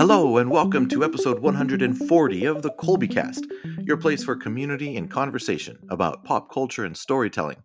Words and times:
Hello, 0.00 0.38
and 0.38 0.50
welcome 0.50 0.88
to 0.88 1.04
episode 1.04 1.40
140 1.40 2.44
of 2.46 2.62
the 2.62 2.70
Colby 2.70 3.06
Cast, 3.06 3.46
your 3.82 3.98
place 3.98 4.24
for 4.24 4.34
community 4.34 4.96
and 4.96 5.10
conversation 5.10 5.76
about 5.90 6.24
pop 6.24 6.50
culture 6.50 6.86
and 6.86 6.96
storytelling. 6.96 7.62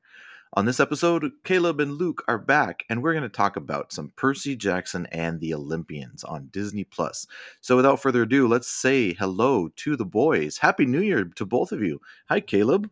On 0.51 0.65
this 0.65 0.81
episode, 0.81 1.31
Caleb 1.45 1.79
and 1.79 1.93
Luke 1.93 2.25
are 2.27 2.37
back, 2.37 2.83
and 2.89 3.01
we're 3.01 3.13
going 3.13 3.23
to 3.23 3.29
talk 3.29 3.55
about 3.55 3.93
some 3.93 4.11
Percy 4.17 4.57
Jackson 4.57 5.05
and 5.13 5.39
the 5.39 5.53
Olympians 5.53 6.25
on 6.25 6.49
Disney 6.51 6.83
Plus. 6.83 7.25
So, 7.61 7.77
without 7.77 8.01
further 8.01 8.23
ado, 8.23 8.49
let's 8.49 8.67
say 8.67 9.13
hello 9.13 9.69
to 9.77 9.95
the 9.95 10.03
boys. 10.03 10.57
Happy 10.57 10.85
New 10.85 11.01
Year 11.01 11.23
to 11.23 11.45
both 11.45 11.71
of 11.71 11.81
you. 11.81 12.01
Hi, 12.27 12.41
Caleb. 12.41 12.89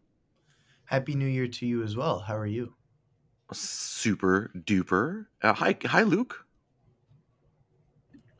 Happy 0.86 1.16
New 1.16 1.28
Year 1.28 1.50
to 1.50 1.66
you 1.66 1.84
as 1.84 1.98
well. 1.98 2.20
How 2.20 2.38
are 2.38 2.48
you? 2.48 2.76
Super 3.52 4.54
duper. 4.58 5.26
Uh, 5.42 5.52
hi, 5.52 5.76
hi, 5.84 6.04
Luke. 6.04 6.46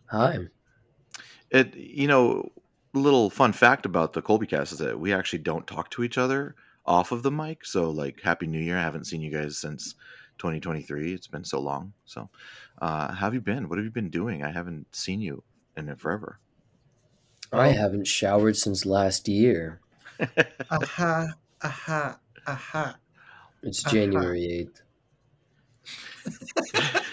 Hi. 0.10 0.48
It 1.54 1.76
you 1.76 2.08
know, 2.08 2.52
a 2.94 3.00
little 3.00 3.30
fun 3.30 3.54
fact 3.54 3.86
about 3.86 4.12
the 4.14 4.22
Colby 4.22 4.48
Cast 4.48 4.74
is 4.74 4.80
that 4.80 5.00
we 5.00 5.14
actually 5.14 5.40
don't 5.40 5.66
talk 5.66 5.90
to 5.92 6.04
each 6.04 6.18
other 6.18 6.56
off 6.86 7.12
of 7.14 7.24
the 7.24 7.32
mic. 7.32 7.66
So 7.66 7.90
like, 7.90 8.22
Happy 8.22 8.48
New 8.48 8.60
Year! 8.60 8.78
I 8.78 8.82
haven't 8.82 9.06
seen 9.06 9.22
you 9.22 9.32
guys 9.32 9.58
since 9.58 9.94
2023. 10.40 11.14
It's 11.14 11.28
been 11.28 11.46
so 11.46 11.60
long. 11.62 11.94
So, 12.06 12.30
uh, 12.82 13.10
how 13.14 13.28
have 13.28 13.34
you 13.34 13.42
been? 13.42 13.70
What 13.70 13.78
have 13.78 13.86
you 13.86 13.92
been 13.92 14.10
doing? 14.10 14.44
I 14.44 14.52
haven't 14.52 14.94
seen 14.94 15.22
you 15.22 15.44
in 15.78 15.88
it 15.90 16.00
forever. 16.00 16.40
I 17.52 17.68
haven't 17.68 18.08
showered 18.08 18.58
since 18.58 18.84
last 18.86 19.28
year. 19.28 19.80
aha, 20.72 21.34
aha, 21.62 22.18
aha. 22.48 22.98
It's 23.62 23.86
Uh-huh. 23.86 23.94
January 23.94 24.70
8th. 25.86 27.04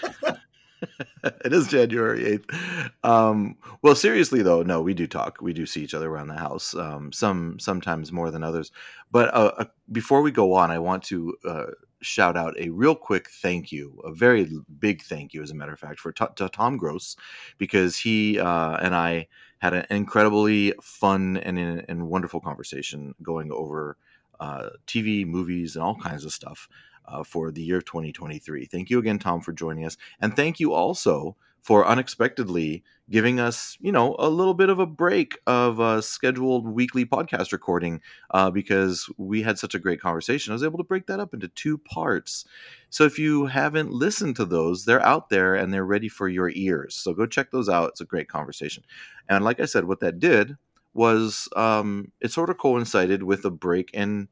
it 1.23 1.53
is 1.53 1.67
January 1.67 2.39
8th. 2.39 2.91
Um, 3.03 3.57
well, 3.81 3.95
seriously 3.95 4.41
though, 4.41 4.63
no, 4.63 4.81
we 4.81 4.93
do 4.93 5.07
talk. 5.07 5.39
We 5.41 5.53
do 5.53 5.65
see 5.65 5.83
each 5.83 5.93
other 5.93 6.09
around 6.09 6.27
the 6.27 6.37
house. 6.37 6.75
Um, 6.75 7.11
some 7.11 7.59
sometimes 7.59 8.11
more 8.11 8.31
than 8.31 8.43
others. 8.43 8.71
But 9.11 9.33
uh, 9.33 9.51
uh, 9.57 9.65
before 9.91 10.21
we 10.21 10.31
go 10.31 10.53
on, 10.53 10.71
I 10.71 10.79
want 10.79 11.03
to 11.05 11.35
uh, 11.45 11.65
shout 12.01 12.35
out 12.35 12.55
a 12.57 12.69
real 12.69 12.95
quick 12.95 13.29
thank 13.29 13.71
you, 13.71 14.01
a 14.03 14.13
very 14.13 14.49
big 14.79 15.03
thank 15.03 15.33
you, 15.33 15.41
as 15.41 15.51
a 15.51 15.55
matter 15.55 15.73
of 15.73 15.79
fact, 15.79 15.99
for 15.99 16.11
to 16.13 16.31
to 16.35 16.49
Tom 16.49 16.77
Gross, 16.77 17.15
because 17.57 17.97
he 17.97 18.39
uh, 18.39 18.77
and 18.77 18.95
I 18.95 19.27
had 19.59 19.73
an 19.73 19.85
incredibly 19.91 20.73
fun 20.81 21.37
and, 21.37 21.59
and 21.87 22.07
wonderful 22.07 22.39
conversation 22.39 23.13
going 23.21 23.51
over 23.51 23.95
uh, 24.39 24.69
TV, 24.87 25.25
movies, 25.25 25.75
and 25.75 25.83
all 25.83 25.95
kinds 25.95 26.25
of 26.25 26.33
stuff 26.33 26.67
uh, 27.05 27.23
for 27.23 27.51
the 27.51 27.61
year 27.61 27.81
2023. 27.81 28.65
Thank 28.65 28.89
you 28.89 28.99
again, 28.99 29.19
Tom, 29.19 29.41
for 29.41 29.53
joining 29.53 29.85
us. 29.85 29.97
And 30.19 30.35
thank 30.35 30.59
you 30.59 30.73
also 30.73 31.35
for 31.61 31.85
unexpectedly 31.85 32.83
giving 33.09 33.39
us, 33.39 33.77
you 33.79 33.91
know, 33.91 34.15
a 34.17 34.29
little 34.29 34.53
bit 34.53 34.69
of 34.69 34.79
a 34.79 34.85
break 34.85 35.37
of 35.45 35.79
a 35.79 36.01
scheduled 36.01 36.67
weekly 36.67 37.05
podcast 37.05 37.51
recording 37.51 38.01
uh, 38.31 38.49
because 38.49 39.09
we 39.17 39.43
had 39.43 39.59
such 39.59 39.75
a 39.75 39.79
great 39.79 40.01
conversation. 40.01 40.51
I 40.51 40.55
was 40.55 40.63
able 40.63 40.77
to 40.79 40.83
break 40.83 41.05
that 41.07 41.19
up 41.19 41.33
into 41.33 41.49
two 41.49 41.77
parts. 41.77 42.45
So 42.89 43.03
if 43.03 43.19
you 43.19 43.45
haven't 43.45 43.91
listened 43.91 44.37
to 44.37 44.45
those, 44.45 44.85
they're 44.85 45.05
out 45.05 45.29
there 45.29 45.53
and 45.53 45.73
they're 45.73 45.85
ready 45.85 46.09
for 46.09 46.27
your 46.27 46.49
ears. 46.55 46.95
So 46.95 47.13
go 47.13 47.25
check 47.25 47.51
those 47.51 47.69
out. 47.69 47.89
It's 47.89 48.01
a 48.01 48.05
great 48.05 48.27
conversation. 48.27 48.83
And 49.29 49.43
like 49.43 49.59
I 49.59 49.65
said, 49.65 49.85
what 49.85 49.99
that 49.99 50.19
did 50.19 50.55
was 50.93 51.47
um, 51.55 52.11
it 52.21 52.31
sort 52.31 52.49
of 52.49 52.57
coincided 52.57 53.23
with 53.23 53.45
a 53.45 53.51
break 53.51 53.91
in 53.93 54.29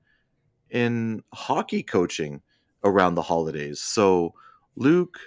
in 0.69 1.23
hockey 1.33 1.81
coaching 1.81 2.41
around 2.83 3.15
the 3.15 3.23
holidays. 3.23 3.79
So 3.79 4.33
Luke, 4.75 5.19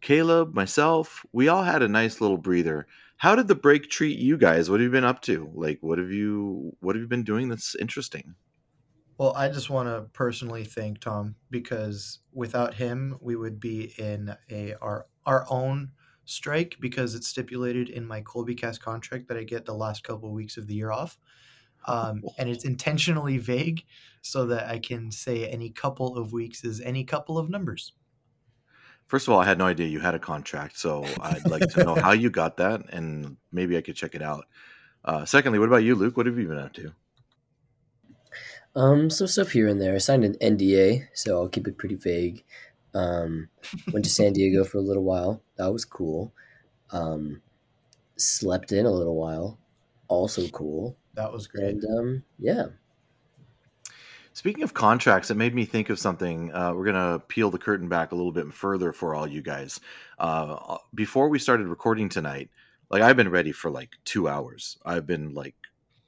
Caleb, 0.00 0.54
myself, 0.54 1.24
we 1.32 1.48
all 1.48 1.62
had 1.62 1.82
a 1.82 1.88
nice 1.88 2.20
little 2.20 2.38
breather. 2.38 2.86
How 3.18 3.34
did 3.34 3.48
the 3.48 3.54
break 3.54 3.90
treat 3.90 4.18
you 4.18 4.36
guys? 4.36 4.70
What 4.70 4.80
have 4.80 4.86
you 4.86 4.92
been 4.92 5.04
up 5.04 5.22
to? 5.22 5.50
Like 5.54 5.78
what 5.80 5.98
have 5.98 6.10
you 6.10 6.76
what 6.80 6.94
have 6.94 7.02
you 7.02 7.08
been 7.08 7.24
doing 7.24 7.48
that's 7.48 7.74
interesting? 7.76 8.34
Well, 9.18 9.34
I 9.36 9.48
just 9.48 9.68
want 9.68 9.88
to 9.88 10.08
personally 10.12 10.64
thank 10.64 11.00
Tom 11.00 11.34
because 11.50 12.20
without 12.32 12.74
him, 12.74 13.18
we 13.20 13.34
would 13.34 13.58
be 13.58 13.92
in 13.98 14.36
a 14.50 14.74
our 14.80 15.06
our 15.26 15.44
own 15.50 15.90
strike 16.24 16.76
because 16.78 17.14
it's 17.14 17.26
stipulated 17.26 17.88
in 17.88 18.06
my 18.06 18.20
Colby 18.20 18.54
Cast 18.54 18.80
contract 18.80 19.26
that 19.28 19.36
I 19.36 19.42
get 19.42 19.64
the 19.64 19.74
last 19.74 20.04
couple 20.04 20.28
of 20.28 20.34
weeks 20.34 20.56
of 20.56 20.68
the 20.68 20.74
year 20.74 20.92
off. 20.92 21.18
Um, 21.86 22.22
and 22.36 22.48
it's 22.48 22.64
intentionally 22.64 23.38
vague 23.38 23.84
so 24.20 24.46
that 24.46 24.68
I 24.68 24.78
can 24.78 25.10
say 25.10 25.48
any 25.48 25.70
couple 25.70 26.16
of 26.16 26.32
weeks 26.32 26.64
is 26.64 26.80
any 26.80 27.04
couple 27.04 27.38
of 27.38 27.48
numbers. 27.48 27.92
First 29.06 29.26
of 29.26 29.32
all, 29.32 29.40
I 29.40 29.46
had 29.46 29.56
no 29.56 29.64
idea 29.64 29.86
you 29.86 30.00
had 30.00 30.14
a 30.14 30.18
contract, 30.18 30.78
so 30.78 31.06
I'd 31.22 31.48
like 31.48 31.66
to 31.70 31.84
know 31.84 31.94
how 31.94 32.12
you 32.22 32.28
got 32.28 32.58
that, 32.58 32.82
and 32.92 33.38
maybe 33.50 33.76
I 33.78 33.80
could 33.80 33.96
check 33.96 34.14
it 34.14 34.20
out. 34.20 34.44
Uh, 35.02 35.24
secondly, 35.24 35.58
what 35.58 35.68
about 35.68 35.82
you, 35.82 35.94
Luke? 35.94 36.16
What 36.16 36.26
have 36.26 36.38
you 36.38 36.46
been 36.46 36.58
up 36.58 36.74
to? 36.74 36.92
Um, 38.76 39.08
some 39.08 39.26
stuff 39.26 39.50
here 39.50 39.66
and 39.66 39.80
there. 39.80 39.94
I 39.94 39.98
signed 39.98 40.24
an 40.24 40.36
NDA, 40.42 41.08
so 41.14 41.40
I'll 41.40 41.48
keep 41.48 41.66
it 41.66 41.78
pretty 41.78 41.94
vague. 41.94 42.44
Um, 42.94 43.48
went 43.92 44.04
to 44.04 44.10
San 44.10 44.34
Diego 44.34 44.62
for 44.62 44.78
a 44.78 44.82
little 44.82 45.04
while. 45.04 45.42
That 45.56 45.72
was 45.72 45.84
cool. 45.84 46.32
Um, 46.90 47.42
slept 48.16 48.72
in 48.72 48.86
a 48.86 48.90
little 48.90 49.16
while. 49.16 49.58
Also 50.08 50.48
cool. 50.48 50.96
That 51.18 51.32
was 51.32 51.48
great. 51.48 51.74
And 51.74 51.98
um, 51.98 52.24
yeah. 52.38 52.66
Speaking 54.34 54.62
of 54.62 54.72
contracts, 54.72 55.32
it 55.32 55.34
made 55.34 55.52
me 55.52 55.64
think 55.64 55.90
of 55.90 55.98
something. 55.98 56.54
Uh, 56.54 56.72
we're 56.72 56.84
going 56.84 56.94
to 56.94 57.18
peel 57.26 57.50
the 57.50 57.58
curtain 57.58 57.88
back 57.88 58.12
a 58.12 58.14
little 58.14 58.30
bit 58.30 58.54
further 58.54 58.92
for 58.92 59.16
all 59.16 59.26
you 59.26 59.42
guys. 59.42 59.80
Uh, 60.20 60.76
before 60.94 61.28
we 61.28 61.40
started 61.40 61.66
recording 61.66 62.08
tonight, 62.08 62.50
like 62.88 63.02
I've 63.02 63.16
been 63.16 63.30
ready 63.30 63.50
for 63.50 63.68
like 63.68 63.96
two 64.04 64.28
hours. 64.28 64.78
I've 64.86 65.08
been 65.08 65.34
like 65.34 65.56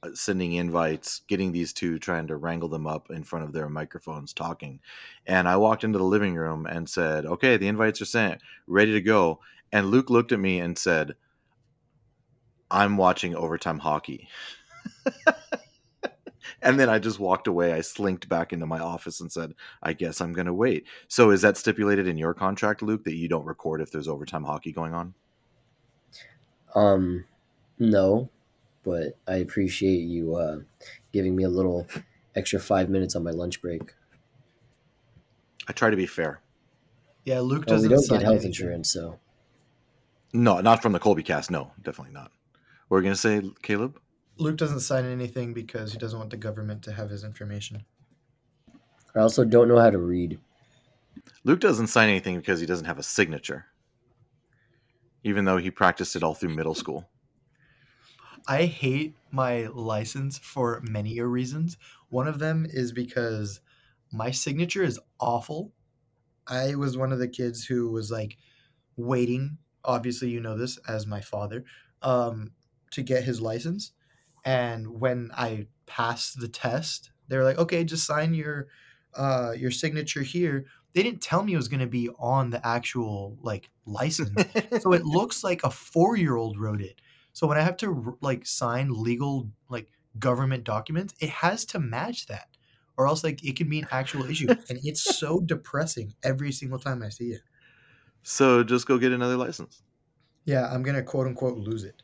uh, 0.01 0.11
sending 0.13 0.53
invites, 0.53 1.23
getting 1.27 1.51
these 1.51 1.73
two, 1.73 1.99
trying 1.99 2.27
to 2.27 2.37
wrangle 2.37 2.69
them 2.69 2.87
up 2.87 3.09
in 3.09 3.25
front 3.25 3.43
of 3.43 3.51
their 3.51 3.67
microphones, 3.67 4.31
talking. 4.31 4.79
And 5.27 5.45
I 5.45 5.57
walked 5.57 5.83
into 5.83 5.99
the 5.99 6.05
living 6.05 6.35
room 6.35 6.65
and 6.67 6.89
said, 6.89 7.25
"Okay, 7.25 7.57
the 7.57 7.67
invites 7.67 8.01
are 8.01 8.05
sent, 8.05 8.39
ready 8.65 8.93
to 8.93 9.01
go." 9.01 9.41
And 9.73 9.91
Luke 9.91 10.09
looked 10.09 10.31
at 10.31 10.39
me 10.39 10.61
and 10.61 10.77
said, 10.77 11.15
"I'm 12.71 12.95
watching 12.95 13.35
overtime 13.35 13.79
hockey." 13.79 14.29
and 16.61 16.79
then 16.79 16.89
I 16.89 16.99
just 16.99 17.19
walked 17.19 17.47
away. 17.47 17.73
I 17.73 17.81
slinked 17.81 18.27
back 18.29 18.53
into 18.53 18.65
my 18.65 18.79
office 18.79 19.19
and 19.19 19.31
said, 19.31 19.53
I 19.81 19.93
guess 19.93 20.21
I'm 20.21 20.33
going 20.33 20.45
to 20.47 20.53
wait. 20.53 20.85
So 21.07 21.31
is 21.31 21.41
that 21.41 21.57
stipulated 21.57 22.07
in 22.07 22.17
your 22.17 22.33
contract, 22.33 22.81
Luke, 22.81 23.03
that 23.05 23.15
you 23.15 23.27
don't 23.27 23.45
record 23.45 23.81
if 23.81 23.91
there's 23.91 24.07
overtime 24.07 24.43
hockey 24.43 24.71
going 24.71 24.93
on? 24.93 25.13
Um, 26.75 27.25
no, 27.79 28.29
but 28.83 29.17
I 29.27 29.35
appreciate 29.37 30.01
you 30.01 30.35
uh, 30.35 30.57
giving 31.11 31.35
me 31.35 31.43
a 31.43 31.49
little 31.49 31.87
extra 32.35 32.59
five 32.59 32.89
minutes 32.89 33.15
on 33.15 33.23
my 33.23 33.31
lunch 33.31 33.61
break. 33.61 33.93
I 35.67 35.73
try 35.73 35.89
to 35.89 35.97
be 35.97 36.05
fair. 36.05 36.41
Yeah, 37.25 37.39
Luke 37.41 37.65
Oh, 37.67 37.81
we 37.81 37.87
doesn't 37.89 37.89
don't 37.89 38.01
sign 38.03 38.17
get 38.19 38.23
health 38.25 38.33
anything. 38.35 38.49
insurance, 38.49 38.91
so 38.91 39.19
No, 40.33 40.59
not 40.61 40.81
from 40.81 40.93
the 40.93 40.99
Colby 40.99 41.23
cast. 41.23 41.51
No, 41.51 41.71
definitely 41.81 42.13
not. 42.13 42.31
What 42.87 42.97
are 42.97 42.99
we 43.01 43.03
going 43.03 43.15
to 43.15 43.19
say, 43.21 43.41
Caleb? 43.61 43.99
Luke 44.41 44.57
doesn't 44.57 44.79
sign 44.79 45.05
anything 45.05 45.53
because 45.53 45.91
he 45.91 45.99
doesn't 45.99 46.17
want 46.17 46.31
the 46.31 46.37
government 46.37 46.81
to 46.81 46.91
have 46.91 47.11
his 47.11 47.23
information. 47.23 47.85
I 49.15 49.19
also 49.19 49.45
don't 49.45 49.67
know 49.67 49.77
how 49.77 49.91
to 49.91 49.99
read. 49.99 50.39
Luke 51.43 51.59
doesn't 51.59 51.87
sign 51.87 52.09
anything 52.09 52.37
because 52.37 52.59
he 52.59 52.65
doesn't 52.65 52.87
have 52.87 52.97
a 52.97 53.03
signature, 53.03 53.67
even 55.23 55.45
though 55.45 55.57
he 55.57 55.69
practiced 55.69 56.15
it 56.15 56.23
all 56.23 56.33
through 56.33 56.55
middle 56.55 56.73
school. 56.73 57.07
I 58.47 58.65
hate 58.65 59.15
my 59.29 59.67
license 59.67 60.39
for 60.39 60.81
many 60.81 61.19
a 61.19 61.25
reasons. 61.27 61.77
One 62.09 62.27
of 62.27 62.39
them 62.39 62.65
is 62.67 62.91
because 62.91 63.59
my 64.11 64.31
signature 64.31 64.81
is 64.81 64.99
awful. 65.19 65.71
I 66.47 66.73
was 66.73 66.97
one 66.97 67.11
of 67.11 67.19
the 67.19 67.27
kids 67.27 67.65
who 67.65 67.91
was 67.91 68.09
like 68.09 68.39
waiting, 68.97 69.59
obviously 69.85 70.29
you 70.29 70.39
know 70.39 70.57
this 70.57 70.77
as 70.87 71.05
my 71.05 71.21
father, 71.21 71.63
um, 72.01 72.53
to 72.89 73.03
get 73.03 73.23
his 73.23 73.39
license. 73.39 73.91
And 74.43 74.99
when 74.99 75.31
I 75.35 75.67
passed 75.85 76.39
the 76.39 76.47
test, 76.47 77.11
they 77.27 77.37
were 77.37 77.43
like, 77.43 77.57
"Okay, 77.57 77.83
just 77.83 78.05
sign 78.05 78.33
your 78.33 78.67
uh, 79.13 79.53
your 79.55 79.71
signature 79.71 80.21
here." 80.23 80.65
They 80.93 81.03
didn't 81.03 81.21
tell 81.21 81.43
me 81.43 81.53
it 81.53 81.57
was 81.57 81.69
going 81.69 81.79
to 81.79 81.87
be 81.87 82.09
on 82.19 82.49
the 82.49 82.65
actual 82.65 83.37
like 83.41 83.69
license, 83.85 84.41
so 84.79 84.93
it 84.93 85.05
looks 85.05 85.43
like 85.43 85.63
a 85.63 85.69
four 85.69 86.17
year 86.17 86.35
old 86.35 86.59
wrote 86.59 86.81
it. 86.81 86.99
So 87.33 87.47
when 87.47 87.57
I 87.57 87.61
have 87.61 87.77
to 87.77 88.17
like 88.21 88.45
sign 88.45 88.89
legal 88.91 89.49
like 89.69 89.87
government 90.19 90.63
documents, 90.63 91.13
it 91.19 91.29
has 91.29 91.65
to 91.65 91.79
match 91.79 92.25
that, 92.27 92.47
or 92.97 93.07
else 93.07 93.23
like 93.23 93.43
it 93.43 93.55
can 93.55 93.69
be 93.69 93.79
an 93.79 93.87
actual 93.91 94.25
issue, 94.25 94.47
and 94.69 94.79
it's 94.83 95.01
so 95.01 95.39
depressing 95.39 96.13
every 96.23 96.51
single 96.51 96.79
time 96.79 97.03
I 97.03 97.09
see 97.09 97.31
it. 97.31 97.41
So 98.23 98.63
just 98.63 98.87
go 98.87 98.97
get 98.97 99.11
another 99.11 99.37
license. 99.37 99.83
Yeah, 100.45 100.67
I'm 100.71 100.83
gonna 100.83 101.03
quote 101.03 101.27
unquote 101.27 101.57
lose 101.57 101.83
it. 101.83 102.03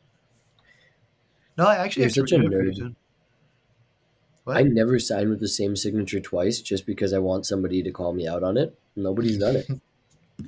No, 1.57 1.65
I 1.65 1.75
actually 1.77 2.03
You're 2.03 2.09
have 2.09 2.13
such 2.15 2.31
a 2.33 2.37
renew 2.39 2.71
nerd. 2.71 2.95
What? 4.43 4.57
I 4.57 4.61
never 4.63 4.99
sign 4.99 5.29
with 5.29 5.39
the 5.39 5.47
same 5.47 5.75
signature 5.75 6.19
twice 6.19 6.61
just 6.61 6.85
because 6.85 7.11
I 7.13 7.19
want 7.19 7.45
somebody 7.45 7.83
to 7.83 7.91
call 7.91 8.13
me 8.13 8.27
out 8.27 8.43
on 8.43 8.57
it. 8.57 8.77
Nobody's 8.95 9.37
done 9.37 9.57
it. 9.57 9.67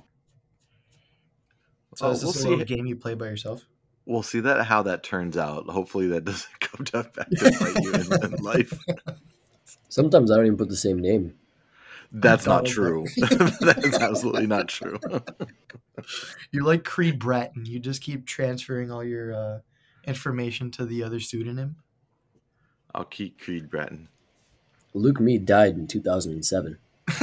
so 1.96 2.08
Oh, 2.08 2.12
is 2.12 2.22
this 2.22 2.24
we'll 2.24 2.30
a 2.30 2.34
see. 2.34 2.50
little 2.50 2.66
game 2.66 2.86
you 2.86 2.96
play 2.96 3.14
by 3.16 3.26
yourself? 3.26 3.66
we'll 4.06 4.24
see 4.24 4.40
that 4.40 4.66
how 4.66 4.82
that 4.84 5.04
turns 5.04 5.38
out. 5.38 5.68
Hopefully, 5.68 6.08
that 6.08 6.26
doesn't 6.26 6.60
come 6.60 6.86
to 6.86 7.04
back 7.16 7.30
to 7.30 7.52
bite 7.60 7.84
you 7.84 7.94
in, 7.94 8.24
in 8.24 8.32
life. 8.44 8.74
Sometimes 9.90 10.32
I 10.32 10.36
don't 10.38 10.46
even 10.48 10.58
put 10.58 10.70
the 10.70 10.76
same 10.78 11.00
name. 11.00 11.36
That's 12.12 12.48
not 12.48 12.66
true. 12.66 13.06
That's 13.20 14.00
absolutely 14.00 14.48
not 14.48 14.68
true. 14.68 14.98
You're 16.52 16.64
like 16.64 16.84
Creed 16.84 17.20
Bratton. 17.20 17.68
You 17.68 17.78
just 17.80 18.02
keep 18.02 18.26
transferring 18.26 18.92
all 18.92 19.04
your 19.04 19.32
uh, 19.34 19.60
information 20.06 20.72
to 20.72 20.86
the 20.86 21.04
other 21.04 21.20
pseudonym. 21.20 21.78
I'll 22.94 23.06
keep 23.06 23.40
Creed 23.40 23.70
Bratton. 23.70 24.08
Luke 24.94 25.20
Mead 25.20 25.46
died 25.46 25.76
in 25.76 25.88
2007. 25.88 26.78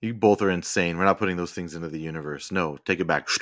You 0.00 0.14
both 0.14 0.40
are 0.40 0.50
insane. 0.50 0.96
We're 0.96 1.04
not 1.04 1.18
putting 1.18 1.36
those 1.36 1.52
things 1.52 1.74
into 1.74 1.88
the 1.88 2.00
universe. 2.00 2.50
No, 2.50 2.78
take 2.78 3.00
it 3.00 3.06
back. 3.06 3.28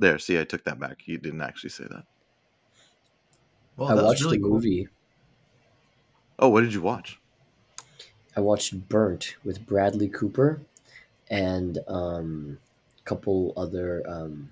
There, 0.00 0.16
see, 0.20 0.38
I 0.38 0.44
took 0.44 0.62
that 0.62 0.78
back. 0.78 1.08
You 1.08 1.18
didn't 1.18 1.40
actually 1.40 1.70
say 1.70 1.82
that. 1.90 2.04
Well, 3.76 3.88
I 3.88 3.96
that's 3.96 4.06
watched 4.06 4.22
really 4.22 4.36
the 4.36 4.44
cool. 4.44 4.52
movie. 4.52 4.88
Oh, 6.38 6.50
what 6.50 6.60
did 6.60 6.72
you 6.72 6.80
watch? 6.80 7.18
I 8.36 8.40
watched 8.40 8.88
Burnt 8.88 9.34
with 9.42 9.66
Bradley 9.66 10.08
Cooper 10.08 10.60
and 11.28 11.78
um, 11.88 12.58
a 12.67 12.67
couple 13.08 13.52
other 13.56 14.02
um, 14.06 14.50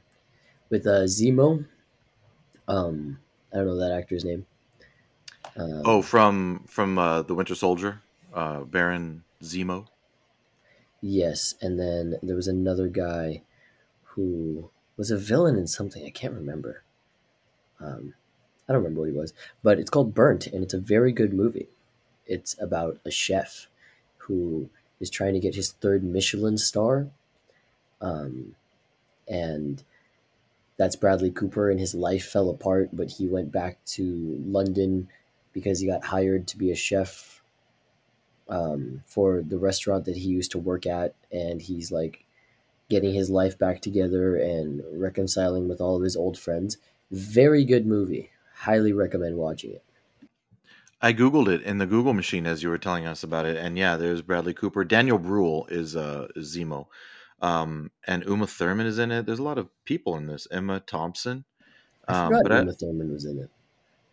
with 0.70 0.87
uh, 0.87 1.05
Zemo. 1.05 1.67
Um, 2.69 3.19
I 3.53 3.56
don't 3.58 3.67
know 3.67 3.76
that 3.76 3.93
actor's 3.93 4.25
name. 4.25 4.47
Um, 5.56 5.82
Oh, 5.85 6.03
from 6.03 6.64
from 6.67 6.99
uh, 6.99 7.23
the 7.23 7.35
Winter 7.35 7.55
Soldier, 7.55 8.00
uh, 8.35 8.61
Baron 8.64 9.23
Zemo. 9.43 9.87
yes, 11.00 11.55
and 11.61 11.79
then 11.79 12.17
there 12.23 12.37
was 12.37 12.49
another 12.49 12.88
guy 12.88 13.43
who 14.14 14.70
was 14.97 15.11
a 15.11 15.17
villain 15.19 15.56
in 15.56 15.67
something 15.67 16.05
I 16.05 16.11
can't 16.11 16.35
remember. 16.35 16.82
Um, 17.81 18.14
I 18.69 18.73
don't 18.73 18.82
remember 18.82 19.00
what 19.02 19.11
he 19.12 19.17
was, 19.19 19.32
but 19.62 19.79
it's 19.79 19.91
called 19.91 20.14
Burnt, 20.14 20.47
and 20.47 20.64
it's 20.64 20.75
a 20.75 20.81
very 20.81 21.12
good 21.12 21.32
movie. 21.32 21.69
It's 22.26 22.56
about 22.61 22.99
a 23.05 23.11
chef 23.11 23.69
who 24.26 24.70
is 24.99 25.11
trying 25.11 25.35
to 25.35 25.41
get 25.41 25.55
his 25.55 25.70
third 25.73 26.02
Michelin 26.02 26.59
star, 26.59 27.09
um, 28.01 28.55
and 29.29 29.83
that's 30.77 30.97
Bradley 30.97 31.31
Cooper. 31.31 31.71
And 31.71 31.81
his 31.81 31.95
life 31.95 32.27
fell 32.27 32.51
apart, 32.51 32.91
but 32.93 33.11
he 33.11 33.27
went 33.27 33.53
back 33.53 33.79
to 33.87 34.43
London 34.45 35.09
because 35.53 35.81
he 35.81 35.87
got 35.87 36.05
hired 36.05 36.47
to 36.49 36.59
be 36.59 36.71
a 36.71 36.77
chef 36.77 37.43
um, 38.49 39.03
for 39.07 39.43
the 39.43 39.59
restaurant 39.59 40.05
that 40.05 40.17
he 40.17 40.29
used 40.29 40.53
to 40.53 40.59
work 40.59 40.87
at, 40.87 41.15
and 41.33 41.61
he's 41.61 41.91
like 41.91 42.25
getting 42.89 43.13
his 43.15 43.31
life 43.31 43.59
back 43.59 43.81
together 43.81 44.37
and 44.37 44.83
reconciling 44.93 45.69
with 45.69 45.81
all 45.81 45.97
of 45.97 46.03
his 46.03 46.17
old 46.17 46.39
friends. 46.39 46.77
Very 47.11 47.65
good 47.65 47.87
movie. 47.87 48.31
Highly 48.55 48.93
recommend 48.93 49.37
watching 49.37 49.73
it. 49.73 49.83
I 51.03 51.13
googled 51.13 51.49
it 51.49 51.63
in 51.63 51.79
the 51.79 51.87
Google 51.87 52.15
machine 52.15 52.47
as 52.47 52.63
you 52.63 52.69
were 52.69 52.79
telling 52.79 53.07
us 53.07 53.23
about 53.23 53.45
it, 53.45 53.57
and 53.57 53.77
yeah, 53.77 53.97
there's 53.97 54.23
Bradley 54.23 54.55
Cooper. 54.55 54.85
Daniel 54.85 55.19
Bruhl 55.19 55.67
is 55.71 55.95
uh, 55.95 56.29
Zemo, 56.39 56.87
um, 57.41 57.91
and 58.06 58.25
Uma 58.25 58.47
Thurman 58.47 58.87
is 58.87 58.99
in 58.99 59.11
it. 59.11 59.27
There's 59.27 59.38
a 59.38 59.44
lot 59.44 59.59
of 59.59 59.69
people 59.85 60.17
in 60.17 60.27
this. 60.27 60.47
Emma 60.50 60.81
Thompson, 60.81 61.44
um, 62.09 62.29
forgot 62.29 62.43
but 62.43 62.53
I, 62.53 62.59
Uma 62.61 62.73
Thurman 62.73 63.12
was 63.12 63.25
in 63.25 63.38
it. 63.38 63.50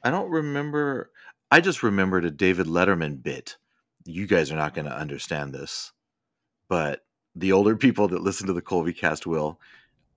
I 0.04 0.12
don't 0.12 0.30
remember. 0.30 1.12
I 1.52 1.62
just 1.62 1.84
remembered 1.84 2.26
a 2.26 2.32
David 2.32 2.68
Letterman 2.68 3.22
bit. 3.22 3.58
You 4.06 4.28
guys 4.28 4.52
are 4.52 4.58
not 4.58 4.74
going 4.74 4.86
to 4.86 4.98
understand 4.98 5.54
this, 5.54 5.94
but 6.68 7.06
the 7.36 7.54
older 7.54 7.78
people 7.78 8.08
that 8.10 8.22
listen 8.22 8.48
to 8.48 8.54
the 8.54 8.62
Colby 8.62 8.94
Cast 8.94 9.26
will. 9.26 9.60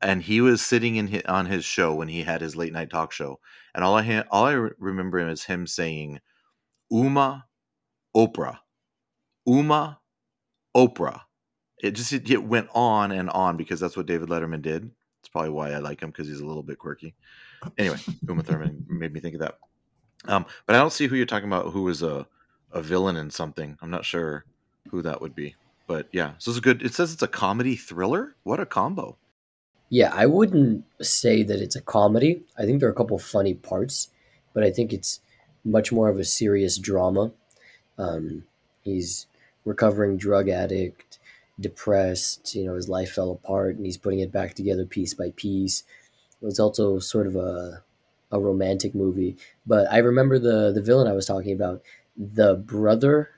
And 0.02 0.22
he 0.22 0.42
was 0.42 0.60
sitting 0.60 0.96
in 0.96 1.06
his, 1.06 1.22
on 1.22 1.46
his 1.46 1.64
show 1.64 1.94
when 1.94 2.08
he 2.08 2.22
had 2.22 2.42
his 2.42 2.54
late 2.54 2.72
night 2.72 2.90
talk 2.90 3.12
show, 3.12 3.40
and 3.74 3.82
all 3.82 3.94
I 3.94 4.02
ha- 4.02 4.24
all 4.30 4.44
I 4.44 4.52
re- 4.52 4.70
remember 4.78 5.26
is 5.26 5.44
him 5.44 5.66
saying, 5.66 6.20
"Uma, 6.90 7.46
Oprah, 8.14 8.58
Uma, 9.46 10.00
Oprah." 10.76 11.22
It 11.82 11.92
just 11.92 12.12
it, 12.12 12.30
it 12.30 12.42
went 12.42 12.68
on 12.74 13.12
and 13.12 13.30
on 13.30 13.56
because 13.56 13.80
that's 13.80 13.96
what 13.96 14.06
David 14.06 14.28
Letterman 14.28 14.62
did. 14.62 14.90
It's 15.20 15.28
probably 15.28 15.50
why 15.50 15.72
I 15.72 15.78
like 15.78 16.00
him 16.00 16.10
because 16.10 16.28
he's 16.28 16.40
a 16.40 16.46
little 16.46 16.62
bit 16.62 16.78
quirky. 16.78 17.14
Anyway, 17.78 17.98
Uma 18.28 18.42
Thurman 18.42 18.86
made 18.88 19.12
me 19.12 19.20
think 19.20 19.34
of 19.34 19.40
that. 19.40 19.58
Um, 20.26 20.46
but 20.66 20.76
I 20.76 20.78
don't 20.78 20.92
see 20.92 21.06
who 21.06 21.16
you're 21.16 21.26
talking 21.26 21.48
about. 21.48 21.72
Who 21.72 21.82
was 21.82 22.02
a 22.02 22.26
a 22.72 22.82
villain 22.82 23.16
in 23.16 23.30
something? 23.30 23.76
I'm 23.80 23.90
not 23.90 24.04
sure 24.04 24.44
who 24.90 25.02
that 25.02 25.20
would 25.20 25.34
be. 25.34 25.54
But 25.86 26.08
yeah, 26.12 26.32
so 26.38 26.50
it's 26.50 26.58
a 26.58 26.62
good. 26.62 26.82
It 26.82 26.94
says 26.94 27.12
it's 27.12 27.22
a 27.22 27.28
comedy 27.28 27.76
thriller. 27.76 28.34
What 28.42 28.60
a 28.60 28.66
combo! 28.66 29.16
Yeah, 29.88 30.12
I 30.12 30.26
wouldn't 30.26 30.84
say 31.00 31.42
that 31.44 31.60
it's 31.60 31.76
a 31.76 31.80
comedy. 31.80 32.42
I 32.58 32.64
think 32.64 32.80
there 32.80 32.88
are 32.88 32.92
a 32.92 32.96
couple 32.96 33.18
funny 33.18 33.54
parts, 33.54 34.10
but 34.52 34.64
I 34.64 34.70
think 34.70 34.92
it's 34.92 35.20
much 35.64 35.92
more 35.92 36.08
of 36.08 36.18
a 36.18 36.24
serious 36.24 36.76
drama. 36.76 37.30
Um, 37.98 38.44
he's 38.82 39.26
recovering 39.64 40.16
drug 40.16 40.48
addict, 40.48 41.18
depressed. 41.60 42.54
You 42.54 42.66
know, 42.66 42.74
his 42.74 42.88
life 42.88 43.12
fell 43.12 43.30
apart, 43.30 43.76
and 43.76 43.84
he's 43.84 43.96
putting 43.96 44.20
it 44.20 44.32
back 44.32 44.54
together 44.54 44.84
piece 44.84 45.14
by 45.14 45.30
piece. 45.36 45.82
It 46.40 46.44
was 46.44 46.60
also 46.60 46.98
sort 46.98 47.26
of 47.26 47.36
a 47.36 47.82
a 48.32 48.40
romantic 48.40 48.94
movie, 48.94 49.36
but 49.66 49.90
I 49.90 49.98
remember 49.98 50.38
the 50.38 50.72
the 50.72 50.82
villain 50.82 51.06
I 51.08 51.12
was 51.14 51.26
talking 51.26 51.52
about, 51.52 51.82
the 52.16 52.54
brother, 52.54 53.30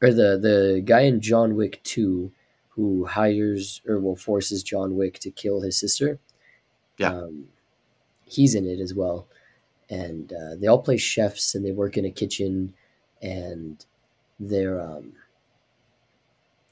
or 0.00 0.12
the 0.12 0.38
the 0.38 0.82
guy 0.84 1.00
in 1.00 1.20
John 1.20 1.56
Wick 1.56 1.80
Two 1.82 2.32
who 2.74 3.06
hires 3.06 3.80
or 3.86 4.00
will 4.00 4.16
forces 4.16 4.62
John 4.62 4.96
Wick 4.96 5.18
to 5.20 5.30
kill 5.30 5.60
his 5.60 5.78
sister. 5.78 6.18
Yeah. 6.98 7.10
Um, 7.10 7.48
he's 8.24 8.54
in 8.54 8.66
it 8.66 8.80
as 8.80 8.94
well. 8.94 9.28
And 9.88 10.32
uh, 10.32 10.56
they 10.56 10.66
all 10.66 10.80
play 10.80 10.96
chefs 10.96 11.54
and 11.54 11.64
they 11.64 11.70
work 11.70 11.96
in 11.96 12.04
a 12.04 12.10
kitchen 12.10 12.74
and 13.22 13.84
they're 14.40 14.80
um, 14.80 15.12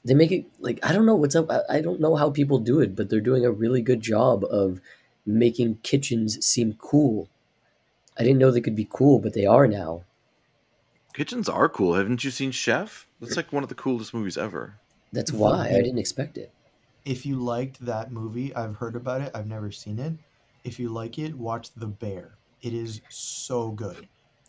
they 0.05 0.13
make 0.13 0.31
it 0.31 0.45
like 0.59 0.79
I 0.83 0.91
don't 0.91 1.05
know 1.05 1.15
what's 1.15 1.35
up. 1.35 1.49
I, 1.49 1.61
I 1.69 1.81
don't 1.81 1.99
know 1.99 2.15
how 2.15 2.29
people 2.29 2.59
do 2.59 2.79
it, 2.79 2.95
but 2.95 3.09
they're 3.09 3.21
doing 3.21 3.45
a 3.45 3.51
really 3.51 3.81
good 3.81 4.01
job 4.01 4.43
of 4.45 4.81
making 5.25 5.79
kitchens 5.83 6.45
seem 6.45 6.73
cool. 6.73 7.29
I 8.17 8.23
didn't 8.23 8.39
know 8.39 8.51
they 8.51 8.61
could 8.61 8.75
be 8.75 8.87
cool, 8.89 9.19
but 9.19 9.33
they 9.33 9.45
are 9.45 9.67
now. 9.67 10.03
Kitchens 11.13 11.47
are 11.47 11.69
cool. 11.69 11.93
Haven't 11.93 12.23
you 12.23 12.31
seen 12.31 12.51
Chef? 12.51 13.07
That's 13.21 13.37
like 13.37 13.53
one 13.53 13.63
of 13.63 13.69
the 13.69 13.75
coolest 13.75 14.13
movies 14.13 14.37
ever. 14.37 14.75
That's 15.11 15.31
why 15.31 15.67
I 15.69 15.81
didn't 15.81 15.99
expect 15.99 16.37
it. 16.37 16.51
If 17.05 17.25
you 17.25 17.39
liked 17.39 17.85
that 17.85 18.11
movie, 18.11 18.53
I've 18.55 18.77
heard 18.77 18.95
about 18.95 19.21
it. 19.21 19.31
I've 19.35 19.47
never 19.47 19.71
seen 19.71 19.99
it. 19.99 20.13
If 20.63 20.79
you 20.79 20.89
like 20.89 21.19
it, 21.19 21.35
watch 21.35 21.73
The 21.75 21.85
Bear. 21.87 22.35
It 22.61 22.73
is 22.73 23.01
so 23.09 23.71
good. 23.71 24.07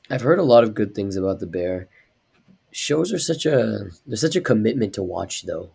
I've 0.09 0.21
heard 0.21 0.38
a 0.38 0.45
lot 0.45 0.64
of 0.64 0.75
good 0.75 0.95
things 0.95 1.17
about 1.17 1.40
the 1.40 1.47
bear. 1.47 1.88
Shows 2.76 3.12
are 3.12 3.21
such 3.21 3.47
a 3.47 3.90
they're 4.04 4.16
such 4.16 4.35
a 4.35 4.40
commitment 4.40 4.95
to 4.95 5.02
watch 5.04 5.43
though. 5.43 5.71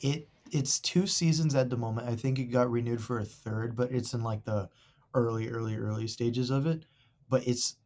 It 0.00 0.26
it's 0.50 0.78
two 0.80 1.06
seasons 1.06 1.54
at 1.54 1.68
the 1.68 1.76
moment. 1.76 2.08
I 2.08 2.16
think 2.16 2.38
it 2.38 2.44
got 2.44 2.70
renewed 2.70 3.02
for 3.02 3.18
a 3.18 3.26
third, 3.26 3.76
but 3.76 3.92
it's 3.92 4.14
in 4.14 4.22
like 4.22 4.42
the 4.44 4.70
early, 5.12 5.50
early, 5.50 5.76
early 5.76 6.06
stages 6.06 6.48
of 6.48 6.66
it. 6.66 6.86
But 7.28 7.46
it's 7.46 7.76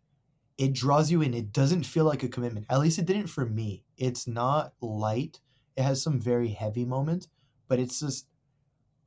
it 0.57 0.73
draws 0.73 1.11
you 1.11 1.21
in. 1.21 1.35
It 1.35 1.52
doesn't 1.52 1.83
feel 1.83 2.04
like 2.04 2.23
a 2.23 2.28
commitment. 2.28 2.66
At 2.71 2.78
least 2.78 3.00
it 3.00 3.07
didn't 3.07 3.26
for 3.26 3.45
me. 3.45 3.83
It's 3.97 4.28
not 4.28 4.73
light. 4.80 5.40
It 5.76 5.83
has 5.83 6.00
some 6.00 6.21
very 6.21 6.50
heavy 6.50 6.85
moments, 6.85 7.26
but 7.66 7.80
it's 7.80 7.99
just 7.99 8.28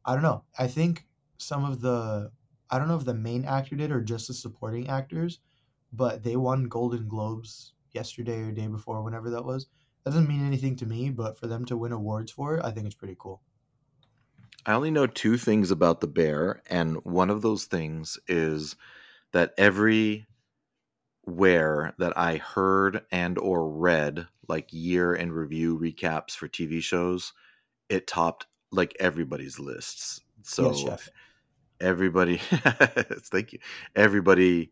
I 0.03 0.13
don't 0.13 0.23
know. 0.23 0.43
I 0.59 0.67
think 0.67 1.05
some 1.37 1.63
of 1.63 1.79
the 1.79 2.31
I 2.69 2.77
don't 2.77 2.89
know 2.89 2.97
if 2.97 3.05
the 3.05 3.13
main 3.13 3.45
actor 3.45 3.77
did 3.77 3.93
or 3.93 4.01
just 4.01 4.27
the 4.27 4.33
supporting 4.33 4.89
actors, 4.89 5.39
but 5.93 6.21
they 6.21 6.35
won 6.35 6.65
Golden 6.65 7.07
Globes 7.07 7.71
yesterday 7.93 8.41
or 8.41 8.51
day 8.51 8.67
before, 8.67 9.01
whenever 9.03 9.29
that 9.31 9.45
was. 9.45 9.67
That 10.03 10.11
doesn't 10.11 10.27
mean 10.27 10.45
anything 10.45 10.75
to 10.77 10.85
me, 10.85 11.09
but 11.09 11.37
for 11.37 11.47
them 11.47 11.65
to 11.65 11.77
win 11.77 11.91
awards 11.91 12.31
for 12.31 12.57
it, 12.57 12.65
I 12.65 12.71
think 12.71 12.85
it's 12.85 12.95
pretty 12.95 13.15
cool. 13.19 13.41
I 14.65 14.73
only 14.73 14.91
know 14.91 15.07
two 15.07 15.37
things 15.37 15.71
about 15.71 16.01
the 16.01 16.07
bear, 16.07 16.61
and 16.69 16.97
one 17.03 17.29
of 17.29 17.41
those 17.41 17.65
things 17.65 18.19
is 18.27 18.75
that 19.31 19.53
every 19.57 20.27
where 21.23 21.93
that 21.99 22.17
I 22.17 22.37
heard 22.37 23.03
and 23.11 23.37
or 23.37 23.69
read 23.69 24.27
like 24.47 24.67
year 24.71 25.13
in 25.13 25.31
review 25.31 25.77
recaps 25.77 26.31
for 26.31 26.47
TV 26.47 26.81
shows, 26.81 27.33
it 27.89 28.07
topped 28.07 28.47
like 28.71 28.95
everybody's 28.99 29.59
lists. 29.59 30.21
So 30.43 30.73
yes, 30.73 31.09
everybody 31.79 32.37
thank 32.37 33.53
you. 33.53 33.59
Everybody 33.95 34.71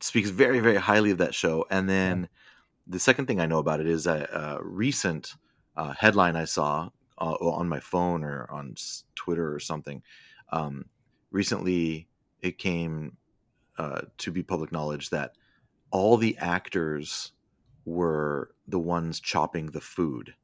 speaks 0.00 0.30
very, 0.30 0.60
very 0.60 0.76
highly 0.76 1.10
of 1.10 1.18
that 1.18 1.34
show. 1.34 1.66
And 1.70 1.88
then 1.88 2.28
the 2.88 2.98
second 2.98 3.26
thing 3.26 3.40
I 3.40 3.46
know 3.46 3.58
about 3.58 3.80
it 3.80 3.86
is 3.86 4.06
a, 4.06 4.28
a 4.32 4.64
recent 4.64 5.34
uh, 5.76 5.92
headline 5.92 6.36
I 6.36 6.44
saw 6.46 6.88
uh, 7.20 7.34
on 7.34 7.68
my 7.68 7.80
phone 7.80 8.24
or 8.24 8.48
on 8.50 8.74
Twitter 9.14 9.52
or 9.54 9.60
something. 9.60 10.02
Um, 10.52 10.86
recently, 11.30 12.08
it 12.40 12.58
came 12.58 13.16
uh, 13.76 14.02
to 14.18 14.32
be 14.32 14.42
public 14.42 14.72
knowledge 14.72 15.10
that 15.10 15.32
all 15.90 16.16
the 16.16 16.36
actors 16.38 17.32
were 17.84 18.50
the 18.66 18.78
ones 18.78 19.20
chopping 19.20 19.66
the 19.66 19.80
food 19.80 20.34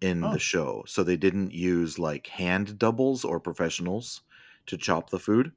in 0.00 0.24
Oh. 0.24 0.32
the 0.32 0.38
show. 0.38 0.84
So 0.86 1.02
they 1.02 1.16
didn't 1.16 1.52
use 1.52 1.98
like 1.98 2.26
hand 2.26 2.78
doubles 2.78 3.24
or 3.24 3.40
professionals 3.40 4.22
to 4.66 4.76
chop 4.76 5.10
the 5.10 5.18
food, 5.18 5.52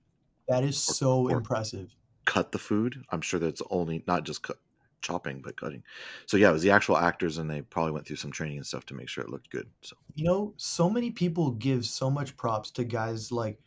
That 0.48 0.64
is 0.64 0.78
so 0.82 1.30
or- 1.30 1.38
impressive. 1.38 1.96
cut 2.26 2.52
the 2.52 2.60
food. 2.60 3.04
I'm 3.10 3.22
sure 3.22 3.40
that's 3.40 3.62
only 3.70 4.04
not 4.08 4.24
just 4.26 4.44
cut, 4.44 4.58
chopping, 5.02 5.42
but 5.42 5.60
cutting. 5.60 5.84
So 6.26 6.38
yeah, 6.38 6.50
it 6.50 6.54
was 6.54 6.64
the 6.64 6.72
actual 6.72 6.98
actors, 6.98 7.38
and 7.38 7.50
they 7.50 7.62
probably 7.62 7.92
went 7.92 8.08
through 8.08 8.18
some 8.18 8.32
training 8.32 8.58
and 8.58 8.66
stuff 8.66 8.86
to 8.88 8.94
make 8.94 9.10
sure 9.10 9.24
it 9.24 9.30
looked 9.30 9.50
good. 9.50 9.70
So 9.82 9.96
You 10.16 10.26
know, 10.26 10.54
so 10.58 10.90
many 10.90 11.12
people 11.12 11.52
give 11.52 11.86
so 11.86 12.10
much 12.10 12.36
props 12.38 12.72
to 12.72 12.84
guys 12.84 13.32
like 13.32 13.60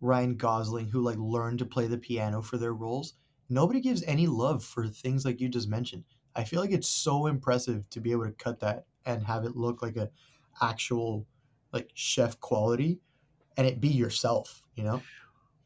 Ryan 0.00 0.36
Gosling 0.36 0.88
who 0.88 1.00
like 1.00 1.18
learned 1.18 1.58
to 1.60 1.66
play 1.66 1.86
the 1.86 1.98
piano 1.98 2.42
for 2.42 2.58
their 2.58 2.74
roles. 2.74 3.14
Nobody 3.48 3.80
gives 3.80 4.02
any 4.04 4.26
love 4.26 4.62
for 4.62 4.86
things 4.86 5.24
like 5.24 5.40
you 5.40 5.48
just 5.48 5.68
mentioned. 5.68 6.04
I 6.36 6.44
feel 6.44 6.60
like 6.60 6.72
it's 6.72 6.88
so 6.88 7.26
impressive 7.26 7.88
to 7.90 8.00
be 8.00 8.12
able 8.12 8.26
to 8.26 8.32
cut 8.32 8.60
that 8.60 8.84
and 9.06 9.22
have 9.24 9.44
it 9.44 9.56
look 9.56 9.82
like 9.82 9.96
a 9.96 10.10
actual 10.60 11.26
like 11.72 11.90
chef 11.94 12.38
quality 12.40 13.00
and 13.56 13.66
it 13.66 13.80
be 13.80 13.88
yourself, 13.88 14.62
you 14.74 14.84
know? 14.84 15.02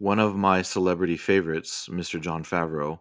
one 0.02 0.18
of 0.18 0.34
my 0.34 0.62
celebrity 0.62 1.16
favorites, 1.16 1.88
Mr. 1.88 2.20
Jon 2.20 2.42
Favreau, 2.42 2.98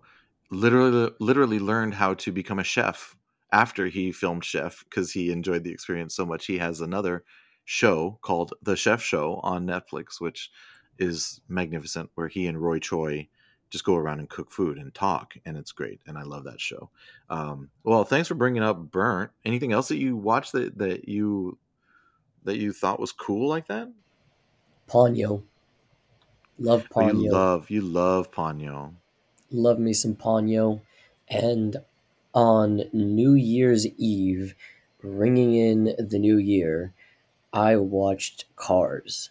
literally 0.51 1.11
literally 1.19 1.59
learned 1.59 1.95
how 1.95 2.13
to 2.15 2.31
become 2.31 2.59
a 2.59 2.63
chef 2.63 3.15
after 3.51 3.87
he 3.87 4.11
filmed 4.11 4.45
Chef 4.45 4.83
because 4.89 5.11
he 5.11 5.31
enjoyed 5.31 5.63
the 5.63 5.71
experience 5.71 6.15
so 6.15 6.25
much. 6.25 6.45
He 6.45 6.57
has 6.59 6.81
another 6.81 7.23
show 7.65 8.19
called 8.21 8.53
The 8.61 8.75
Chef 8.75 9.01
Show 9.01 9.35
on 9.43 9.65
Netflix, 9.65 10.21
which 10.21 10.51
is 10.99 11.41
magnificent, 11.47 12.09
where 12.15 12.27
he 12.27 12.47
and 12.47 12.61
Roy 12.61 12.79
Choi 12.79 13.27
just 13.69 13.85
go 13.85 13.95
around 13.95 14.19
and 14.19 14.29
cook 14.29 14.51
food 14.51 14.77
and 14.77 14.93
talk, 14.93 15.35
and 15.45 15.57
it's 15.57 15.71
great. 15.71 16.01
And 16.05 16.17
I 16.17 16.23
love 16.23 16.43
that 16.43 16.59
show. 16.59 16.89
Um, 17.29 17.71
well, 17.83 18.03
thanks 18.03 18.27
for 18.27 18.35
bringing 18.35 18.63
up 18.63 18.91
Burnt. 18.91 19.31
Anything 19.45 19.71
else 19.71 19.87
that 19.89 19.97
you 19.97 20.15
watched 20.17 20.51
that 20.53 20.77
that 20.77 21.07
you 21.07 21.57
that 22.43 22.57
you 22.57 22.73
thought 22.73 22.99
was 22.99 23.11
cool 23.11 23.47
like 23.47 23.67
that? 23.67 23.89
Ponyo. 24.87 25.43
Love 26.59 26.87
Oh, 26.95 27.01
Ponyo. 27.01 27.11
you 27.11 27.29
love 27.29 27.69
you 27.69 27.81
love 27.81 28.31
Ponyo. 28.31 29.00
Love 29.51 29.79
me 29.79 29.93
some 29.93 30.15
Ponyo. 30.15 30.81
And 31.29 31.77
on 32.33 32.83
New 32.93 33.33
Year's 33.33 33.87
Eve, 33.97 34.55
ringing 35.01 35.55
in 35.55 35.95
the 35.97 36.19
new 36.19 36.37
year, 36.37 36.93
I 37.53 37.75
watched 37.75 38.45
Cars. 38.55 39.29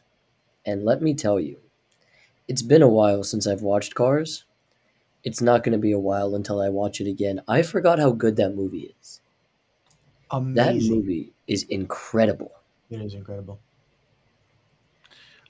And 0.64 0.84
let 0.84 1.02
me 1.02 1.14
tell 1.14 1.40
you, 1.40 1.58
it's 2.48 2.62
been 2.62 2.82
a 2.82 2.88
while 2.88 3.24
since 3.24 3.46
I've 3.46 3.62
watched 3.62 3.94
Cars. 3.94 4.44
It's 5.22 5.40
not 5.40 5.62
going 5.62 5.72
to 5.72 5.78
be 5.78 5.92
a 5.92 5.98
while 5.98 6.34
until 6.34 6.60
I 6.60 6.68
watch 6.68 7.00
it 7.00 7.08
again. 7.08 7.42
I 7.46 7.62
forgot 7.62 7.98
how 7.98 8.12
good 8.12 8.36
that 8.36 8.54
movie 8.54 8.94
is. 9.00 9.20
Amazing. 10.30 10.90
That 10.90 10.94
movie 10.96 11.32
is 11.46 11.64
incredible. 11.64 12.52
It 12.90 13.00
is 13.00 13.14
incredible. 13.14 13.60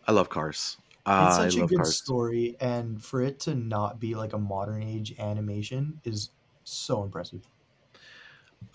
I 0.07 0.13
love 0.13 0.29
Cars. 0.29 0.77
It's 1.27 1.37
such 1.37 1.57
a 1.57 1.67
good 1.67 1.79
Cars. 1.79 1.97
story 1.97 2.57
and 2.61 3.03
for 3.03 3.23
it 3.23 3.41
to 3.41 3.55
not 3.55 3.99
be 4.01 4.15
like 4.15 4.33
a 4.33 4.39
modern 4.39 4.83
age 4.83 5.15
animation 5.19 6.01
is 6.05 6.31
so 6.65 7.03
impressive. 7.03 7.47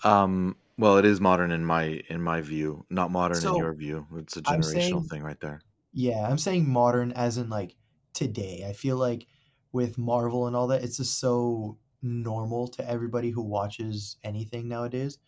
Um, 0.04 0.56
well, 0.78 0.98
it 0.98 1.04
is 1.04 1.20
modern 1.20 1.50
in 1.52 1.64
my 1.64 2.02
in 2.08 2.20
my 2.20 2.40
view, 2.42 2.84
not 2.90 3.10
modern 3.10 3.44
in 3.46 3.56
your 3.56 3.72
view. 3.74 4.06
It's 4.16 4.36
a 4.36 4.42
generational 4.42 4.72
saying- 4.72 5.02
thing 5.04 5.22
right 5.22 5.40
there. 5.40 5.60
Yeah, 5.92 6.28
I'm 6.28 6.36
saying 6.38 6.68
modern 6.68 7.12
as 7.12 7.38
in 7.38 7.48
like 7.48 7.74
today. 8.12 8.66
I 8.68 8.74
feel 8.74 8.96
like 8.98 9.26
with 9.72 9.96
Marvel 9.96 10.46
and 10.46 10.54
all 10.54 10.66
that, 10.66 10.84
it's 10.84 10.98
just 10.98 11.18
so 11.18 11.78
normal 12.02 12.68
to 12.68 12.88
everybody 12.88 13.30
who 13.30 13.42
watches 13.42 14.16
anything 14.22 14.68
nowadays. 14.68 15.18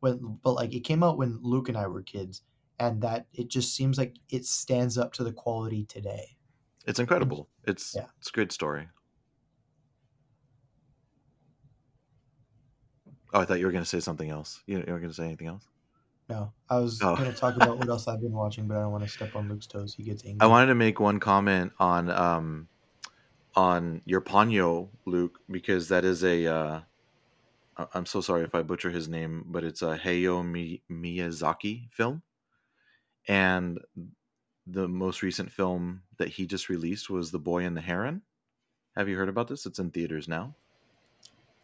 When 0.00 0.38
but 0.42 0.52
like 0.52 0.74
it 0.74 0.80
came 0.80 1.02
out 1.02 1.16
when 1.16 1.38
Luke 1.42 1.68
and 1.70 1.78
I 1.78 1.86
were 1.86 2.02
kids, 2.02 2.42
and 2.78 3.00
that 3.02 3.26
it 3.32 3.48
just 3.48 3.74
seems 3.74 3.96
like 3.96 4.16
it 4.28 4.44
stands 4.44 4.98
up 4.98 5.12
to 5.14 5.24
the 5.24 5.32
quality 5.32 5.84
today. 5.84 6.36
It's 6.86 6.98
incredible. 6.98 7.48
It's 7.64 7.94
Yeah. 7.94 8.06
it's 8.18 8.28
a 8.28 8.32
great 8.32 8.52
story. 8.52 8.88
Oh, 13.32 13.40
I 13.40 13.44
thought 13.44 13.60
you 13.60 13.66
were 13.66 13.72
going 13.72 13.84
to 13.84 13.88
say 13.88 14.00
something 14.00 14.28
else. 14.28 14.62
You, 14.66 14.78
you 14.78 14.92
were 14.92 14.98
going 14.98 15.10
to 15.10 15.14
say 15.14 15.26
anything 15.26 15.46
else? 15.46 15.66
No, 16.28 16.52
I 16.68 16.78
was 16.78 17.00
Oh. 17.02 17.16
gonna 17.16 17.32
talk 17.32 17.56
about 17.56 17.76
what 17.76 17.88
else 17.88 18.06
I've 18.06 18.20
been 18.20 18.32
watching, 18.32 18.68
but 18.68 18.76
I 18.76 18.82
don't 18.82 18.92
want 18.92 19.04
to 19.04 19.10
step 19.10 19.34
on 19.34 19.48
Luke's 19.48 19.66
toes. 19.66 19.94
He 19.96 20.04
gets 20.04 20.24
angry. 20.24 20.38
I 20.40 20.46
wanted 20.46 20.66
to 20.66 20.76
make 20.76 21.00
one 21.00 21.18
comment 21.18 21.72
on 21.80 22.08
um 22.08 22.68
on 23.56 24.00
your 24.04 24.20
Ponyo, 24.20 24.90
Luke, 25.06 25.40
because 25.50 25.88
that 25.88 26.04
is 26.04 26.22
a 26.22 26.46
uh 26.46 26.80
I'm 27.94 28.06
so 28.06 28.20
sorry 28.20 28.44
if 28.44 28.54
I 28.54 28.62
butcher 28.62 28.90
his 28.90 29.08
name, 29.08 29.44
but 29.48 29.64
it's 29.64 29.82
a 29.82 29.98
Hayao 29.98 30.78
Miyazaki 30.90 31.90
film. 31.90 32.22
And 33.26 33.78
the 34.66 34.88
most 34.88 35.22
recent 35.22 35.50
film 35.50 36.02
that 36.18 36.28
he 36.28 36.46
just 36.46 36.68
released 36.68 37.10
was 37.10 37.30
The 37.30 37.38
Boy 37.38 37.64
and 37.64 37.76
the 37.76 37.80
Heron. 37.80 38.22
Have 38.96 39.08
you 39.08 39.16
heard 39.16 39.28
about 39.28 39.48
this? 39.48 39.66
It's 39.66 39.78
in 39.78 39.90
theaters 39.90 40.28
now. 40.28 40.54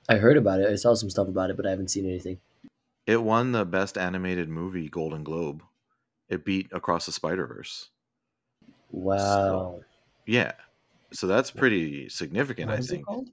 I 0.08 0.16
heard 0.16 0.36
about 0.36 0.60
it. 0.60 0.70
I 0.70 0.76
saw 0.76 0.94
some 0.94 1.10
stuff 1.10 1.28
about 1.28 1.50
it, 1.50 1.56
but 1.56 1.66
I 1.66 1.70
haven't 1.70 1.90
seen 1.90 2.06
anything. 2.06 2.38
It 3.06 3.22
won 3.22 3.52
the 3.52 3.64
best 3.64 3.98
animated 3.98 4.48
movie 4.48 4.88
Golden 4.88 5.24
Globe. 5.24 5.62
It 6.28 6.44
beat 6.44 6.68
Across 6.72 7.06
the 7.06 7.12
Spider-Verse. 7.12 7.90
Wow. 8.90 9.80
Yeah. 10.26 10.52
So 11.12 11.26
that's 11.26 11.50
pretty 11.50 12.08
significant, 12.08 12.68
What 12.68 12.76
I 12.76 12.80
is 12.80 12.86
it 12.90 12.94
think. 12.96 13.06
called? 13.06 13.30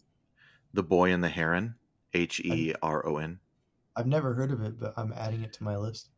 The 0.73 0.83
Boy 0.83 1.11
and 1.11 1.23
the 1.23 1.29
Heron, 1.29 1.75
H 2.13 2.39
E 2.39 2.73
R 2.81 3.05
O 3.07 3.17
N. 3.17 3.39
I've 3.95 4.07
never 4.07 4.33
heard 4.33 4.51
of 4.51 4.61
it, 4.63 4.79
but 4.79 4.93
I'm 4.97 5.13
adding 5.13 5.43
it 5.43 5.53
to 5.53 5.63
my 5.63 5.77
list. 5.77 6.09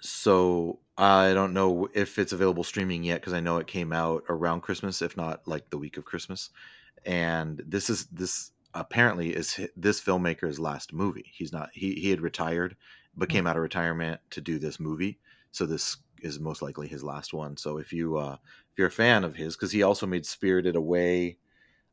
So 0.00 0.80
I 0.96 1.34
don't 1.34 1.54
know 1.54 1.88
if 1.94 2.18
it's 2.18 2.32
available 2.32 2.64
streaming 2.64 3.04
yet 3.04 3.20
because 3.20 3.32
I 3.32 3.40
know 3.40 3.58
it 3.58 3.66
came 3.66 3.92
out 3.92 4.24
around 4.28 4.62
Christmas, 4.62 5.02
if 5.02 5.16
not 5.16 5.46
like 5.46 5.70
the 5.70 5.78
week 5.78 5.96
of 5.96 6.04
Christmas. 6.04 6.50
And 7.04 7.62
this 7.66 7.88
is 7.88 8.06
this 8.06 8.50
apparently 8.74 9.34
is 9.34 9.58
this 9.76 10.00
filmmaker's 10.00 10.58
last 10.58 10.92
movie. 10.92 11.30
He's 11.32 11.52
not 11.52 11.70
he 11.72 11.94
he 11.94 12.10
had 12.10 12.20
retired, 12.20 12.76
but 13.16 13.28
came 13.28 13.46
out 13.46 13.56
of 13.56 13.62
retirement 13.62 14.20
to 14.30 14.40
do 14.40 14.58
this 14.58 14.80
movie. 14.80 15.18
So 15.52 15.66
this 15.66 15.96
is 16.20 16.40
most 16.40 16.62
likely 16.62 16.88
his 16.88 17.04
last 17.04 17.32
one. 17.32 17.56
So 17.56 17.78
if 17.78 17.92
you 17.92 18.16
uh 18.16 18.36
if 18.72 18.78
you're 18.78 18.88
a 18.88 18.92
fan 18.92 19.24
of 19.24 19.36
his, 19.36 19.56
because 19.56 19.72
he 19.72 19.82
also 19.82 20.06
made 20.06 20.26
Spirited 20.26 20.76
Away, 20.76 21.38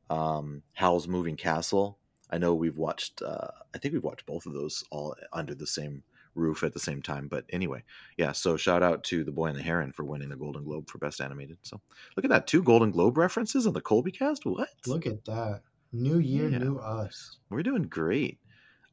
um, 0.09 0.61
Howl's 0.73 1.07
Moving 1.07 1.35
Castle. 1.35 1.97
I 2.29 2.37
know 2.37 2.53
we've 2.55 2.77
watched. 2.77 3.21
Uh, 3.21 3.47
I 3.73 3.77
think 3.77 3.93
we've 3.93 4.03
watched 4.03 4.25
both 4.25 4.45
of 4.45 4.53
those 4.53 4.83
all 4.91 5.15
under 5.31 5.55
the 5.55 5.67
same 5.67 6.03
roof 6.35 6.63
at 6.63 6.73
the 6.73 6.79
same 6.79 7.01
time. 7.01 7.27
But 7.27 7.45
anyway, 7.49 7.83
yeah. 8.17 8.31
So 8.33 8.57
shout 8.57 8.83
out 8.83 9.03
to 9.05 9.23
the 9.23 9.31
Boy 9.31 9.47
and 9.47 9.57
the 9.57 9.63
Heron 9.63 9.91
for 9.91 10.03
winning 10.03 10.29
the 10.29 10.35
Golden 10.35 10.63
Globe 10.63 10.89
for 10.89 10.97
Best 10.99 11.21
Animated. 11.21 11.57
So 11.63 11.81
look 12.15 12.25
at 12.25 12.29
that, 12.29 12.47
two 12.47 12.61
Golden 12.63 12.91
Globe 12.91 13.17
references 13.17 13.65
on 13.67 13.73
the 13.73 13.81
Colby 13.81 14.11
Cast. 14.11 14.45
What? 14.45 14.69
Look 14.85 15.05
at 15.05 15.25
that. 15.25 15.61
New 15.91 16.19
year, 16.19 16.49
Yeah. 16.49 16.57
new 16.59 16.77
us. 16.77 17.37
We're 17.49 17.63
doing 17.63 17.83
great. 17.83 18.39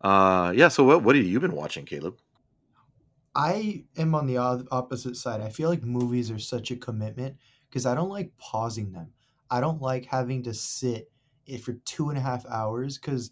Uh, 0.01 0.53
yeah. 0.55 0.69
So 0.69 0.85
what 0.85 1.03
what 1.03 1.17
have 1.17 1.25
you 1.25 1.41
been 1.41 1.55
watching, 1.55 1.85
Caleb? 1.85 2.17
I 3.35 3.85
am 3.97 4.15
on 4.15 4.27
the 4.27 4.37
opposite 4.37 5.17
side. 5.17 5.41
I 5.41 5.49
feel 5.49 5.71
like 5.71 5.83
movies 5.83 6.31
are 6.31 6.39
such 6.39 6.71
a 6.71 6.77
commitment 6.77 7.37
because 7.69 7.87
I 7.87 7.95
don't 7.95 8.11
like 8.11 8.37
pausing 8.37 8.93
them. 8.93 9.11
I 9.51 9.61
don't 9.61 9.81
like 9.81 10.05
having 10.05 10.43
to 10.45 10.53
sit 10.55 11.11
it 11.47 11.63
for 11.63 11.73
two 11.85 12.11
and 12.11 12.19
a 12.19 12.21
half 12.21 12.45
hours 12.47 12.99
because 12.99 13.31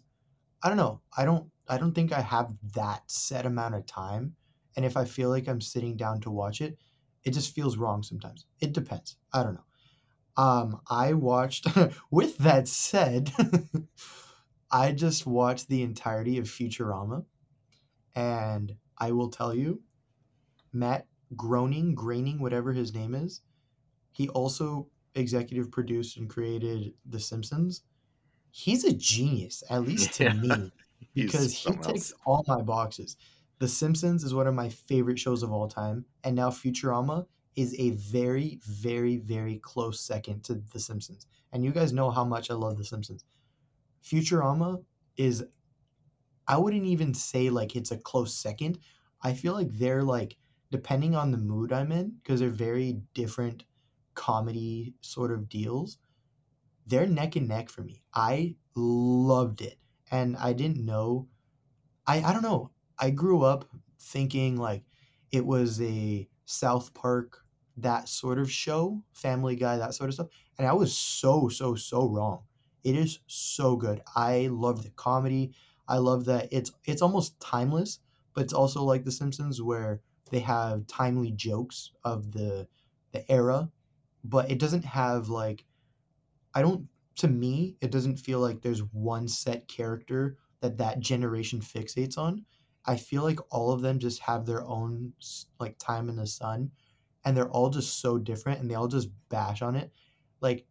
I 0.63 0.69
don't 0.69 0.77
know. 0.77 1.01
I 1.17 1.25
don't. 1.25 1.50
I 1.67 1.77
don't 1.77 1.93
think 1.93 2.11
I 2.11 2.21
have 2.21 2.53
that 2.73 3.09
set 3.09 3.45
amount 3.45 3.75
of 3.75 3.85
time. 3.85 4.35
And 4.75 4.85
if 4.85 4.97
I 4.97 5.05
feel 5.05 5.29
like 5.29 5.47
I'm 5.47 5.61
sitting 5.61 5.97
down 5.97 6.21
to 6.21 6.31
watch 6.31 6.61
it, 6.61 6.77
it 7.23 7.31
just 7.31 7.53
feels 7.53 7.77
wrong 7.77 8.03
sometimes. 8.03 8.45
It 8.59 8.73
depends. 8.73 9.17
I 9.33 9.43
don't 9.43 9.55
know. 9.55 9.65
Um, 10.37 10.81
I 10.89 11.13
watched. 11.13 11.67
with 12.11 12.37
that 12.39 12.67
said, 12.67 13.31
I 14.71 14.91
just 14.93 15.25
watched 15.25 15.67
the 15.67 15.83
entirety 15.83 16.37
of 16.37 16.45
Futurama, 16.45 17.25
and 18.15 18.77
I 18.97 19.11
will 19.11 19.29
tell 19.29 19.53
you, 19.55 19.83
Matt 20.73 21.07
Groening, 21.35 21.95
Graining, 21.95 22.39
whatever 22.39 22.73
his 22.73 22.93
name 22.93 23.15
is, 23.15 23.41
he 24.11 24.29
also 24.29 24.89
executive 25.15 25.71
produced 25.71 26.17
and 26.17 26.29
created 26.29 26.95
The 27.05 27.19
Simpsons. 27.19 27.83
He's 28.51 28.83
a 28.85 28.93
genius, 28.93 29.63
at 29.69 29.83
least 29.83 30.13
to 30.15 30.25
Yeah. 30.27 30.33
me, 30.33 30.73
because 31.15 31.51
he 31.53 31.63
something 31.63 31.93
takes 31.93 32.11
else. 32.11 32.21
all 32.25 32.43
my 32.47 32.61
boxes. 32.61 33.17
The 33.59 33.67
Simpsons 33.67 34.23
is 34.23 34.33
one 34.33 34.47
of 34.47 34.55
my 34.55 34.69
favorite 34.69 35.19
shows 35.19 35.43
of 35.43 35.51
all 35.51 35.67
time, 35.67 36.05
and 36.23 36.35
now 36.35 36.49
Futurama 36.49 37.25
is 37.55 37.75
a 37.77 37.91
very, 37.91 38.59
very, 38.65 39.17
very 39.17 39.59
close 39.59 39.99
second 39.99 40.43
to 40.45 40.55
The 40.71 40.79
Simpsons. 40.79 41.27
And 41.51 41.63
you 41.63 41.71
guys 41.71 41.93
know 41.93 42.09
how 42.09 42.23
much 42.23 42.49
I 42.49 42.53
love 42.53 42.77
The 42.77 42.85
Simpsons. 42.85 43.25
Futurama 44.03 44.83
is, 45.17 45.43
I 46.47 46.57
wouldn't 46.57 46.85
even 46.85 47.13
say 47.13 47.49
like 47.49 47.75
it's 47.75 47.91
a 47.91 47.97
close 47.97 48.33
second. 48.33 48.79
I 49.21 49.33
feel 49.33 49.53
like 49.53 49.69
they're 49.73 50.03
like, 50.03 50.37
depending 50.71 51.15
on 51.15 51.31
the 51.31 51.37
mood 51.37 51.73
I'm 51.73 51.91
in, 51.91 52.15
because 52.23 52.39
they're 52.39 52.49
very 52.49 53.01
different 53.13 53.65
comedy 54.15 54.95
sort 55.01 55.31
of 55.31 55.49
deals, 55.49 55.97
they're 56.87 57.05
neck 57.05 57.35
and 57.35 57.47
neck 57.47 57.69
for 57.69 57.81
me. 57.83 58.01
I 58.13 58.55
loved 58.75 59.61
it. 59.61 59.77
And 60.11 60.37
I 60.37 60.53
didn't 60.53 60.85
know, 60.85 61.29
I, 62.07 62.21
I 62.23 62.33
don't 62.33 62.43
know. 62.43 62.71
I 62.99 63.11
grew 63.11 63.43
up 63.43 63.69
thinking 63.99 64.57
like 64.57 64.85
it 65.31 65.45
was 65.45 65.81
a 65.81 66.29
South 66.45 66.93
Park, 66.93 67.45
that 67.77 68.09
sort 68.09 68.37
of 68.39 68.51
show, 68.51 69.03
Family 69.13 69.55
Guy, 69.55 69.77
that 69.77 69.93
sort 69.93 70.09
of 70.09 70.15
stuff. 70.15 70.27
And 70.57 70.67
I 70.67 70.73
was 70.73 70.95
so, 70.95 71.49
so, 71.49 71.75
so 71.75 72.07
wrong. 72.09 72.45
It 72.83 72.95
is 72.95 73.19
so 73.27 73.75
good. 73.75 74.01
I 74.15 74.47
love 74.51 74.83
the 74.83 74.91
comedy. 74.91 75.55
I 75.87 75.97
love 75.97 76.25
that 76.25 76.49
it's 76.51 76.71
it's 76.85 77.01
almost 77.01 77.39
timeless, 77.39 77.99
but 78.33 78.43
it's 78.43 78.53
also 78.53 78.83
like 78.83 79.03
The 79.03 79.11
Simpsons 79.11 79.61
where 79.61 80.01
they 80.31 80.39
have 80.39 80.87
timely 80.87 81.31
jokes 81.31 81.91
of 82.03 82.31
the 82.31 82.67
the 83.11 83.29
era, 83.31 83.71
but 84.23 84.49
it 84.49 84.59
doesn't 84.59 84.85
have 84.85 85.29
like 85.29 85.65
I 86.53 86.61
don't 86.61 86.89
to 87.17 87.27
me 87.27 87.75
it 87.81 87.91
doesn't 87.91 88.17
feel 88.17 88.39
like 88.39 88.61
there's 88.61 88.83
one 88.93 89.27
set 89.27 89.67
character 89.67 90.37
that 90.61 90.77
that 90.77 90.99
generation 90.99 91.59
fixates 91.59 92.17
on. 92.17 92.45
I 92.85 92.97
feel 92.97 93.23
like 93.23 93.39
all 93.51 93.71
of 93.71 93.81
them 93.81 93.99
just 93.99 94.19
have 94.21 94.45
their 94.45 94.63
own 94.65 95.13
like 95.59 95.77
time 95.77 96.09
in 96.09 96.15
the 96.15 96.27
sun 96.27 96.71
and 97.23 97.35
they're 97.35 97.49
all 97.49 97.69
just 97.69 97.99
so 97.99 98.17
different 98.17 98.59
and 98.59 98.69
they 98.69 98.75
all 98.75 98.87
just 98.87 99.09
bash 99.29 99.61
on 99.61 99.75
it. 99.75 99.91
Like 100.39 100.65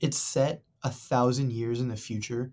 it's 0.00 0.16
set 0.18 0.62
a 0.82 0.90
thousand 0.90 1.52
years 1.52 1.80
in 1.80 1.88
the 1.88 1.96
future 1.96 2.52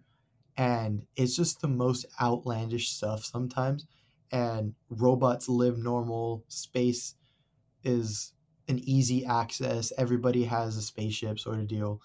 and 0.58 1.06
it's 1.16 1.36
just 1.36 1.62
the 1.62 1.68
most 1.68 2.06
outlandish 2.22 2.90
stuff 2.90 3.24
sometimes 3.26 3.86
and 4.32 4.74
robots 4.90 5.50
live 5.50 5.78
normal 5.78 6.44
space 6.48 7.16
is 7.84 8.34
an 8.68 8.80
easy 8.80 9.26
access 9.26 9.92
everybody 9.98 10.44
has 10.44 10.78
a 10.78 10.82
spaceship 10.82 11.40
sort 11.40 11.60
of 11.60 11.68
deal 11.68 12.02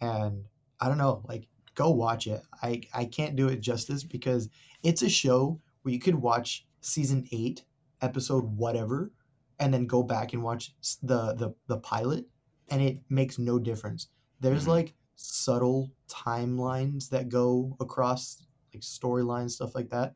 and 0.00 0.44
i 0.80 0.88
don't 0.88 0.98
know 0.98 1.22
like 1.28 1.48
go 1.74 1.90
watch 1.90 2.26
it. 2.26 2.42
I 2.62 2.82
i 2.92 3.04
can't 3.04 3.36
do 3.36 3.48
it 3.48 3.60
justice 3.60 4.02
because 4.04 4.48
it's 4.82 5.02
a 5.02 5.08
show 5.08 5.60
where 5.82 5.94
you 5.94 6.00
could 6.00 6.16
watch 6.16 6.66
season 6.80 7.26
8 7.32 7.64
episode 8.00 8.44
whatever 8.44 9.12
and 9.60 9.72
then 9.72 9.86
go 9.86 10.02
back 10.02 10.32
and 10.32 10.42
watch 10.42 10.74
the 11.02 11.34
the, 11.34 11.54
the 11.66 11.78
pilot 11.78 12.26
and 12.68 12.82
it 12.82 12.98
makes 13.08 13.38
no 13.38 13.58
difference. 13.58 14.08
There's 14.40 14.64
Mhm. 14.64 14.68
like 14.68 14.94
subtle 15.14 15.90
timelines 16.08 17.08
that 17.10 17.28
go 17.28 17.76
across 17.80 18.46
like 18.74 18.82
storylines 18.82 19.50
stuff 19.52 19.74
like 19.74 19.90
that 19.90 20.14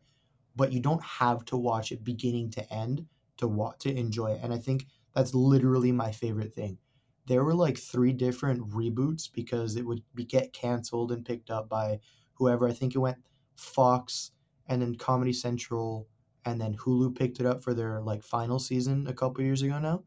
but 0.55 0.73
you 0.73 0.81
don't 0.81 1.03
have 1.03 1.45
to 1.47 1.57
watch 1.57 1.93
it 1.93 2.05
beginning 2.05 2.51
to 2.51 2.73
end 2.73 3.07
to 3.37 3.49
watch 3.49 3.81
to 3.81 3.95
enjoy 3.95 4.27
it 4.33 4.41
and 4.43 4.53
i 4.53 4.59
think 4.59 4.87
that's 5.15 5.35
literally 5.35 5.91
my 5.93 6.13
favorite 6.13 6.55
thing 6.55 6.79
there 7.27 7.45
were 7.45 7.55
like 7.55 7.79
three 7.79 8.13
different 8.13 8.69
reboots 8.71 9.31
because 9.33 9.77
it 9.77 9.87
would 9.87 10.03
be, 10.15 10.25
get 10.25 10.53
canceled 10.53 11.13
and 11.13 11.25
picked 11.25 11.51
up 11.51 11.69
by 11.69 12.01
whoever. 12.35 12.69
I 12.69 12.73
think 12.73 12.95
it 12.95 12.99
went 12.99 13.19
fox 13.57 14.33
and 14.67 14.83
then 14.83 14.95
comedy 14.97 15.33
central 15.33 16.09
and 16.45 16.61
then 16.61 16.75
hulu 16.75 17.17
picked 17.17 17.39
it 17.39 17.47
up 17.47 17.63
for 17.63 17.75
their 17.75 18.01
like 18.01 18.23
final 18.23 18.59
season 18.59 19.07
a 19.07 19.13
couple 19.13 19.45
years 19.45 19.63
ago 19.63 19.79
now. 19.79 20.03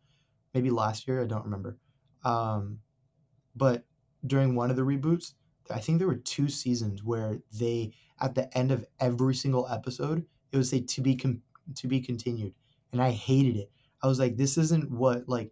Maybe 0.53 0.69
last 0.69 1.07
year 1.07 1.21
i 1.21 1.25
don't 1.25 1.45
remember. 1.45 1.77
Um, 2.23 2.79
but 3.55 3.85
during 4.25 4.55
one 4.55 4.71
of 4.71 4.75
the 4.75 4.81
reboots 4.81 5.33
i 5.69 5.79
think 5.79 5.99
there 5.99 6.07
were 6.07 6.15
two 6.15 6.49
seasons 6.49 7.03
where 7.03 7.37
they 7.51 7.93
at 8.19 8.33
the 8.33 8.55
end 8.57 8.71
of 8.71 8.85
every 8.99 9.35
single 9.35 9.67
episode 9.69 10.25
it 10.51 10.57
would 10.57 10.65
say 10.65 10.79
to 10.79 11.01
be 11.01 11.15
com- 11.15 11.41
to 11.75 11.87
be 11.87 11.99
continued. 11.99 12.53
And 12.91 13.01
i 13.01 13.11
hated 13.11 13.57
it. 13.57 13.71
I 14.01 14.07
was 14.07 14.19
like 14.19 14.37
this 14.37 14.57
isn't 14.57 14.91
what 14.91 15.27
like 15.27 15.51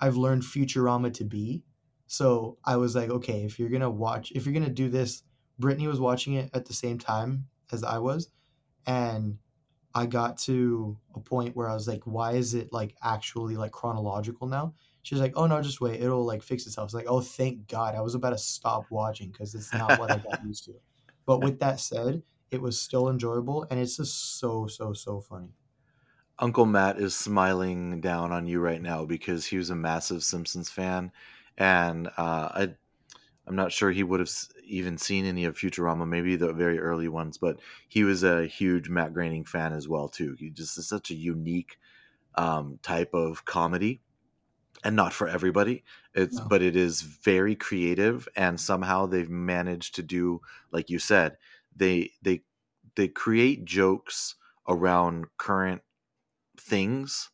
i've 0.00 0.16
learned 0.16 0.42
futurama 0.42 1.12
to 1.14 1.24
be. 1.24 1.62
So 2.06 2.58
i 2.64 2.76
was 2.76 2.94
like 2.94 3.10
okay 3.10 3.44
if 3.44 3.58
you're 3.58 3.70
gonna 3.70 3.90
watch 3.90 4.32
if 4.34 4.44
you're 4.44 4.52
gonna 4.54 4.68
do 4.68 4.88
this 4.88 5.22
brittany 5.58 5.86
was 5.86 6.00
watching 6.00 6.34
it 6.34 6.50
at 6.54 6.66
the 6.66 6.74
same 6.74 6.98
time 6.98 7.46
as 7.72 7.84
i 7.84 7.98
was. 7.98 8.30
And 8.86 9.38
i 9.94 10.06
got 10.06 10.38
to 10.38 10.96
a 11.14 11.20
point 11.20 11.54
where 11.54 11.68
i 11.68 11.74
was 11.74 11.86
like 11.86 12.02
why 12.04 12.32
is 12.32 12.54
it 12.54 12.72
like 12.72 12.94
actually 13.02 13.56
like 13.56 13.72
chronological 13.72 14.46
now? 14.46 14.74
She's 15.02 15.20
like 15.20 15.32
oh 15.36 15.46
no 15.46 15.60
just 15.62 15.80
wait. 15.80 16.00
It'll 16.00 16.24
like 16.24 16.42
fix 16.42 16.66
itself. 16.66 16.86
It's 16.86 16.94
like 16.94 17.06
oh 17.08 17.20
thank 17.20 17.68
god. 17.68 17.94
I 17.94 18.00
was 18.00 18.14
about 18.14 18.30
to 18.30 18.38
stop 18.38 18.84
watching 18.90 19.30
because 19.30 19.54
it's 19.54 19.72
not 19.72 19.98
what 19.98 20.10
i 20.10 20.18
got 20.18 20.44
used 20.44 20.64
to. 20.66 20.74
But 21.26 21.40
with 21.42 21.58
that 21.60 21.80
said 21.80 22.22
it 22.50 22.60
was 22.60 22.80
still 22.80 23.08
enjoyable 23.08 23.66
and 23.70 23.80
it's 23.80 23.96
just 23.96 24.38
so 24.38 24.66
so 24.66 24.92
so 24.92 25.20
funny 25.20 25.54
Uncle 26.42 26.66
Matt 26.66 26.98
is 26.98 27.14
smiling 27.16 28.02
down 28.02 28.32
on 28.32 28.46
you 28.46 28.60
right 28.60 28.82
now 28.82 29.06
because 29.06 29.46
he 29.46 29.56
was 29.56 29.70
a 29.70 29.76
massive 29.76 30.22
Simpsons 30.24 30.68
fan, 30.68 31.12
and 31.56 32.08
uh, 32.08 32.12
I, 32.18 32.76
I'm 33.46 33.56
not 33.56 33.72
sure 33.72 33.92
he 33.92 34.04
would 34.04 34.20
have 34.20 34.30
even 34.64 34.98
seen 34.98 35.26
any 35.26 35.44
of 35.46 35.56
Futurama, 35.56 36.08
maybe 36.08 36.36
the 36.36 36.52
very 36.52 36.78
early 36.80 37.08
ones, 37.08 37.38
but 37.38 37.60
he 37.88 38.04
was 38.04 38.24
a 38.24 38.46
huge 38.46 38.88
Matt 38.90 39.14
Groening 39.14 39.44
fan 39.46 39.72
as 39.72 39.88
well 39.88 40.08
too. 40.08 40.34
He 40.38 40.50
just 40.50 40.78
is 40.78 40.88
such 40.88 41.10
a 41.10 41.16
unique 41.16 41.78
um, 42.36 42.78
type 42.82 43.14
of 43.14 43.44
comedy, 43.46 44.02
and 44.84 44.96
not 44.96 45.12
for 45.12 45.28
everybody. 45.28 45.84
It's 46.14 46.38
No. 46.38 46.48
but 46.48 46.62
it 46.62 46.76
is 46.76 47.02
very 47.02 47.54
creative, 47.54 48.28
and 48.36 48.60
somehow 48.60 49.06
they've 49.06 49.30
managed 49.30 49.94
to 49.96 50.02
do, 50.02 50.40
like 50.72 50.90
you 50.90 50.98
said, 50.98 51.38
they 51.74 52.12
they 52.22 52.44
they 52.96 53.08
create 53.08 53.64
jokes 53.64 54.34
around 54.68 55.26
current 55.38 55.82
things, 56.62 57.30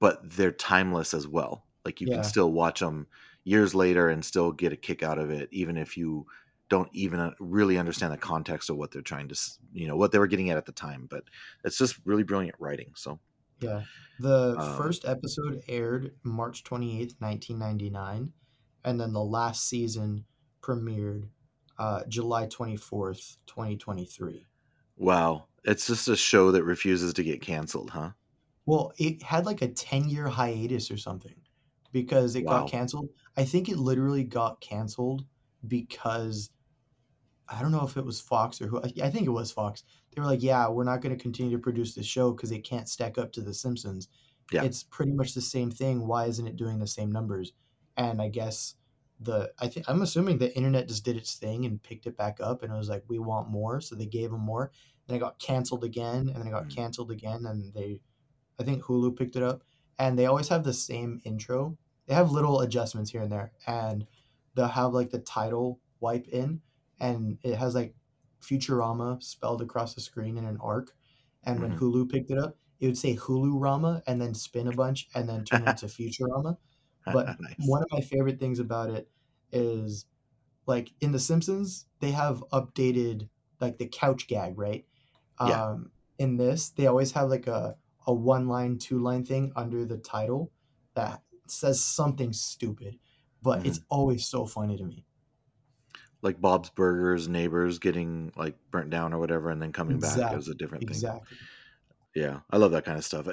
but 0.00 0.20
they're 0.24 0.52
timeless 0.52 1.14
as 1.14 1.26
well. 1.28 1.66
Like 1.84 2.00
you 2.00 2.06
Yeah. 2.06 2.10
can 2.10 2.24
still 2.24 2.52
watch 2.52 2.80
them 2.80 3.08
years 3.44 3.74
later 3.74 4.08
and 4.08 4.24
still 4.24 4.52
get 4.52 4.72
a 4.72 4.76
kick 4.76 5.02
out 5.02 5.18
of 5.18 5.30
it, 5.30 5.48
even 5.52 5.76
if 5.76 5.96
you 5.96 6.26
don't 6.68 6.90
even 6.92 7.20
uh, 7.20 7.32
really 7.40 7.78
understand 7.78 8.12
the 8.12 8.18
context 8.18 8.70
of 8.70 8.76
what 8.76 8.90
they're 8.90 9.02
trying 9.02 9.28
to, 9.28 9.40
you 9.72 9.86
know, 9.86 9.96
what 9.96 10.12
they 10.12 10.18
were 10.18 10.26
getting 10.26 10.50
at 10.50 10.56
at 10.56 10.66
the 10.66 10.72
time. 10.72 11.06
But 11.06 11.24
it's 11.64 11.78
just 11.78 12.00
really 12.04 12.24
brilliant 12.24 12.56
writing. 12.58 12.92
So 12.96 13.20
Yeah. 13.60 13.84
The 14.18 14.58
Um, 14.58 14.62
first 14.62 15.04
episode 15.04 15.62
aired 15.68 16.16
March 16.22 17.20
28th, 17.20 17.60
1999, 17.60 18.32
and 18.82 18.98
then 19.00 19.12
the 19.12 19.22
last 19.24 19.66
season 19.68 20.24
premiered 20.62 21.28
uh, 21.78 22.04
July 22.08 22.46
24th, 23.46 23.76
2023. 23.76 24.48
wow, 24.96 25.48
it's 25.64 25.86
just 25.86 26.08
a 26.08 26.16
show 26.16 26.50
that 26.52 26.64
refuses 26.64 27.12
to 27.14 27.22
get 27.24 27.40
canceled, 27.42 27.90
huh? 27.90 28.12
Well, 28.66 28.92
it 28.98 29.22
had 29.22 29.46
like 29.46 29.62
a 29.62 29.68
10 29.72 30.08
year 30.08 30.26
hiatus 30.28 30.90
or 30.90 30.96
something 30.98 31.40
because 31.92 32.34
it 32.34 32.42
Wow. 32.42 32.48
got 32.48 32.66
canceled. 32.66 33.10
I 33.36 33.44
think 33.44 33.68
it 33.68 33.78
literally 33.78 34.24
got 34.24 34.60
canceled 34.60 35.24
because 35.66 36.50
I 37.48 37.62
don't 37.62 37.72
know 37.72 37.84
if 37.86 37.96
it 37.96 38.04
was 38.04 38.20
Fox 38.20 38.60
or 38.62 38.68
who. 38.68 38.82
I 38.82 39.10
think 39.10 39.26
it 39.26 39.30
was 39.30 39.52
Fox. 39.52 39.84
They 40.14 40.20
were 40.20 40.26
like, 40.28 40.42
"Yeah, 40.42 40.68
we're 40.68 40.84
not 40.84 41.00
going 41.02 41.16
to 41.16 41.22
continue 41.22 41.52
to 41.56 41.62
produce 41.62 41.94
this 41.94 42.06
show 42.06 42.32
because 42.32 42.52
it 42.52 42.60
can't 42.64 42.88
stack 42.88 43.18
up 43.18 43.32
to 43.32 43.42
The 43.42 43.54
Simpsons. 43.54 44.08
Yeah. 44.50 44.66
It's 44.66 44.82
pretty 44.84 45.12
much 45.12 45.34
the 45.34 45.40
same 45.42 45.70
thing. 45.70 46.06
Why 46.08 46.26
isn't 46.26 46.46
it 46.46 46.56
doing 46.56 46.78
the 46.80 46.86
same 46.88 47.12
numbers?" 47.12 47.52
And 47.96 48.22
I 48.22 48.28
guess 48.30 48.76
the 49.20 49.52
I 49.60 49.68
think 49.68 49.88
I'm 49.88 50.02
assuming 50.02 50.38
the 50.38 50.54
internet 50.56 50.88
just 50.88 51.04
did 51.04 51.16
its 51.16 51.36
thing 51.36 51.66
and 51.66 51.82
picked 51.82 52.06
it 52.06 52.16
back 52.16 52.40
up, 52.40 52.62
and 52.62 52.72
it 52.72 52.76
was 52.76 52.88
like, 52.90 53.04
"We 53.08 53.18
want 53.20 53.50
more," 53.50 53.80
so 53.80 53.94
they 53.96 54.06
gave 54.06 54.30
them 54.32 54.40
more. 54.42 54.72
Then 55.06 55.16
it 55.16 55.20
got 55.20 55.38
canceled 55.40 55.84
again, 55.84 56.28
and 56.28 56.36
then 56.36 56.46
it 56.48 56.50
got 56.52 56.68
Mm. 56.68 56.70
canceled 56.70 57.10
again, 57.12 57.46
and 57.46 57.72
they, 57.74 58.00
I 58.58 58.64
think 58.64 58.82
Hulu 58.84 59.16
picked 59.16 59.36
it 59.36 59.42
up, 59.42 59.62
and 59.98 60.18
they 60.18 60.26
always 60.26 60.48
have 60.48 60.64
the 60.64 60.72
same 60.72 61.20
intro. 61.24 61.76
They 62.06 62.14
have 62.14 62.30
little 62.30 62.60
adjustments 62.60 63.10
here 63.10 63.22
and 63.22 63.32
there, 63.32 63.52
and 63.66 64.06
they'll 64.54 64.68
have 64.68 64.92
like 64.94 65.10
the 65.10 65.18
title 65.18 65.80
wipe 66.00 66.28
in, 66.28 66.62
and 67.00 67.38
it 67.42 67.56
has 67.56 67.74
like 67.74 67.94
Futurama 68.40 69.22
spelled 69.22 69.62
across 69.62 69.94
the 69.94 70.00
screen 70.00 70.36
in 70.38 70.44
an 70.44 70.58
arc. 70.60 70.94
And 71.44 71.60
when 71.60 71.72
Mhm. 71.72 71.78
Hulu 71.78 72.10
picked 72.10 72.30
it 72.30 72.38
up, 72.38 72.56
it 72.80 72.86
would 72.86 72.98
say 72.98 73.16
Hulu 73.16 73.52
Rama 73.60 74.02
and 74.06 74.20
then 74.20 74.34
spin 74.34 74.66
a 74.68 74.72
bunch 74.72 75.08
and 75.14 75.28
then 75.28 75.44
turn 75.44 75.62
into 75.66 75.86
Futurama. 75.86 76.58
But 77.06 77.26
nice. 77.40 77.56
one 77.66 77.82
of 77.82 77.88
my 77.92 78.00
favorite 78.00 78.38
things 78.40 78.58
about 78.58 78.90
it 78.90 79.10
is 79.52 80.06
like 80.66 80.92
in 81.00 81.12
The 81.12 81.18
Simpsons, 81.18 81.86
they 82.00 82.12
have 82.12 82.44
updated 82.52 83.28
like 83.60 83.78
the 83.78 83.86
couch 83.88 84.26
gag, 84.28 84.58
right? 84.58 84.86
Yeah. 85.40 85.66
Um, 85.66 85.92
in 86.18 86.36
this, 86.36 86.70
they 86.70 86.86
always 86.86 87.12
have 87.12 87.28
like 87.30 87.46
a, 87.46 87.76
a 88.06 88.12
one 88.14 88.48
line, 88.48 88.78
two 88.78 88.98
line 89.00 89.24
thing 89.24 89.52
under 89.56 89.84
the 89.84 89.98
title 89.98 90.52
that 90.94 91.22
says 91.48 91.82
something 91.82 92.32
stupid, 92.32 92.98
but 93.42 93.66
it's 93.66 93.80
always 93.88 94.26
so 94.26 94.46
funny 94.46 94.76
to 94.76 94.84
me. 94.84 95.04
like 96.22 96.40
Bob's 96.40 96.70
Burgers, 96.70 97.28
neighbors 97.28 97.78
getting 97.78 98.32
like 98.36 98.56
burnt 98.70 98.90
down 98.90 99.12
or 99.12 99.18
whatever, 99.18 99.50
and 99.50 99.60
then 99.60 99.72
coming 99.72 99.98
back 100.00 100.12
Exactly. 100.12 100.38
as 100.38 100.48
a 100.48 100.54
different 100.54 100.82
thing. 100.88 100.88
Exactly. 100.94 101.38
Yeah, 102.14 102.40
I 102.50 102.56
love 102.56 102.72
that 102.72 102.84
kind 102.84 102.98
of 102.98 103.04
stuff. 103.04 103.28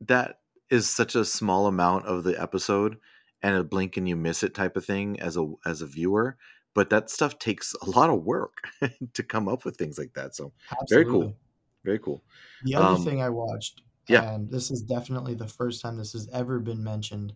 That 0.00 0.40
is 0.70 0.88
such 0.88 1.14
a 1.14 1.24
small 1.24 1.66
amount 1.66 2.06
of 2.06 2.24
the 2.24 2.40
episode, 2.40 2.98
and 3.42 3.56
a 3.56 3.64
blink 3.64 3.96
and 3.96 4.08
you 4.08 4.16
miss 4.16 4.42
it 4.42 4.54
type 4.54 4.76
of 4.76 4.84
thing 4.84 5.20
as 5.20 5.36
a 5.36 5.52
as 5.66 5.82
a 5.82 5.86
viewer. 5.86 6.38
But 6.74 6.88
that 6.90 7.10
stuff 7.10 7.38
takes 7.38 7.74
a 7.82 7.90
lot 7.90 8.08
of 8.08 8.22
work 8.24 8.68
to 9.12 9.22
come 9.22 9.46
up 9.48 9.64
with 9.66 9.76
things 9.76 9.98
like 9.98 10.14
that. 10.14 10.34
So 10.34 10.52
Very 10.88 11.04
cool. 11.04 11.36
Very 11.84 11.98
cool. 11.98 12.24
The 12.64 12.76
other 12.76 12.96
Um, 12.96 13.04
thing 13.04 13.20
I 13.20 13.28
watched, 13.28 13.82
yeah. 14.08 14.34
and 14.34 14.50
this 14.50 14.70
is 14.70 14.82
definitely 14.82 15.34
the 15.34 15.48
first 15.48 15.80
time 15.82 15.96
this 15.96 16.12
has 16.12 16.28
ever 16.32 16.58
been 16.58 16.82
mentioned 16.82 17.32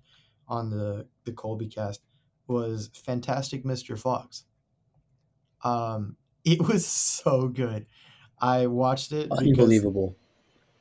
on 0.49 0.71
the 0.71 1.07
the 1.25 1.33
Colby 1.33 1.67
cast, 1.67 2.03
was 2.47 2.91
Fantastic 2.95 3.65
Mr. 3.65 3.99
Fox. 3.99 4.45
Um, 5.65 6.17
it 6.45 6.67
was 6.67 6.87
so 6.87 7.49
good. 7.49 7.87
I 8.41 8.67
watched 8.67 9.13
it 9.13 9.31
because 9.31 9.47
Unbelievable. 9.47 10.17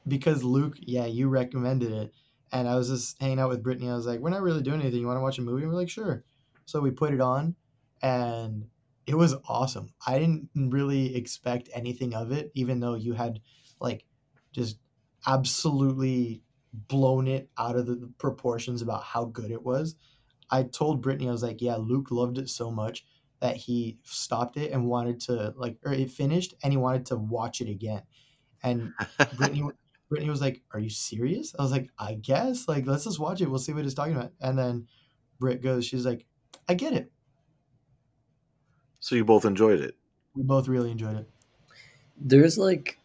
because 0.07 0.43
Luke, 0.43 0.75
yeah, 0.79 1.05
you 1.05 1.29
recommended 1.29 1.91
it, 1.91 2.13
and 2.51 2.67
I 2.67 2.75
was 2.75 2.89
just 2.89 3.19
hanging 3.21 3.39
out 3.39 3.49
with 3.49 3.63
Brittany. 3.63 3.89
I 3.89 3.95
was 3.95 4.05
like, 4.05 4.19
"We're 4.19 4.29
not 4.29 4.41
really 4.41 4.61
doing 4.61 4.81
anything. 4.81 4.99
You 4.99 5.07
want 5.07 5.17
to 5.17 5.21
watch 5.21 5.39
a 5.39 5.41
movie?" 5.41 5.63
And 5.63 5.71
we're 5.71 5.77
like, 5.79 5.89
"Sure." 5.89 6.23
So 6.65 6.81
we 6.81 6.91
put 6.91 7.13
it 7.13 7.21
on, 7.21 7.55
and 8.01 8.65
it 9.07 9.15
was 9.15 9.35
awesome. 9.47 9.93
I 10.05 10.19
didn't 10.19 10.49
really 10.55 11.15
expect 11.15 11.69
anything 11.73 12.13
of 12.13 12.31
it, 12.31 12.51
even 12.55 12.79
though 12.79 12.95
you 12.95 13.13
had 13.13 13.39
like 13.79 14.05
just 14.51 14.77
absolutely 15.27 16.41
blown 16.73 17.27
it 17.27 17.49
out 17.57 17.75
of 17.75 17.85
the 17.85 18.11
proportions 18.17 18.81
about 18.81 19.03
how 19.03 19.25
good 19.25 19.51
it 19.51 19.63
was. 19.63 19.95
I 20.51 20.63
told 20.63 21.01
Brittany, 21.01 21.27
I 21.27 21.31
was 21.31 21.43
like, 21.43 21.61
"Yeah, 21.61 21.75
Luke 21.75 22.11
loved 22.11 22.37
it 22.37 22.49
so 22.49 22.71
much." 22.71 23.05
that 23.39 23.57
he 23.57 23.99
stopped 24.03 24.57
it 24.57 24.71
and 24.71 24.87
wanted 24.87 25.19
to 25.19 25.53
like 25.55 25.77
or 25.83 25.93
it 25.93 26.09
finished 26.09 26.53
and 26.63 26.71
he 26.71 26.77
wanted 26.77 27.05
to 27.07 27.15
watch 27.15 27.61
it 27.61 27.69
again. 27.69 28.01
And 28.63 28.93
brittany 29.37 29.63
brittany 30.09 30.29
was 30.29 30.41
like 30.41 30.61
are 30.73 30.79
you 30.79 30.89
serious? 30.89 31.53
I 31.57 31.61
was 31.61 31.71
like 31.71 31.89
i 31.99 32.13
guess 32.13 32.67
like 32.67 32.87
let's 32.87 33.03
just 33.03 33.19
watch 33.19 33.41
it. 33.41 33.49
We'll 33.49 33.59
see 33.59 33.73
what 33.73 33.83
he's 33.83 33.93
talking 33.93 34.15
about. 34.15 34.31
And 34.41 34.57
then 34.57 34.87
Britt 35.39 35.61
goes 35.61 35.85
she's 35.85 36.05
like 36.05 36.25
i 36.67 36.73
get 36.73 36.93
it. 36.93 37.11
So 38.99 39.15
you 39.15 39.25
both 39.25 39.45
enjoyed 39.45 39.79
it? 39.79 39.95
We 40.35 40.43
both 40.43 40.67
really 40.67 40.91
enjoyed 40.91 41.17
it. 41.17 41.29
There's 42.17 42.57
like 42.57 42.97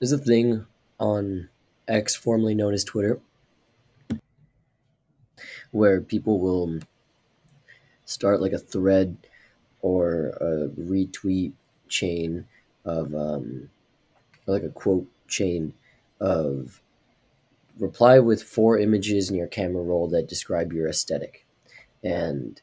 there's 0.00 0.12
a 0.12 0.18
thing 0.18 0.64
on 0.98 1.48
x 1.86 2.14
formerly 2.14 2.54
known 2.54 2.74
as 2.74 2.84
twitter 2.84 3.20
where 5.70 6.00
people 6.00 6.38
will 6.38 6.78
start 8.04 8.40
like 8.40 8.52
a 8.52 8.58
thread 8.58 9.16
or 9.82 10.30
a 10.40 10.68
retweet 10.80 11.52
chain 11.88 12.46
of 12.84 13.14
um, 13.14 13.70
like 14.46 14.62
a 14.62 14.70
quote 14.70 15.06
chain 15.28 15.74
of 16.20 16.80
reply 17.78 18.18
with 18.18 18.42
four 18.42 18.78
images 18.78 19.30
in 19.30 19.36
your 19.36 19.46
camera 19.46 19.82
roll 19.82 20.08
that 20.08 20.26
describe 20.26 20.72
your 20.72 20.88
aesthetic. 20.88 21.44
And 22.02 22.60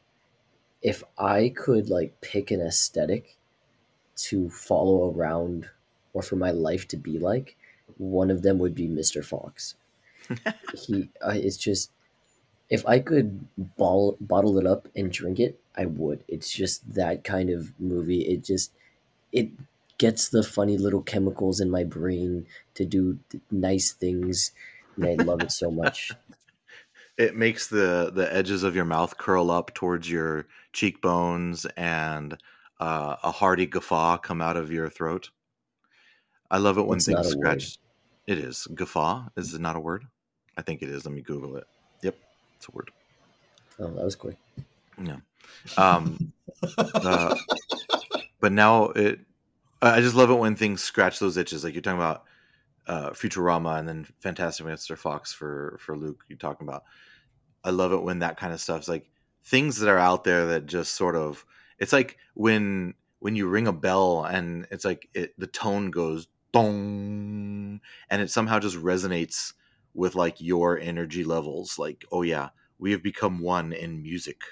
if 0.82 1.02
i 1.18 1.48
could 1.56 1.88
like 1.88 2.20
pick 2.20 2.50
an 2.50 2.60
aesthetic 2.60 3.36
to 4.14 4.48
follow 4.50 5.10
around 5.10 5.68
or 6.12 6.22
for 6.22 6.36
my 6.36 6.50
life 6.50 6.86
to 6.86 6.96
be 6.96 7.18
like 7.18 7.56
one 7.98 8.30
of 8.30 8.42
them 8.42 8.58
would 8.58 8.74
be 8.74 8.88
mr 8.88 9.24
fox 9.24 9.74
he 10.86 11.08
uh, 11.22 11.32
it's 11.34 11.56
just 11.56 11.90
if 12.68 12.86
I 12.86 12.98
could 12.98 13.46
ball, 13.56 14.16
bottle 14.20 14.58
it 14.58 14.66
up 14.66 14.88
and 14.96 15.12
drink 15.12 15.38
it, 15.38 15.60
I 15.76 15.86
would. 15.86 16.24
It's 16.26 16.50
just 16.50 16.94
that 16.94 17.24
kind 17.24 17.50
of 17.50 17.72
movie. 17.78 18.22
It 18.22 18.44
just 18.44 18.72
it 19.32 19.50
gets 19.98 20.28
the 20.28 20.42
funny 20.42 20.76
little 20.76 21.02
chemicals 21.02 21.60
in 21.60 21.70
my 21.70 21.84
brain 21.84 22.46
to 22.74 22.84
do 22.84 23.18
nice 23.50 23.92
things, 23.92 24.52
and 24.96 25.06
I 25.06 25.22
love 25.22 25.42
it 25.42 25.52
so 25.52 25.70
much. 25.70 26.12
It 27.18 27.34
makes 27.34 27.68
the 27.68 28.12
the 28.14 28.30
edges 28.30 28.62
of 28.62 28.76
your 28.76 28.84
mouth 28.84 29.16
curl 29.16 29.50
up 29.50 29.72
towards 29.72 30.10
your 30.10 30.44
cheekbones, 30.74 31.64
and 31.74 32.36
uh, 32.78 33.16
a 33.22 33.30
hearty 33.30 33.64
guffaw 33.64 34.18
come 34.18 34.42
out 34.42 34.58
of 34.58 34.70
your 34.70 34.90
throat. 34.90 35.30
I 36.50 36.58
love 36.58 36.78
it 36.78 36.86
when 36.86 36.96
it's 36.96 37.06
things 37.06 37.28
scratch. 37.28 37.78
It 38.26 38.38
is 38.38 38.66
guffaw. 38.74 39.28
Is 39.36 39.54
it 39.54 39.60
not 39.60 39.76
a 39.76 39.80
word? 39.80 40.04
I 40.56 40.62
think 40.62 40.82
it 40.82 40.88
is. 40.88 41.04
Let 41.04 41.14
me 41.14 41.20
Google 41.20 41.56
it. 41.56 41.64
Yep. 42.02 42.16
It's 42.56 42.68
a 42.68 42.70
word. 42.72 42.90
Oh, 43.78 43.88
that 43.88 44.04
was 44.04 44.16
quick. 44.16 44.36
Yeah. 45.02 45.18
Um, 45.76 46.32
uh, 46.78 47.36
but 48.40 48.52
now 48.52 48.86
it, 48.90 49.20
I 49.82 50.00
just 50.00 50.16
love 50.16 50.30
it 50.30 50.38
when 50.38 50.56
things 50.56 50.82
scratch 50.82 51.18
those 51.18 51.36
itches. 51.36 51.62
Like 51.62 51.74
you're 51.74 51.82
talking 51.82 52.00
about 52.00 52.24
uh, 52.86 53.10
Futurama 53.10 53.78
and 53.78 53.88
then 53.88 54.06
Fantastic 54.20 54.66
Mr. 54.66 54.96
Fox 54.96 55.32
for 55.32 55.76
for 55.80 55.96
Luke. 55.96 56.24
You're 56.28 56.38
talking 56.38 56.66
about. 56.66 56.84
I 57.64 57.70
love 57.70 57.92
it 57.92 58.02
when 58.02 58.20
that 58.20 58.36
kind 58.36 58.52
of 58.52 58.60
stuff's 58.60 58.88
like 58.88 59.10
things 59.44 59.78
that 59.78 59.90
are 59.90 59.98
out 59.98 60.24
there 60.24 60.46
that 60.46 60.66
just 60.66 60.94
sort 60.94 61.16
of. 61.16 61.44
It's 61.78 61.92
like 61.92 62.16
when 62.34 62.94
when 63.18 63.36
you 63.36 63.48
ring 63.48 63.66
a 63.66 63.72
bell 63.72 64.24
and 64.24 64.66
it's 64.70 64.84
like 64.84 65.08
it, 65.12 65.38
the 65.38 65.46
tone 65.46 65.90
goes 65.90 66.28
dong, 66.56 67.80
and 68.10 68.22
it 68.22 68.30
somehow 68.30 68.58
just 68.58 68.76
resonates 68.76 69.52
with 69.96 70.14
like 70.14 70.40
your 70.40 70.78
energy 70.78 71.24
levels 71.24 71.78
like 71.78 72.04
oh 72.12 72.22
yeah 72.22 72.50
we 72.78 72.92
have 72.92 73.02
become 73.02 73.40
one 73.40 73.72
in 73.72 74.02
music 74.02 74.42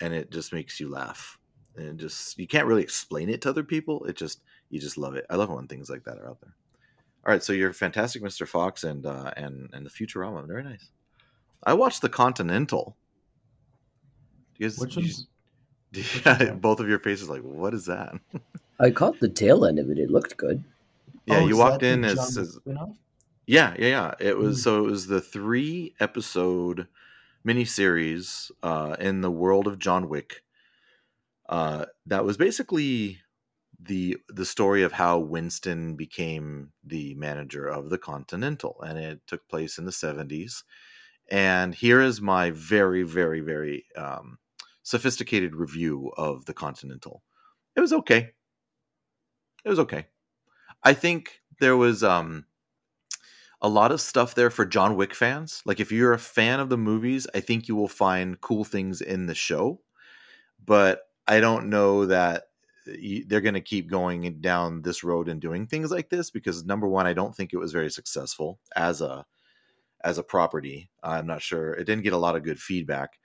and 0.00 0.12
it 0.12 0.30
just 0.30 0.52
makes 0.52 0.80
you 0.80 0.90
laugh 0.90 1.38
and 1.76 1.86
it 1.88 1.96
just 1.96 2.38
you 2.38 2.46
can't 2.46 2.66
really 2.66 2.82
explain 2.82 3.30
it 3.30 3.40
to 3.40 3.48
other 3.48 3.62
people 3.62 4.04
it 4.04 4.16
just 4.16 4.40
you 4.70 4.80
just 4.80 4.98
love 4.98 5.14
it. 5.14 5.24
I 5.30 5.36
love 5.36 5.50
it 5.50 5.54
when 5.54 5.68
things 5.68 5.88
like 5.88 6.02
that 6.04 6.18
are 6.18 6.28
out 6.28 6.40
there. 6.40 6.54
All 7.24 7.32
right 7.32 7.42
so 7.42 7.52
you're 7.52 7.72
fantastic 7.72 8.22
mr 8.22 8.46
fox 8.46 8.84
and 8.84 9.06
uh 9.06 9.30
and 9.36 9.70
and 9.72 9.86
the 9.86 9.90
futurama 9.90 10.46
very 10.46 10.64
nice. 10.64 10.90
I 11.66 11.72
watched 11.74 12.02
the 12.02 12.10
continental. 12.10 12.96
You 14.58 14.68
guys, 14.68 14.78
Which 14.78 14.96
you, 14.96 15.10
yeah, 16.26 16.52
both 16.60 16.80
of 16.80 16.88
your 16.88 16.98
faces 16.98 17.28
like 17.28 17.42
what 17.42 17.74
is 17.74 17.86
that? 17.86 18.14
I 18.80 18.90
caught 18.90 19.20
the 19.20 19.28
tail 19.28 19.64
end 19.64 19.78
of 19.78 19.88
it 19.88 19.98
it 19.98 20.10
looked 20.10 20.36
good 20.36 20.64
yeah 21.26 21.38
oh, 21.38 21.46
you 21.46 21.56
walked 21.56 21.82
in 21.82 22.04
as, 22.04 22.36
as 22.36 22.58
yeah, 23.46 23.74
yeah, 23.78 23.86
yeah. 23.86 24.14
It 24.20 24.36
was 24.36 24.58
mm. 24.58 24.62
so 24.62 24.78
it 24.78 24.90
was 24.90 25.06
the 25.06 25.20
three 25.20 25.94
episode 26.00 26.88
miniseries 27.46 28.50
uh, 28.62 28.96
in 28.98 29.20
the 29.20 29.30
world 29.30 29.66
of 29.66 29.78
John 29.78 30.08
Wick. 30.08 30.42
Uh, 31.48 31.84
that 32.06 32.24
was 32.24 32.36
basically 32.36 33.18
the 33.78 34.16
the 34.28 34.46
story 34.46 34.82
of 34.82 34.92
how 34.92 35.18
Winston 35.18 35.94
became 35.94 36.72
the 36.82 37.14
manager 37.14 37.66
of 37.66 37.90
the 37.90 37.98
Continental, 37.98 38.80
and 38.82 38.98
it 38.98 39.20
took 39.26 39.46
place 39.48 39.78
in 39.78 39.84
the 39.84 39.92
seventies. 39.92 40.64
And 41.30 41.74
here 41.74 42.02
is 42.02 42.20
my 42.20 42.50
very, 42.50 43.02
very, 43.02 43.40
very 43.40 43.86
um, 43.96 44.38
sophisticated 44.82 45.54
review 45.54 46.12
of 46.16 46.44
the 46.44 46.52
Continental. 46.52 47.22
It 47.76 47.80
was 47.80 47.92
okay. 47.92 48.32
It 49.64 49.68
was 49.68 49.78
okay. 49.78 50.06
I 50.84 50.94
think 50.94 51.40
there 51.60 51.76
was 51.76 52.02
um, 52.04 52.44
a 53.60 53.68
lot 53.68 53.92
of 53.92 54.00
stuff 54.00 54.34
there 54.34 54.50
for 54.50 54.66
John 54.66 54.96
Wick 54.96 55.14
fans. 55.14 55.62
Like 55.64 55.80
if 55.80 55.90
you're 55.90 56.12
a 56.12 56.18
fan 56.18 56.60
of 56.60 56.68
the 56.68 56.76
movies, 56.76 57.26
I 57.34 57.40
think 57.40 57.68
you 57.68 57.76
will 57.76 57.88
find 57.88 58.40
cool 58.40 58.64
things 58.64 59.00
in 59.00 59.26
the 59.26 59.34
show. 59.34 59.80
But 60.64 61.02
I 61.26 61.40
don't 61.40 61.70
know 61.70 62.06
that 62.06 62.44
they're 62.86 63.40
going 63.40 63.54
to 63.54 63.60
keep 63.60 63.88
going 63.90 64.40
down 64.40 64.82
this 64.82 65.02
road 65.02 65.28
and 65.28 65.40
doing 65.40 65.66
things 65.66 65.90
like 65.90 66.10
this 66.10 66.30
because 66.30 66.64
number 66.64 66.86
one, 66.86 67.06
I 67.06 67.14
don't 67.14 67.34
think 67.34 67.52
it 67.52 67.58
was 67.58 67.72
very 67.72 67.90
successful 67.90 68.60
as 68.76 69.00
a 69.00 69.24
as 70.02 70.18
a 70.18 70.22
property. 70.22 70.90
I'm 71.02 71.26
not 71.26 71.40
sure. 71.42 71.72
It 71.72 71.84
didn't 71.84 72.04
get 72.04 72.12
a 72.12 72.18
lot 72.18 72.36
of 72.36 72.42
good 72.44 72.60
feedback. 72.60 73.18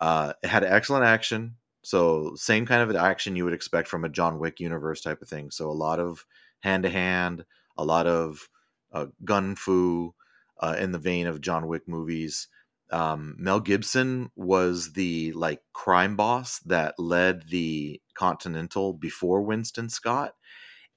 Uh, 0.00 0.34
it 0.42 0.48
had 0.48 0.64
excellent 0.64 1.04
action. 1.04 1.56
So 1.82 2.34
same 2.34 2.66
kind 2.66 2.82
of 2.82 2.94
action 2.94 3.36
you 3.36 3.44
would 3.44 3.54
expect 3.54 3.88
from 3.88 4.04
a 4.04 4.10
John 4.10 4.38
Wick 4.38 4.60
universe 4.60 5.00
type 5.00 5.22
of 5.22 5.28
thing. 5.28 5.50
So 5.50 5.70
a 5.70 5.72
lot 5.72 5.98
of 5.98 6.26
hand 6.66 6.82
to 6.84 6.90
hand, 6.90 7.44
a 7.76 7.84
lot 7.84 8.06
of 8.06 8.48
uh, 8.92 9.06
gun 9.24 9.56
fu 9.56 10.14
uh, 10.60 10.76
in 10.78 10.92
the 10.92 10.98
vein 10.98 11.26
of 11.26 11.40
John 11.40 11.66
Wick 11.68 11.82
movies. 11.86 12.48
Um, 12.90 13.34
Mel 13.38 13.60
Gibson 13.60 14.30
was 14.36 14.92
the 14.92 15.32
like 15.32 15.60
crime 15.72 16.16
boss 16.16 16.60
that 16.60 16.94
led 16.98 17.48
the 17.50 18.00
Continental 18.14 18.92
before 18.92 19.42
Winston 19.42 19.88
Scott, 19.88 20.34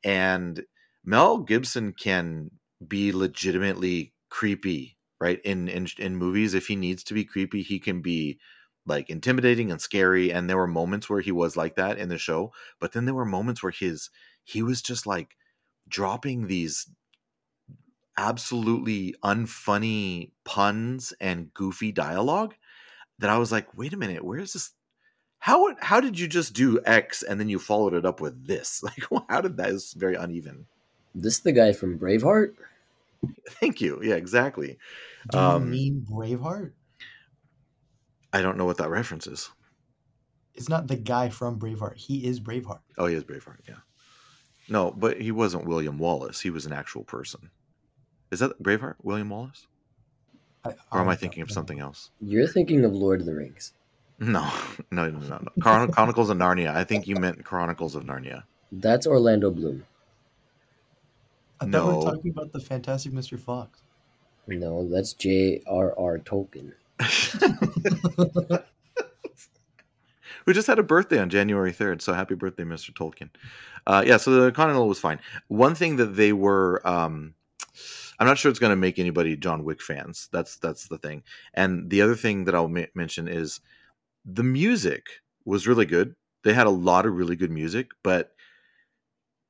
and 0.03 0.63
Mel 1.03 1.39
Gibson 1.39 1.93
can 1.93 2.51
be 2.85 3.11
legitimately 3.11 4.13
creepy, 4.29 4.97
right? 5.19 5.41
In 5.43 5.67
in 5.67 5.87
in 5.97 6.15
movies, 6.15 6.53
if 6.53 6.67
he 6.67 6.75
needs 6.75 7.03
to 7.05 7.13
be 7.13 7.25
creepy, 7.25 7.61
he 7.61 7.79
can 7.79 8.01
be 8.01 8.39
like 8.85 9.09
intimidating 9.09 9.71
and 9.71 9.81
scary. 9.81 10.31
And 10.31 10.49
there 10.49 10.57
were 10.57 10.67
moments 10.67 11.09
where 11.09 11.21
he 11.21 11.31
was 11.31 11.57
like 11.57 11.75
that 11.75 11.97
in 11.97 12.09
the 12.09 12.17
show, 12.17 12.51
but 12.79 12.93
then 12.93 13.05
there 13.05 13.15
were 13.15 13.25
moments 13.25 13.61
where 13.63 13.71
his 13.71 14.09
he 14.43 14.63
was 14.63 14.81
just 14.81 15.05
like 15.05 15.35
dropping 15.89 16.47
these 16.47 16.87
absolutely 18.17 19.15
unfunny 19.23 20.31
puns 20.43 21.13
and 21.21 21.53
goofy 21.53 21.91
dialogue 21.91 22.53
that 23.19 23.29
I 23.29 23.37
was 23.37 23.51
like, 23.51 23.77
wait 23.77 23.93
a 23.93 23.97
minute, 23.97 24.23
where 24.23 24.39
is 24.39 24.53
this? 24.53 24.71
How 25.39 25.73
how 25.79 26.01
did 26.01 26.19
you 26.19 26.27
just 26.27 26.53
do 26.53 26.81
X 26.85 27.23
and 27.23 27.39
then 27.39 27.47
you 27.47 27.59
followed 27.59 27.93
it 27.93 28.05
up 28.05 28.19
with 28.19 28.45
this? 28.45 28.83
Like, 29.11 29.25
how 29.29 29.41
did 29.41 29.57
that? 29.57 29.69
Is 29.69 29.93
very 29.93 30.15
uneven. 30.15 30.65
This 31.15 31.35
is 31.35 31.39
the 31.41 31.53
guy 31.53 31.71
from 31.71 31.97
Braveheart. 31.97 32.55
Thank 33.49 33.81
you. 33.81 33.99
Yeah, 34.03 34.15
exactly. 34.15 34.77
Do 35.29 35.37
you 35.37 35.43
um, 35.43 35.71
mean 35.71 36.05
Braveheart? 36.09 36.71
I 38.31 38.41
don't 38.41 38.57
know 38.57 38.65
what 38.65 38.77
that 38.77 38.89
reference 38.89 39.27
is. 39.27 39.49
It's 40.53 40.69
not 40.69 40.87
the 40.87 40.97
guy 40.97 41.29
from 41.29 41.57
Braveheart. 41.57 41.95
He 41.95 42.25
is 42.25 42.39
Braveheart. 42.39 42.81
Oh, 42.97 43.07
he 43.07 43.15
is 43.15 43.23
Braveheart. 43.23 43.59
Yeah. 43.67 43.75
No, 44.69 44.91
but 44.91 45.19
he 45.19 45.31
wasn't 45.31 45.65
William 45.65 45.97
Wallace. 45.97 46.39
He 46.39 46.49
was 46.49 46.65
an 46.65 46.73
actual 46.73 47.03
person. 47.03 47.49
Is 48.31 48.39
that 48.39 48.61
Braveheart? 48.61 48.95
William 49.01 49.29
Wallace? 49.29 49.67
I, 50.63 50.73
or 50.91 50.99
am 50.99 51.09
I 51.09 51.15
thinking 51.15 51.41
of 51.41 51.51
something 51.51 51.79
else? 51.79 52.11
You're 52.21 52.47
thinking 52.47 52.83
of 52.85 52.93
Lord 52.93 53.21
of 53.21 53.25
the 53.25 53.33
Rings. 53.33 53.73
No, 54.19 54.51
no, 54.91 55.09
no, 55.09 55.19
no. 55.19 55.37
no. 55.37 55.51
Chron- 55.61 55.91
Chronicles 55.91 56.29
of 56.29 56.37
Narnia. 56.37 56.73
I 56.75 56.83
think 56.83 57.07
you 57.07 57.15
meant 57.15 57.43
Chronicles 57.43 57.95
of 57.95 58.03
Narnia. 58.03 58.43
That's 58.71 59.07
Orlando 59.07 59.49
Bloom. 59.49 59.85
I 61.61 61.65
thought 61.65 61.71
no. 61.71 61.87
we 61.87 61.95
were 61.95 62.11
talking 62.11 62.31
about 62.31 62.51
the 62.53 62.59
Fantastic 62.59 63.11
Mr. 63.11 63.39
Fox. 63.39 63.81
No, 64.47 64.87
that's 64.87 65.13
J.R.R. 65.13 66.19
Tolkien. 66.19 66.73
Who 70.49 70.53
just 70.55 70.65
had 70.65 70.79
a 70.79 70.83
birthday 70.83 71.19
on 71.19 71.29
January 71.29 71.71
3rd. 71.71 72.01
So 72.01 72.11
happy 72.11 72.33
birthday, 72.33 72.63
Mr. 72.63 72.91
Tolkien. 72.91 73.29
Uh, 73.85 74.03
yeah, 74.03 74.17
so 74.17 74.31
the 74.31 74.51
Continental 74.51 74.87
was 74.87 74.97
fine. 74.97 75.19
One 75.47 75.75
thing 75.75 75.97
that 75.97 76.15
they 76.15 76.33
were. 76.33 76.81
Um, 76.87 77.35
I'm 78.17 78.25
not 78.25 78.39
sure 78.39 78.49
it's 78.49 78.57
going 78.57 78.71
to 78.71 78.75
make 78.75 78.97
anybody 78.97 79.35
John 79.37 79.63
Wick 79.63 79.79
fans. 79.79 80.27
That's 80.31 80.57
that's 80.57 80.87
the 80.87 80.97
thing. 80.97 81.21
And 81.53 81.91
the 81.91 82.01
other 82.01 82.15
thing 82.15 82.45
that 82.45 82.55
I'll 82.55 82.67
ma- 82.67 82.85
mention 82.95 83.27
is 83.27 83.59
the 84.25 84.41
music 84.41 85.05
was 85.45 85.67
really 85.67 85.85
good. 85.85 86.15
They 86.43 86.55
had 86.55 86.65
a 86.65 86.71
lot 86.71 87.05
of 87.05 87.13
really 87.13 87.35
good 87.35 87.51
music, 87.51 87.91
but 88.03 88.31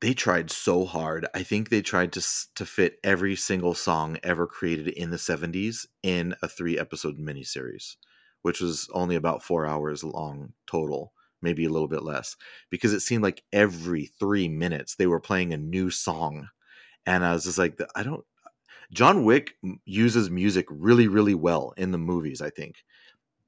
they 0.02 0.14
tried 0.14 0.52
so 0.52 0.84
hard. 0.84 1.26
I 1.34 1.44
think 1.44 1.70
they 1.70 1.82
tried 1.82 2.12
to 2.12 2.22
to 2.56 2.66
fit 2.66 3.00
every 3.06 3.38
single 3.38 3.74
song 3.74 4.18
ever 4.22 4.46
created 4.46 4.90
in 4.90 5.12
the 5.12 5.18
70s 5.18 5.86
in 6.04 6.36
a 6.42 6.50
3 6.50 6.78
episode 6.78 7.18
miniseries, 7.18 7.96
which 8.42 8.62
was 8.62 8.90
only 8.94 9.16
about 9.16 9.44
4 9.44 9.66
hours 9.66 10.04
long 10.04 10.54
total, 10.68 11.14
maybe 11.42 11.66
a 11.66 11.70
little 11.70 11.88
bit 11.88 12.04
less, 12.04 12.36
because 12.70 12.94
it 12.94 13.02
seemed 13.02 13.24
like 13.24 13.44
every 13.54 14.06
3 14.20 14.50
minutes 14.50 14.96
they 14.96 15.08
were 15.08 15.20
playing 15.20 15.54
a 15.54 15.58
new 15.58 15.90
song. 15.90 16.50
And 17.06 17.26
I 17.26 17.34
was 17.34 17.46
just 17.46 17.58
like 17.58 17.80
I 17.96 18.04
don't 18.04 18.26
John 18.92 19.24
Wick 19.24 19.56
uses 19.86 20.30
music 20.30 20.66
really, 20.70 21.08
really 21.08 21.36
well 21.36 21.74
in 21.78 21.92
the 21.92 21.98
movies. 21.98 22.42
I 22.42 22.50
think 22.50 22.84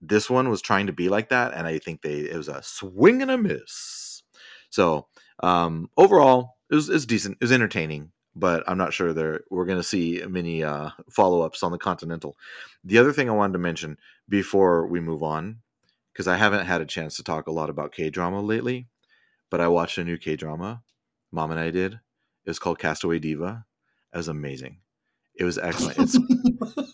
this 0.02 0.30
one 0.30 0.50
was 0.50 0.62
trying 0.62 0.88
to 0.88 0.94
be 0.94 1.10
like 1.10 1.30
that, 1.30 1.54
and 1.54 1.68
I 1.68 1.80
think 1.80 2.02
they 2.02 2.20
it 2.22 2.38
was 2.38 2.48
a 2.48 2.62
swing 2.64 3.22
and 3.22 3.32
a 3.32 3.38
miss. 3.38 4.24
So 4.70 5.08
um, 5.44 5.90
overall, 5.98 6.58
it 6.70 6.76
was, 6.76 6.90
it 6.90 6.94
was 6.94 7.06
decent. 7.06 7.38
It 7.42 7.46
was 7.46 7.52
entertaining, 7.52 8.12
but 8.36 8.64
I'm 8.68 8.78
not 8.78 8.94
sure 8.94 9.14
there 9.14 9.42
we're 9.50 9.66
going 9.66 9.80
to 9.80 9.84
see 9.84 10.24
many 10.28 10.64
uh, 10.64 10.90
follow 11.10 11.42
ups 11.42 11.64
on 11.64 11.72
the 11.72 11.78
Continental. 11.78 12.38
The 12.84 12.98
other 12.98 13.14
thing 13.14 13.30
I 13.30 13.34
wanted 13.34 13.54
to 13.54 13.60
mention 13.60 13.98
before 14.30 14.88
we 14.88 15.00
move 15.00 15.24
on, 15.24 15.58
because 16.14 16.28
I 16.28 16.38
haven't 16.38 16.66
had 16.66 16.82
a 16.82 16.86
chance 16.86 17.16
to 17.18 17.24
talk 17.24 17.48
a 17.48 17.52
lot 17.52 17.70
about 17.70 17.92
K 17.92 18.10
drama 18.10 18.42
lately, 18.42 18.88
but 19.50 19.62
I 19.62 19.68
watched 19.68 19.98
a 19.98 20.04
new 20.04 20.18
K 20.18 20.36
drama. 20.36 20.82
Mom 21.32 21.52
and 21.52 21.60
I 21.60 21.72
did. 21.72 21.94
It 21.94 22.50
was 22.50 22.60
called 22.60 22.80
Castaway 22.80 23.20
Diva. 23.20 23.66
It 24.14 24.18
was 24.18 24.28
amazing. 24.28 24.80
It 25.36 25.46
was 25.46 25.58
excellent. 25.58 25.98
It's 26.00 26.18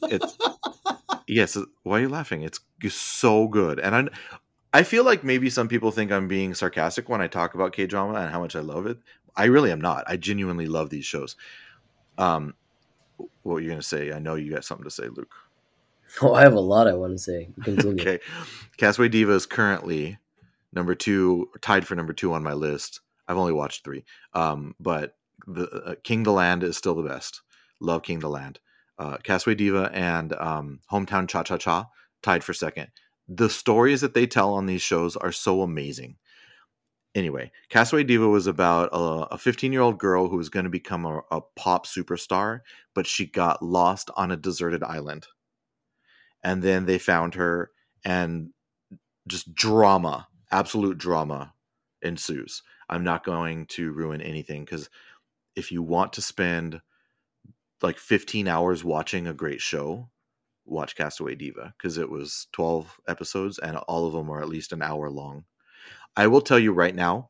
it's 0.03 0.37
yes. 1.27 1.57
Why 1.83 1.97
are 1.97 2.01
you 2.01 2.09
laughing? 2.09 2.43
It's 2.43 2.59
so 2.89 3.47
good, 3.47 3.79
and 3.79 3.95
I 3.95 4.07
I 4.73 4.83
feel 4.83 5.03
like 5.03 5.23
maybe 5.23 5.49
some 5.49 5.67
people 5.67 5.91
think 5.91 6.11
I'm 6.11 6.27
being 6.27 6.53
sarcastic 6.53 7.09
when 7.09 7.21
I 7.21 7.27
talk 7.27 7.55
about 7.55 7.73
K 7.73 7.87
drama 7.87 8.19
and 8.19 8.31
how 8.31 8.39
much 8.39 8.55
I 8.55 8.59
love 8.59 8.85
it. 8.85 8.97
I 9.37 9.45
really 9.45 9.71
am 9.71 9.81
not. 9.81 10.03
I 10.07 10.17
genuinely 10.17 10.65
love 10.65 10.89
these 10.89 11.05
shows. 11.05 11.35
Um, 12.17 12.55
what 13.17 13.29
were 13.43 13.59
you 13.59 13.69
gonna 13.69 13.81
say? 13.81 14.11
I 14.11 14.19
know 14.19 14.35
you 14.35 14.51
got 14.51 14.65
something 14.65 14.83
to 14.85 14.91
say, 14.91 15.07
Luke. 15.07 15.33
Oh, 16.21 16.33
I 16.33 16.41
have 16.43 16.53
a 16.53 16.59
lot 16.59 16.87
I 16.87 16.93
want 16.93 17.11
to 17.11 17.19
say. 17.19 17.49
Continue. 17.63 18.01
okay, 18.01 18.19
Castaway 18.77 19.09
Diva 19.09 19.33
is 19.33 19.45
currently 19.45 20.17
number 20.73 20.95
two, 20.95 21.49
tied 21.61 21.85
for 21.85 21.95
number 21.95 22.13
two 22.13 22.33
on 22.33 22.41
my 22.41 22.53
list. 22.53 23.01
I've 23.27 23.37
only 23.37 23.51
watched 23.51 23.83
three, 23.83 24.05
um, 24.33 24.73
but 24.79 25.15
the 25.45 25.69
uh, 25.69 25.95
King 26.03 26.23
the 26.23 26.31
Land 26.31 26.63
is 26.63 26.77
still 26.77 26.95
the 26.95 27.07
best. 27.07 27.41
Love 27.81 28.03
King 28.03 28.19
the 28.19 28.29
Land. 28.29 28.59
Uh, 28.97 29.17
Castaway 29.17 29.55
Diva 29.55 29.91
and 29.93 30.33
um, 30.33 30.79
Hometown 30.91 31.27
Cha 31.27 31.43
Cha 31.43 31.57
Cha 31.57 31.87
tied 32.21 32.43
for 32.43 32.53
second. 32.53 32.87
The 33.27 33.49
stories 33.49 34.01
that 34.01 34.13
they 34.13 34.25
tell 34.25 34.53
on 34.53 34.65
these 34.65 34.81
shows 34.81 35.17
are 35.17 35.33
so 35.33 35.61
amazing. 35.61 36.15
Anyway, 37.17 37.51
Castaway 37.69 38.03
Diva 38.03 38.27
was 38.27 38.45
about 38.45 38.89
a 38.93 39.39
15 39.39 39.73
year 39.73 39.81
old 39.81 39.97
girl 39.97 40.29
who 40.29 40.37
was 40.37 40.49
going 40.49 40.65
to 40.65 40.69
become 40.69 41.03
a, 41.03 41.21
a 41.31 41.41
pop 41.55 41.87
superstar, 41.87 42.59
but 42.93 43.07
she 43.07 43.25
got 43.25 43.63
lost 43.63 44.11
on 44.15 44.29
a 44.29 44.37
deserted 44.37 44.83
island. 44.83 45.25
And 46.43 46.61
then 46.61 46.85
they 46.85 46.99
found 46.99 47.33
her, 47.33 47.71
and 48.05 48.51
just 49.27 49.55
drama, 49.55 50.27
absolute 50.51 50.99
drama 50.99 51.55
ensues. 52.03 52.61
I'm 52.87 53.03
not 53.03 53.25
going 53.25 53.65
to 53.69 53.91
ruin 53.93 54.21
anything 54.21 54.63
because 54.63 54.87
if 55.55 55.71
you 55.71 55.81
want 55.81 56.13
to 56.13 56.21
spend 56.21 56.81
like 57.81 57.97
15 57.97 58.47
hours 58.47 58.83
watching 58.83 59.25
a 59.25 59.33
great 59.33 59.59
show, 59.59 60.11
watch 60.65 60.95
Castaway 60.95 61.33
Diva 61.33 61.73
because 61.75 61.97
it 61.97 62.11
was 62.11 62.45
12 62.51 63.01
episodes 63.07 63.57
and 63.57 63.75
all 63.75 64.05
of 64.05 64.13
them 64.13 64.29
are 64.29 64.39
at 64.39 64.49
least 64.49 64.71
an 64.71 64.83
hour 64.83 65.09
long. 65.09 65.45
I 66.17 66.27
will 66.27 66.41
tell 66.41 66.59
you 66.59 66.73
right 66.73 66.93
now 66.93 67.29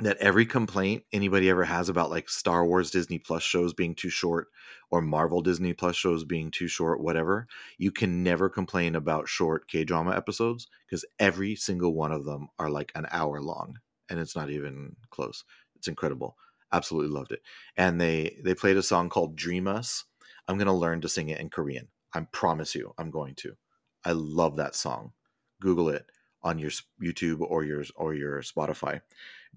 that 0.00 0.16
every 0.16 0.46
complaint 0.46 1.04
anybody 1.12 1.48
ever 1.48 1.64
has 1.64 1.88
about 1.88 2.10
like 2.10 2.28
Star 2.28 2.66
Wars 2.66 2.90
Disney 2.90 3.18
Plus 3.18 3.42
shows 3.42 3.74
being 3.74 3.94
too 3.94 4.10
short 4.10 4.48
or 4.90 5.00
Marvel 5.00 5.42
Disney 5.42 5.72
Plus 5.74 5.94
shows 5.94 6.24
being 6.24 6.50
too 6.50 6.66
short, 6.66 7.00
whatever, 7.00 7.46
you 7.78 7.92
can 7.92 8.22
never 8.22 8.48
complain 8.48 8.96
about 8.96 9.28
short 9.28 9.68
K 9.68 9.84
drama 9.84 10.16
episodes 10.16 10.66
because 10.86 11.04
every 11.18 11.54
single 11.54 11.94
one 11.94 12.10
of 12.10 12.24
them 12.24 12.48
are 12.58 12.70
like 12.70 12.90
an 12.94 13.06
hour 13.12 13.40
long 13.40 13.76
and 14.10 14.18
it's 14.18 14.34
not 14.34 14.50
even 14.50 14.96
close. 15.10 15.44
It's 15.76 15.88
incredible 15.88 16.36
absolutely 16.72 17.10
loved 17.10 17.32
it. 17.32 17.42
And 17.76 18.00
they 18.00 18.38
they 18.42 18.54
played 18.54 18.76
a 18.76 18.82
song 18.82 19.08
called 19.08 19.36
Dream 19.36 19.68
Us. 19.68 20.04
I'm 20.48 20.58
going 20.58 20.66
to 20.66 20.72
learn 20.72 21.00
to 21.00 21.08
sing 21.08 21.28
it 21.28 21.40
in 21.40 21.48
Korean. 21.50 21.88
I 22.12 22.20
promise 22.20 22.74
you, 22.74 22.94
I'm 22.98 23.10
going 23.10 23.34
to. 23.36 23.56
I 24.04 24.12
love 24.12 24.56
that 24.56 24.74
song. 24.74 25.12
Google 25.60 25.88
it 25.88 26.06
on 26.46 26.60
your 26.60 26.70
YouTube 27.02 27.40
or 27.40 27.64
your 27.64 27.84
or 27.96 28.14
your 28.14 28.40
Spotify. 28.40 29.00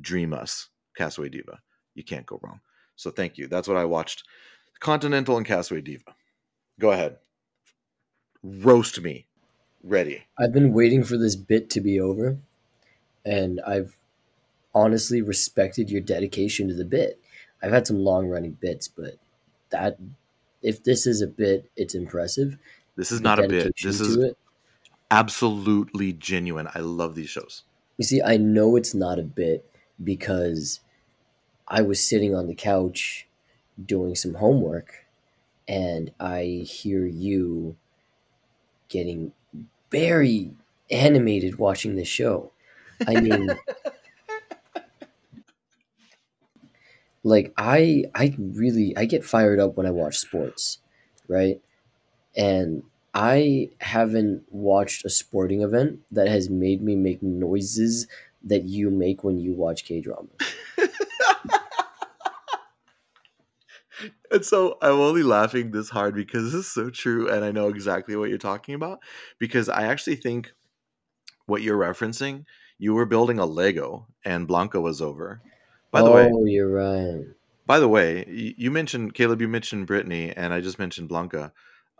Dream 0.02 0.34
Us, 0.34 0.70
Castaway 0.98 1.30
Diva. 1.30 1.60
You 1.94 2.04
can't 2.04 2.26
go 2.26 2.40
wrong. 2.42 2.62
So 2.96 3.12
thank 3.12 3.38
you. 3.38 3.48
That's 3.48 3.68
what 3.68 3.78
I 3.78 3.86
watched. 3.86 4.24
Continental 4.80 5.38
and 5.38 5.46
Castaway 5.46 5.82
Diva. 5.82 6.16
Go 6.80 6.92
ahead. 6.92 7.18
Roast 8.44 9.02
me. 9.02 9.28
Ready. 9.84 10.24
I've 10.38 10.52
been 10.52 10.74
waiting 10.74 11.04
for 11.04 11.18
this 11.18 11.36
bit 11.36 11.70
to 11.72 11.82
be 11.82 12.00
over 12.00 12.38
and 13.26 13.62
I've 13.66 13.96
honestly 14.74 15.22
respected 15.22 15.90
your 15.90 16.02
dedication 16.02 16.68
to 16.70 16.74
the 16.74 16.86
bit. 16.86 17.20
I've 17.62 17.72
had 17.72 17.88
some 17.88 18.00
long 18.00 18.28
running 18.28 18.58
bits, 18.60 18.88
but 18.88 19.16
that 19.70 19.98
if 20.62 20.84
this 20.84 21.06
is 21.06 21.22
a 21.22 21.28
bit, 21.28 21.70
it's 21.76 21.96
impressive. 21.96 22.58
This 22.96 23.12
is 23.12 23.20
the 23.20 23.24
not 23.24 23.40
a 23.40 23.48
bit. 23.48 23.74
This 23.82 24.00
is 24.00 24.18
it. 24.18 24.38
Absolutely 25.12 26.14
genuine. 26.14 26.68
I 26.74 26.80
love 26.80 27.16
these 27.16 27.30
shows. 27.30 27.64
You 27.98 28.06
see, 28.06 28.22
I 28.22 28.38
know 28.38 28.76
it's 28.76 28.94
not 28.94 29.20
a 29.20 29.24
bit 29.24 29.70
because 30.04 30.80
I 31.68 31.82
was 31.82 32.06
sitting 32.06 32.34
on 32.34 32.48
the 32.48 32.56
couch 32.56 33.28
doing 33.84 34.16
some 34.16 34.36
homework 34.36 35.06
and 35.68 36.12
I 36.20 36.64
hear 36.66 37.06
you 37.06 37.76
getting 38.90 39.32
very 39.92 40.52
animated 40.90 41.58
watching 41.58 41.96
this 41.96 42.08
show. 42.08 42.52
I 43.08 43.20
mean, 43.20 43.50
like 47.24 47.54
I 47.58 48.06
I 48.16 48.36
really 48.38 48.96
I 48.98 49.06
get 49.06 49.24
fired 49.24 49.60
up 49.60 49.78
when 49.78 49.86
I 49.86 49.92
watch 49.92 50.18
sports, 50.18 50.80
right? 51.28 51.62
And 52.36 52.84
I 53.20 53.72
haven't 53.82 54.46
watched 54.50 55.04
a 55.04 55.10
sporting 55.10 55.62
event 55.62 56.00
that 56.10 56.30
has 56.30 56.50
made 56.50 56.82
me 56.82 56.96
make 56.96 57.22
noises 57.22 58.08
that 58.46 58.64
you 58.64 58.90
make 58.90 59.26
when 59.26 59.38
you 59.38 59.54
watch 59.54 59.84
K 59.84 60.00
drama. 60.00 60.30
and 64.32 64.46
so 64.46 64.78
I'm 64.82 64.94
only 64.94 65.24
laughing 65.24 65.72
this 65.72 65.90
hard 65.90 66.16
because 66.16 66.46
this 66.46 66.54
is 66.54 66.72
so 66.72 66.90
true, 66.90 67.30
and 67.30 67.44
I 67.44 67.52
know 67.52 67.68
exactly 67.68 68.16
what 68.16 68.30
you're 68.30 68.38
talking 68.38 68.74
about. 68.74 69.00
Because 69.38 69.68
I 69.68 69.88
actually 69.88 70.16
think 70.16 70.54
what 71.46 71.62
you're 71.62 71.78
referencing, 71.78 72.46
you 72.78 72.94
were 72.94 73.06
building 73.06 73.38
a 73.38 73.46
Lego, 73.46 74.08
and 74.24 74.48
Blanca 74.48 74.80
was 74.80 75.02
over, 75.02 75.42
by 75.92 76.02
the 76.02 76.10
oh, 76.10 76.14
way, 76.14 76.32
you're 76.46 76.70
right. 76.70 77.26
By 77.66 77.80
the 77.80 77.90
way, 77.90 78.26
you 78.30 78.72
mentioned 78.72 79.14
Caleb. 79.14 79.42
You 79.42 79.50
mentioned 79.50 79.88
Brittany, 79.88 80.32
and 80.32 80.54
I 80.54 80.62
just 80.62 80.80
mentioned 80.80 81.10
Blanca. 81.10 81.52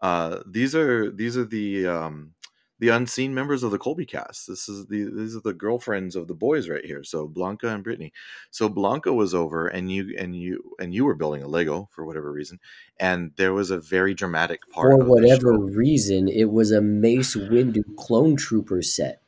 Uh, 0.02 0.40
these 0.46 0.76
are 0.76 1.12
these 1.12 1.38
are 1.38 1.46
the 1.46 1.88
um, 1.88 2.34
the 2.80 2.90
unseen 2.90 3.34
members 3.34 3.64
of 3.64 3.72
the 3.72 3.78
Colby 3.78 4.06
cast. 4.06 4.48
This 4.48 4.70
is 4.70 4.88
the 4.88 5.10
these 5.14 5.36
are 5.36 5.42
the 5.42 5.54
girlfriends 5.54 6.16
of 6.16 6.28
the 6.28 6.34
boys 6.34 6.70
right 6.70 6.84
here. 6.84 7.04
So 7.04 7.28
Blanca 7.28 7.70
and 7.70 7.84
Brittany. 7.84 8.14
So 8.52 8.70
Blanca 8.70 9.14
was 9.14 9.34
over, 9.34 9.68
and 9.68 9.92
you 9.92 10.16
and 10.18 10.36
you 10.36 10.76
and 10.80 10.94
you 10.94 11.06
were 11.06 11.16
building 11.16 11.44
a 11.44 11.48
Lego 11.48 11.90
for 11.92 12.06
whatever 12.06 12.32
reason, 12.32 12.60
and 13.00 13.32
there 13.36 13.54
was 13.54 13.72
a 13.72 13.80
very 13.80 14.14
dramatic 14.14 14.62
part. 14.70 14.92
For 14.92 15.06
whatever 15.06 15.58
reason, 15.58 16.28
it 16.28 16.52
was 16.52 16.72
a 16.72 16.82
Mace 16.82 17.36
Windu 17.36 17.84
clone 17.98 18.36
trooper 18.36 18.82
set 18.82 19.22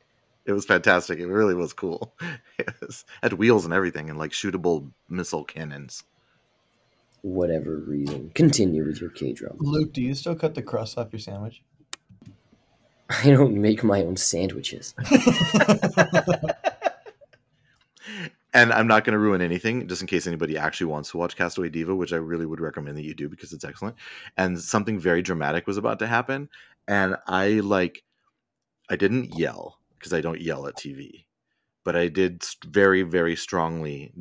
it 0.46 0.54
was 0.54 0.66
fantastic. 0.66 1.20
It 1.20 1.28
really 1.28 1.56
was 1.56 1.74
cool. 1.74 2.14
It 2.58 2.76
was, 2.80 3.06
had 3.24 3.34
wheels 3.34 3.66
and 3.66 3.74
everything, 3.74 4.12
and 4.12 4.20
like 4.20 4.30
shootable 4.30 4.92
missile 5.10 5.44
cannons. 5.44 6.04
Whatever 7.22 7.78
reason, 7.78 8.32
continue 8.34 8.86
with 8.86 9.00
your 9.00 9.12
K 9.12 9.34
drama. 9.34 9.58
Luke, 9.60 9.94
do 9.94 10.02
you 10.02 10.16
still 10.16 10.36
cut 10.36 10.56
the 10.56 10.62
crust 10.62 10.98
off 10.98 11.12
your 11.12 11.20
sandwich? 11.20 11.62
I 13.10 13.30
don't 13.30 13.56
make 13.56 13.84
my 13.84 14.02
own 14.04 14.16
sandwiches. 14.16 14.96
and 18.54 18.72
I'm 18.74 18.88
not 18.88 19.04
going 19.04 19.14
to 19.14 19.20
ruin 19.20 19.42
anything, 19.42 19.88
just 19.88 20.02
in 20.02 20.08
case 20.08 20.28
anybody 20.28 20.58
actually 20.58 20.88
wants 20.88 21.12
to 21.12 21.18
watch 21.18 21.36
Castaway 21.36 21.70
Diva, 21.70 21.94
which 21.94 22.14
I 22.14 22.18
really 22.18 22.46
would 22.46 22.62
recommend 22.62 22.98
that 22.98 23.04
you 23.04 23.14
do 23.14 23.30
because 23.30 23.54
it's 23.54 23.66
excellent. 23.66 23.96
And 24.38 24.60
something 24.60 25.00
very 25.00 25.22
dramatic 25.22 25.68
was 25.68 25.78
about 25.78 26.00
to 26.00 26.08
happen, 26.08 26.50
and 26.88 27.18
I 27.28 27.60
like, 27.60 28.04
I 28.90 28.96
didn't 28.96 29.38
yell 29.38 29.78
because 29.98 30.14
I 30.14 30.22
don't 30.22 30.42
yell 30.42 30.68
at 30.68 30.76
TV, 30.76 31.26
but 31.84 31.96
I 31.96 32.08
did 32.08 32.44
very, 32.66 33.04
very 33.04 33.36
strongly, 33.36 34.14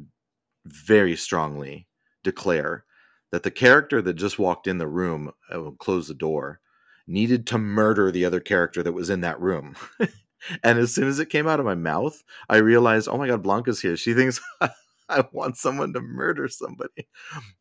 very 0.67 1.17
strongly 1.17 1.87
declare 2.23 2.85
that 3.31 3.43
the 3.43 3.51
character 3.51 4.03
that 4.03 4.15
just 4.15 4.39
walked 4.39 4.67
in 4.67 4.79
the 4.79 4.89
room, 4.89 5.33
uh, 5.51 5.71
closed 5.79 6.11
the 6.11 6.15
door, 6.15 6.61
needed 7.07 7.47
to 7.49 7.59
murder 7.59 8.11
the 8.11 8.25
other 8.25 8.41
character 8.41 8.83
that 8.83 8.93
was 8.93 9.11
in 9.11 9.21
that 9.21 9.41
room. 9.41 9.77
and 10.63 10.79
as 10.79 10.95
soon 10.95 11.09
as 11.09 11.19
it 11.19 11.31
came 11.31 11.47
out 11.47 11.61
of 11.61 11.67
my 11.67 11.75
mouth, 11.75 12.23
I 12.49 12.57
realized, 12.59 13.09
oh 13.09 13.19
my 13.19 13.27
God, 13.27 13.43
Blanca's 13.43 13.81
here. 13.81 13.97
She 13.97 14.15
thinks 14.15 14.41
I 15.09 15.25
want 15.33 15.57
someone 15.57 15.93
to 15.93 16.01
murder 16.01 16.49
somebody. 16.49 17.09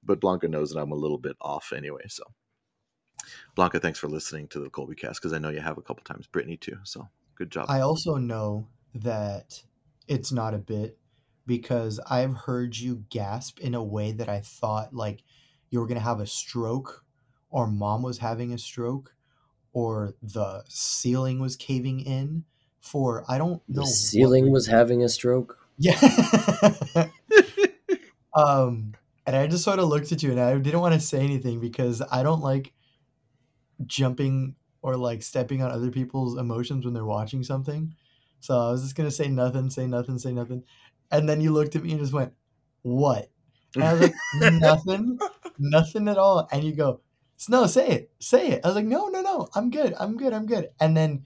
But 0.03 0.21
Blanca 0.21 0.47
knows 0.47 0.71
that 0.71 0.79
I'm 0.79 0.91
a 0.91 0.95
little 0.95 1.17
bit 1.17 1.35
off 1.41 1.73
anyway. 1.75 2.03
So, 2.07 2.23
Blanca, 3.55 3.79
thanks 3.79 3.99
for 3.99 4.07
listening 4.07 4.47
to 4.49 4.59
the 4.59 4.69
Colby 4.69 4.95
cast 4.95 5.21
because 5.21 5.33
I 5.33 5.39
know 5.39 5.49
you 5.49 5.61
have 5.61 5.77
a 5.77 5.81
couple 5.81 6.03
times. 6.03 6.27
Brittany, 6.27 6.57
too. 6.57 6.77
So, 6.83 7.07
good 7.35 7.51
job. 7.51 7.65
I 7.69 7.81
also 7.81 8.15
know 8.15 8.67
that 8.95 9.61
it's 10.07 10.31
not 10.31 10.53
a 10.53 10.59
bit 10.59 10.97
because 11.45 11.99
I've 12.09 12.35
heard 12.35 12.77
you 12.77 13.03
gasp 13.09 13.59
in 13.59 13.73
a 13.73 13.83
way 13.83 14.11
that 14.11 14.29
I 14.29 14.41
thought 14.41 14.93
like 14.93 15.23
you 15.69 15.79
were 15.79 15.87
going 15.87 15.97
to 15.97 16.03
have 16.03 16.19
a 16.19 16.27
stroke 16.27 17.03
or 17.49 17.67
mom 17.67 18.01
was 18.01 18.19
having 18.19 18.53
a 18.53 18.57
stroke 18.57 19.13
or 19.73 20.13
the 20.21 20.63
ceiling 20.67 21.39
was 21.39 21.55
caving 21.55 21.99
in 22.01 22.43
for 22.79 23.23
I 23.27 23.37
don't 23.37 23.61
know. 23.67 23.81
The 23.81 23.87
ceiling 23.87 24.51
was 24.51 24.67
having 24.77 25.03
a 25.03 25.09
stroke. 25.09 25.57
Yeah. 25.77 25.99
um, 28.35 28.93
and 29.25 29.35
I 29.35 29.47
just 29.47 29.63
sort 29.63 29.79
of 29.79 29.87
looked 29.87 30.11
at 30.11 30.23
you, 30.23 30.31
and 30.31 30.39
I 30.39 30.57
didn't 30.57 30.79
want 30.79 30.95
to 30.95 30.99
say 30.99 31.19
anything 31.19 31.59
because 31.59 32.01
I 32.11 32.23
don't 32.23 32.41
like 32.41 32.73
jumping 33.85 34.55
or 34.81 34.95
like 34.95 35.23
stepping 35.23 35.61
on 35.61 35.71
other 35.71 35.91
people's 35.91 36.37
emotions 36.37 36.85
when 36.85 36.93
they're 36.93 37.05
watching 37.05 37.43
something. 37.43 37.93
So 38.39 38.57
I 38.57 38.71
was 38.71 38.83
just 38.83 38.95
gonna 38.95 39.11
say 39.11 39.27
nothing, 39.27 39.69
say 39.69 39.85
nothing, 39.85 40.17
say 40.17 40.31
nothing, 40.31 40.63
and 41.11 41.27
then 41.27 41.41
you 41.41 41.51
looked 41.51 41.75
at 41.75 41.83
me 41.83 41.91
and 41.91 41.99
just 41.99 42.13
went, 42.13 42.33
"What?" 42.81 43.29
And 43.75 43.83
I 43.83 43.93
was 43.93 44.01
like, 44.01 44.15
"Nothing, 44.53 45.19
nothing 45.59 46.07
at 46.07 46.17
all." 46.17 46.47
And 46.51 46.63
you 46.63 46.73
go, 46.73 47.01
"No, 47.47 47.67
say 47.67 47.87
it, 47.89 48.11
say 48.19 48.49
it." 48.49 48.61
I 48.63 48.67
was 48.67 48.75
like, 48.75 48.85
"No, 48.85 49.07
no, 49.07 49.21
no, 49.21 49.49
I'm 49.55 49.69
good, 49.69 49.93
I'm 49.99 50.17
good, 50.17 50.33
I'm 50.33 50.45
good." 50.45 50.69
And 50.79 50.95
then 50.97 51.25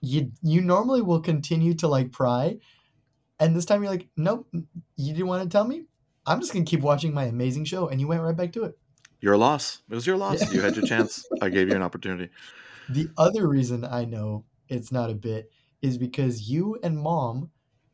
you 0.00 0.32
you 0.42 0.60
normally 0.60 1.02
will 1.02 1.20
continue 1.20 1.74
to 1.74 1.88
like 1.88 2.12
pry, 2.12 2.58
and 3.40 3.56
this 3.56 3.64
time 3.64 3.82
you're 3.82 3.92
like, 3.92 4.08
"Nope, 4.16 4.48
you 4.96 5.12
didn't 5.12 5.26
want 5.26 5.42
to 5.42 5.48
tell 5.48 5.64
me. 5.66 5.86
I'm 6.26 6.40
just 6.40 6.52
gonna 6.52 6.64
keep 6.64 6.80
watching 6.80 7.14
my 7.14 7.24
amazing 7.24 7.64
show," 7.64 7.88
and 7.88 8.00
you 8.00 8.06
went 8.06 8.22
right 8.22 8.36
back 8.36 8.52
to 8.52 8.64
it. 8.64 8.78
Your 9.20 9.36
loss. 9.36 9.82
It 9.90 9.94
was 9.94 10.06
your 10.06 10.16
loss. 10.16 10.40
Yeah. 10.40 10.50
You 10.52 10.60
had 10.60 10.76
your 10.76 10.86
chance. 10.86 11.24
I 11.42 11.48
gave 11.48 11.68
you 11.68 11.74
an 11.76 11.82
opportunity. 11.82 12.30
The 12.90 13.10
other 13.18 13.46
reason 13.46 13.84
I 13.84 14.06
know 14.06 14.46
it's 14.68 14.90
not 14.90 15.10
a 15.10 15.14
bit 15.14 15.52
is 15.82 15.98
because 15.98 16.48
you 16.48 16.78
and 16.82 16.98
mom, 16.98 17.50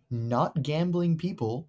not 0.08 0.62
gambling 0.62 1.18
people, 1.18 1.68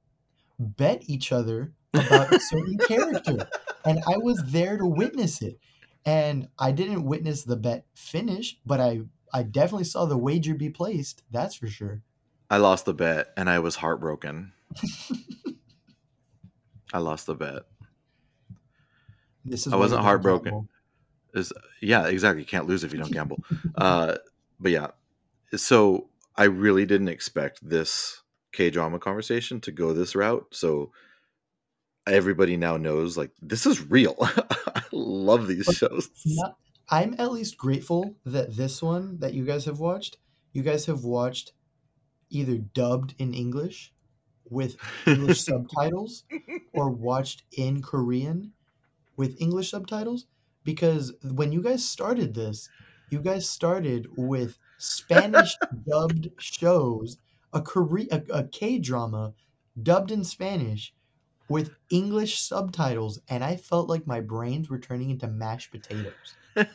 bet 0.59 1.03
each 1.07 1.31
other 1.31 1.73
about 1.93 2.31
a 2.31 2.39
certain 2.39 2.77
character. 2.87 3.49
And 3.85 3.99
I 4.07 4.17
was 4.17 4.41
there 4.47 4.77
to 4.77 4.85
witness 4.85 5.41
it. 5.41 5.59
And 6.05 6.49
I 6.59 6.71
didn't 6.71 7.03
witness 7.03 7.43
the 7.43 7.55
bet 7.55 7.85
finish, 7.95 8.57
but 8.65 8.79
I 8.79 9.01
I 9.33 9.43
definitely 9.43 9.85
saw 9.85 10.05
the 10.05 10.17
wager 10.17 10.55
be 10.55 10.69
placed. 10.69 11.23
That's 11.31 11.55
for 11.55 11.67
sure. 11.67 12.01
I 12.49 12.57
lost 12.57 12.85
the 12.85 12.93
bet 12.93 13.33
and 13.35 13.49
I 13.49 13.59
was 13.59 13.75
heartbroken. 13.75 14.53
I 16.93 16.99
lost 16.99 17.25
the 17.25 17.35
bet. 17.35 17.63
This 19.43 19.67
is 19.67 19.73
I 19.73 19.75
wasn't 19.75 20.01
heartbroken. 20.01 20.69
Is 21.33 21.51
yeah, 21.81 22.07
exactly. 22.07 22.41
You 22.41 22.47
can't 22.47 22.67
lose 22.67 22.83
if 22.83 22.93
you 22.93 22.99
don't 22.99 23.11
gamble. 23.11 23.43
uh, 23.75 24.15
but 24.59 24.71
yeah, 24.71 24.87
so 25.55 26.09
I 26.35 26.45
really 26.45 26.85
didn't 26.85 27.09
expect 27.09 27.67
this 27.67 28.21
K 28.51 28.69
drama 28.69 28.99
conversation 28.99 29.59
to 29.61 29.71
go 29.71 29.93
this 29.93 30.15
route. 30.15 30.47
So 30.51 30.91
everybody 32.07 32.57
now 32.57 32.77
knows 32.77 33.17
like 33.17 33.31
this 33.41 33.65
is 33.65 33.89
real. 33.89 34.15
I 34.19 34.83
love 34.91 35.47
these 35.47 35.65
shows. 35.65 36.09
Not, 36.25 36.57
I'm 36.89 37.15
at 37.17 37.31
least 37.31 37.57
grateful 37.57 38.15
that 38.25 38.55
this 38.55 38.81
one 38.81 39.17
that 39.19 39.33
you 39.33 39.45
guys 39.45 39.65
have 39.65 39.79
watched, 39.79 40.17
you 40.53 40.61
guys 40.61 40.85
have 40.85 41.03
watched 41.03 41.53
either 42.29 42.57
dubbed 42.57 43.15
in 43.17 43.33
English 43.33 43.93
with 44.49 44.77
English 45.07 45.41
subtitles 45.45 46.23
or 46.73 46.89
watched 46.89 47.43
in 47.57 47.81
Korean 47.81 48.51
with 49.17 49.39
English 49.41 49.71
subtitles 49.71 50.27
because 50.63 51.13
when 51.23 51.51
you 51.51 51.61
guys 51.61 51.83
started 51.83 52.33
this, 52.33 52.69
you 53.09 53.19
guys 53.19 53.47
started 53.47 54.07
with 54.17 54.57
Spanish 54.77 55.55
dubbed 55.89 56.29
shows, 56.37 57.17
a 57.53 57.61
Korea 57.61 58.07
a, 58.11 58.39
a 58.39 58.43
K 58.43 58.79
drama 58.79 59.33
dubbed 59.81 60.11
in 60.11 60.23
Spanish 60.23 60.93
with 61.47 61.75
English 61.89 62.39
subtitles, 62.39 63.19
and 63.29 63.43
I 63.43 63.57
felt 63.57 63.89
like 63.89 64.07
my 64.07 64.21
brains 64.21 64.69
were 64.69 64.79
turning 64.79 65.09
into 65.09 65.27
mashed 65.27 65.71
potatoes. 65.71 66.35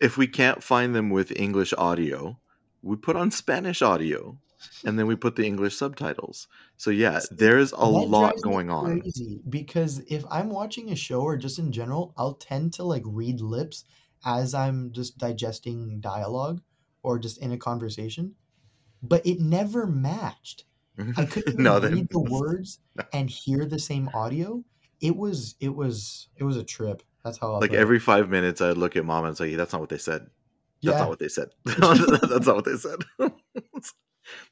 if 0.00 0.16
we 0.16 0.26
can't 0.26 0.62
find 0.62 0.94
them 0.94 1.10
with 1.10 1.32
English 1.36 1.74
audio, 1.76 2.38
we 2.82 2.96
put 2.96 3.16
on 3.16 3.30
Spanish 3.30 3.82
audio 3.82 4.38
and 4.84 4.98
then 4.98 5.06
we 5.06 5.16
put 5.16 5.36
the 5.36 5.46
English 5.46 5.76
subtitles. 5.76 6.48
So 6.76 6.90
yeah, 6.90 7.20
there's 7.30 7.72
a 7.72 7.76
that 7.76 7.86
lot 7.86 8.40
going 8.42 8.70
on. 8.70 9.02
because 9.48 10.00
if 10.08 10.24
I'm 10.30 10.50
watching 10.50 10.90
a 10.90 10.96
show 10.96 11.20
or 11.20 11.36
just 11.36 11.58
in 11.58 11.72
general, 11.72 12.14
I'll 12.16 12.34
tend 12.34 12.74
to 12.74 12.84
like 12.84 13.02
read 13.04 13.40
lips 13.40 13.84
as 14.24 14.54
I'm 14.54 14.92
just 14.92 15.18
digesting 15.18 16.00
dialogue 16.00 16.60
or 17.02 17.18
just 17.18 17.38
in 17.38 17.52
a 17.52 17.58
conversation, 17.58 18.34
but 19.02 19.24
it 19.26 19.40
never 19.40 19.86
matched. 19.86 20.64
I 21.16 21.24
couldn't 21.30 21.58
no, 21.58 21.80
read 21.80 22.08
the 22.10 22.20
words 22.30 22.80
and 23.12 23.28
hear 23.28 23.64
the 23.64 23.78
same 23.78 24.10
audio. 24.14 24.62
It 25.00 25.16
was 25.16 25.56
it 25.60 25.74
was 25.74 26.28
it 26.36 26.44
was 26.44 26.56
a 26.56 26.64
trip. 26.64 27.02
That's 27.24 27.38
how 27.38 27.54
I 27.54 27.58
like 27.58 27.72
every 27.72 27.98
five 27.98 28.28
minutes 28.28 28.60
I'd 28.60 28.76
look 28.76 28.96
at 28.96 29.04
mom 29.04 29.24
and 29.24 29.36
say, 29.36 29.54
"That's 29.54 29.72
not 29.72 29.80
what 29.80 29.90
they 29.90 29.98
said. 29.98 30.22
That's 30.82 30.94
yeah. 30.94 30.98
not 30.98 31.08
what 31.08 31.18
they 31.18 31.28
said. 31.28 31.48
That's 31.64 32.46
not 32.46 32.56
what 32.56 32.64
they 32.64 32.76
said." 32.76 33.00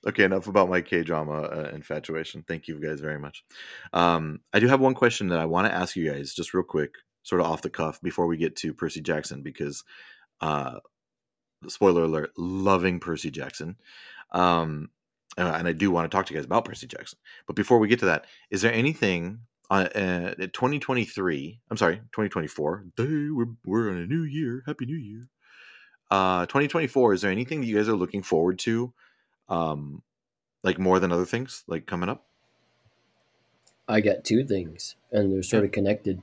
okay, 0.07 0.25
enough 0.25 0.47
about 0.47 0.69
my 0.69 0.81
K 0.81 1.03
drama 1.03 1.43
uh, 1.43 1.71
infatuation. 1.75 2.45
Thank 2.47 2.69
you 2.69 2.81
guys 2.81 3.01
very 3.01 3.19
much. 3.19 3.45
Um, 3.93 4.41
I 4.53 4.61
do 4.61 4.67
have 4.69 4.81
one 4.81 4.95
question 4.95 5.29
that 5.29 5.39
I 5.39 5.47
want 5.47 5.67
to 5.67 5.75
ask 5.75 5.97
you 5.97 6.11
guys, 6.11 6.35
just 6.35 6.55
real 6.55 6.65
quick, 6.65 6.95
sort 7.23 7.41
of 7.41 7.47
off 7.47 7.63
the 7.63 7.71
cuff, 7.71 8.01
before 8.01 8.27
we 8.27 8.37
get 8.37 8.57
to 8.57 8.75
Percy 8.75 9.01
Jackson, 9.01 9.43
because 9.43 9.85
uh, 10.41 10.81
spoiler 11.67 12.05
alert, 12.05 12.33
loving 12.37 13.01
Percy 13.01 13.31
Jackson. 13.31 13.77
Um, 14.33 14.91
and 15.46 15.68
I 15.68 15.72
do 15.72 15.90
want 15.90 16.11
to 16.11 16.14
talk 16.16 16.27
to 16.27 16.35
you 16.35 16.38
guys 16.38 16.46
about 16.46 16.64
Percy 16.64 16.87
Jackson. 16.87 17.18
But 17.46 17.57
before 17.57 17.79
we 17.79 17.88
get 17.88 18.01
to 18.01 18.07
that, 18.07 18.27
is 18.51 18.62
there 18.62 18.72
anything 18.72 19.40
uh, 19.70 19.88
uh 19.94 20.35
2023? 20.35 21.61
I'm 21.70 21.77
sorry, 21.77 21.96
2024. 21.96 22.85
we're 22.98 23.46
we're 23.64 23.90
on 23.90 23.98
a 23.98 24.07
new 24.07 24.22
year. 24.22 24.62
Happy 24.66 24.87
New 24.87 24.96
Year. 24.96 25.29
Uh, 26.11 26.46
2024. 26.46 27.14
Is 27.14 27.22
there 27.22 27.31
anything 27.31 27.61
that 27.61 27.66
you 27.66 27.77
guys 27.77 27.88
are 27.88 27.96
looking 27.96 28.22
forward 28.22 28.59
to? 28.61 28.92
um 29.48 30.03
like 30.62 30.79
more 30.79 31.01
than 31.01 31.12
other 31.12 31.24
things 31.24 31.64
like 31.66 31.87
coming 31.87 32.09
up 32.09 32.24
i 33.88 34.01
got 34.01 34.24
two 34.24 34.44
things 34.44 34.96
and 35.11 35.33
they're 35.33 35.42
sort 35.42 35.62
yeah. 35.62 35.66
of 35.66 35.72
connected 35.72 36.22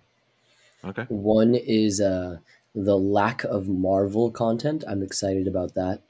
okay 0.84 1.06
one 1.10 1.56
is 1.56 2.02
uh 2.02 2.38
the 2.74 2.98
lack 2.98 3.44
of 3.46 3.68
marvel 3.68 4.30
content 4.30 4.84
i'm 4.88 5.02
excited 5.02 5.48
about 5.48 5.74
that 5.74 6.02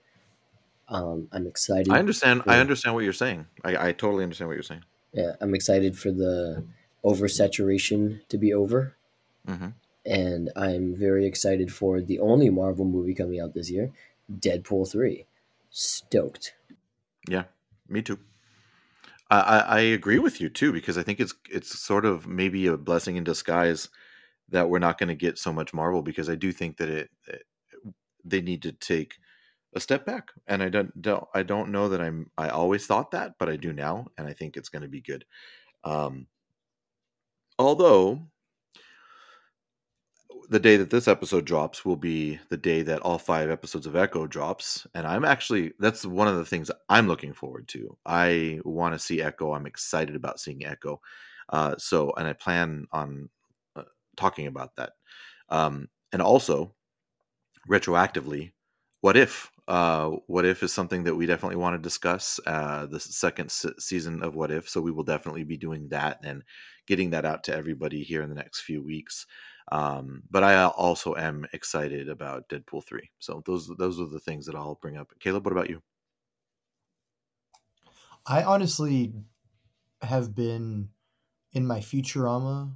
um 0.90 1.28
i'm 1.32 1.48
excited 1.48 1.92
i 1.92 2.00
understand 2.00 2.44
for, 2.44 2.52
i 2.52 2.60
understand 2.60 2.94
what 2.96 3.04
you're 3.04 3.14
saying. 3.14 3.46
I, 3.64 3.88
I 3.88 3.92
totally 3.92 4.24
understand 4.24 4.48
what 4.50 4.56
you're 4.56 4.64
saying. 4.64 4.84
Yeah 5.14 5.34
i'm 5.42 5.56
excited 5.56 5.98
for 5.98 6.12
the 6.12 6.64
oversaturation 7.04 8.22
to 8.30 8.38
be 8.38 8.54
over. 8.54 8.96
Mm-hmm. 9.48 9.70
and 10.06 10.52
i'm 10.56 10.96
very 10.96 11.28
excited 11.28 11.72
for 11.72 12.02
the 12.02 12.20
only 12.20 12.50
marvel 12.50 12.86
movie 12.86 13.14
coming 13.14 13.40
out 13.40 13.54
this 13.54 13.70
year 13.70 13.92
deadpool 14.32 14.92
3 14.92 15.26
stoked. 15.76 16.54
Yeah, 17.28 17.44
me 17.88 18.02
too. 18.02 18.20
I, 19.30 19.40
I, 19.40 19.58
I 19.60 19.80
agree 19.80 20.20
with 20.20 20.40
you 20.40 20.50
too 20.50 20.72
because 20.72 20.98
I 20.98 21.04
think 21.04 21.20
it's 21.20 21.34
it's 21.50 21.78
sort 21.78 22.06
of 22.06 22.28
maybe 22.28 22.68
a 22.68 22.78
blessing 22.78 23.18
in 23.18 23.24
disguise 23.24 23.90
that 24.50 24.70
we're 24.70 24.80
not 24.80 24.98
going 24.98 25.10
to 25.10 25.16
get 25.16 25.38
so 25.38 25.52
much 25.52 25.74
Marvel 25.74 26.02
because 26.02 26.30
I 26.30 26.36
do 26.36 26.52
think 26.52 26.78
that 26.78 26.90
it, 26.90 27.10
it, 27.28 27.44
they 28.24 28.42
need 28.42 28.62
to 28.62 28.72
take 28.72 29.16
a 29.76 29.80
step 29.80 30.06
back 30.06 30.32
and 30.48 30.64
I 30.64 30.70
don't, 30.70 31.02
don't 31.02 31.28
I 31.34 31.44
don't 31.44 31.72
know 31.72 31.90
that 31.90 32.02
I'm 32.02 32.32
I 32.38 32.50
always 32.50 32.86
thought 32.88 33.12
that 33.12 33.36
but 33.38 33.50
I 33.50 33.58
do 33.58 33.74
now 33.74 34.08
and 34.18 34.28
I 34.28 34.34
think 34.34 34.58
it's 34.58 34.70
going 34.70 34.84
to 34.84 34.88
be 34.88 35.02
good. 35.02 35.26
Um, 35.84 36.28
although 37.60 38.22
the 40.50 40.60
day 40.60 40.78
that 40.78 40.90
this 40.90 41.08
episode 41.08 41.46
drops 41.46 41.86
will 41.86 41.96
be 41.96 42.40
the 42.50 42.58
day 42.58 42.82
that 42.84 43.02
all 43.02 43.18
five 43.18 43.50
episodes 43.50 43.88
of 43.88 43.96
Echo 43.96 44.28
drops, 44.28 44.86
and 44.94 45.08
I'm 45.08 45.26
actually 45.26 45.74
that's 45.80 46.06
one 46.06 46.28
of 46.28 46.38
the 46.38 46.46
things 46.46 46.70
I'm 46.90 47.08
looking 47.08 47.34
forward 47.34 47.68
to. 47.70 47.98
I 48.06 48.60
want 48.64 48.94
to 48.94 49.00
see 49.00 49.22
Echo. 49.22 49.54
I'm 49.54 49.66
excited 49.66 50.16
about 50.16 50.40
seeing 50.40 50.66
Echo. 50.66 51.02
Uh, 51.50 51.76
so, 51.78 52.12
and 52.18 52.28
I 52.28 52.34
plan 52.34 52.88
on 52.92 53.30
uh, 53.76 53.84
talking 54.16 54.48
about 54.48 54.76
that. 54.78 54.94
Um, 55.50 55.90
and 56.12 56.22
also, 56.22 56.74
retroactively, 57.70 58.52
what 59.02 59.18
if? 59.18 59.52
Uh, 59.68 60.12
what 60.28 60.46
if 60.46 60.62
is 60.62 60.72
something 60.72 61.06
that 61.06 61.16
we 61.16 61.26
definitely 61.26 61.56
want 61.56 61.74
to 61.76 61.82
discuss. 61.82 62.40
Uh, 62.46 62.86
the 62.86 63.00
second 63.00 63.52
se- 63.52 63.74
season 63.80 64.22
of 64.22 64.36
What 64.36 64.52
If, 64.52 64.70
so 64.70 64.80
we 64.80 64.92
will 64.92 65.04
definitely 65.04 65.44
be 65.44 65.58
doing 65.58 65.90
that 65.90 66.20
and 66.24 66.44
getting 66.86 67.10
that 67.12 67.26
out 67.26 67.44
to 67.46 67.56
everybody 67.56 68.04
here 68.04 68.22
in 68.22 68.30
the 68.30 68.36
next 68.36 68.62
few 68.62 68.84
weeks. 68.84 69.26
Um, 69.72 70.24
but 70.30 70.44
I 70.44 70.64
also 70.66 71.16
am 71.16 71.48
excited 71.52 72.10
about 72.10 72.50
Deadpool 72.50 72.86
three. 72.86 73.10
So 73.18 73.42
those 73.48 73.68
those 73.80 74.00
are 74.00 74.08
the 74.08 74.20
things 74.20 74.46
that 74.46 74.56
I'll 74.56 74.76
bring 74.76 74.98
up. 74.98 75.12
Caleb, 75.20 75.46
what 75.46 75.52
about 75.52 75.70
you? 75.72 75.82
I 78.28 78.44
honestly 78.44 79.14
have 80.02 80.36
been 80.36 80.90
in 81.52 81.66
my 81.66 81.80
Futurama 81.80 82.76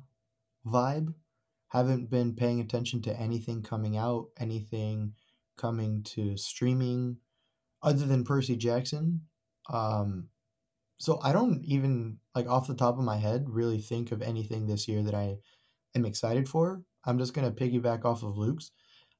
vibe. 0.65 1.13
Haven't 1.67 2.09
been 2.09 2.35
paying 2.35 2.59
attention 2.59 3.03
to 3.03 3.19
anything 3.19 3.61
coming 3.61 3.95
out, 3.95 4.29
anything 4.37 5.13
coming 5.59 6.03
to 6.03 6.37
streaming 6.37 7.17
other 7.83 8.05
than 8.05 8.23
Percy 8.23 8.55
Jackson. 8.55 9.21
Um, 9.71 10.29
so 10.97 11.19
I 11.23 11.31
don't 11.31 11.63
even 11.65 12.17
like 12.35 12.47
off 12.47 12.67
the 12.67 12.75
top 12.75 12.97
of 12.97 13.03
my 13.03 13.17
head 13.17 13.45
really 13.47 13.79
think 13.79 14.11
of 14.11 14.21
anything 14.21 14.67
this 14.67 14.87
year 14.87 15.03
that 15.03 15.15
I 15.15 15.37
am 15.95 16.05
excited 16.05 16.49
for. 16.49 16.81
I'm 17.05 17.17
just 17.17 17.33
gonna 17.33 17.51
piggyback 17.51 18.05
off 18.05 18.23
of 18.23 18.37
Luke's. 18.37 18.71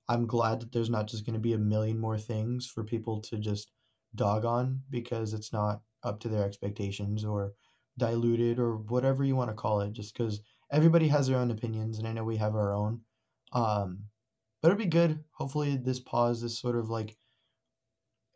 I'm 0.07 0.25
glad 0.25 0.59
that 0.61 0.71
there's 0.71 0.89
not 0.89 1.07
just 1.07 1.25
gonna 1.25 1.39
be 1.39 1.53
a 1.53 1.57
million 1.57 1.99
more 1.99 2.17
things 2.17 2.65
for 2.65 2.83
people 2.83 3.21
to 3.21 3.37
just 3.37 3.71
dog 4.15 4.43
on 4.43 4.81
because 4.89 5.33
it's 5.33 5.53
not 5.53 5.81
up 6.03 6.19
to 6.21 6.29
their 6.29 6.43
expectations 6.43 7.23
or 7.23 7.53
diluted 7.97 8.59
or 8.59 8.77
whatever 8.77 9.23
you 9.23 9.35
want 9.35 9.49
to 9.49 9.55
call 9.55 9.81
it. 9.81 9.93
Just 9.93 10.17
because 10.17 10.41
everybody 10.71 11.07
has 11.07 11.27
their 11.27 11.37
own 11.37 11.51
opinions, 11.51 11.99
and 11.99 12.07
I 12.07 12.13
know 12.13 12.23
we 12.23 12.37
have 12.37 12.55
our 12.55 12.73
own. 12.73 13.01
Um, 13.53 14.03
but 14.61 14.69
it'll 14.71 14.77
be 14.77 14.85
good. 14.85 15.23
Hopefully, 15.33 15.77
this 15.77 15.99
pause, 15.99 16.41
this 16.41 16.59
sort 16.59 16.75
of 16.77 16.89
like, 16.89 17.17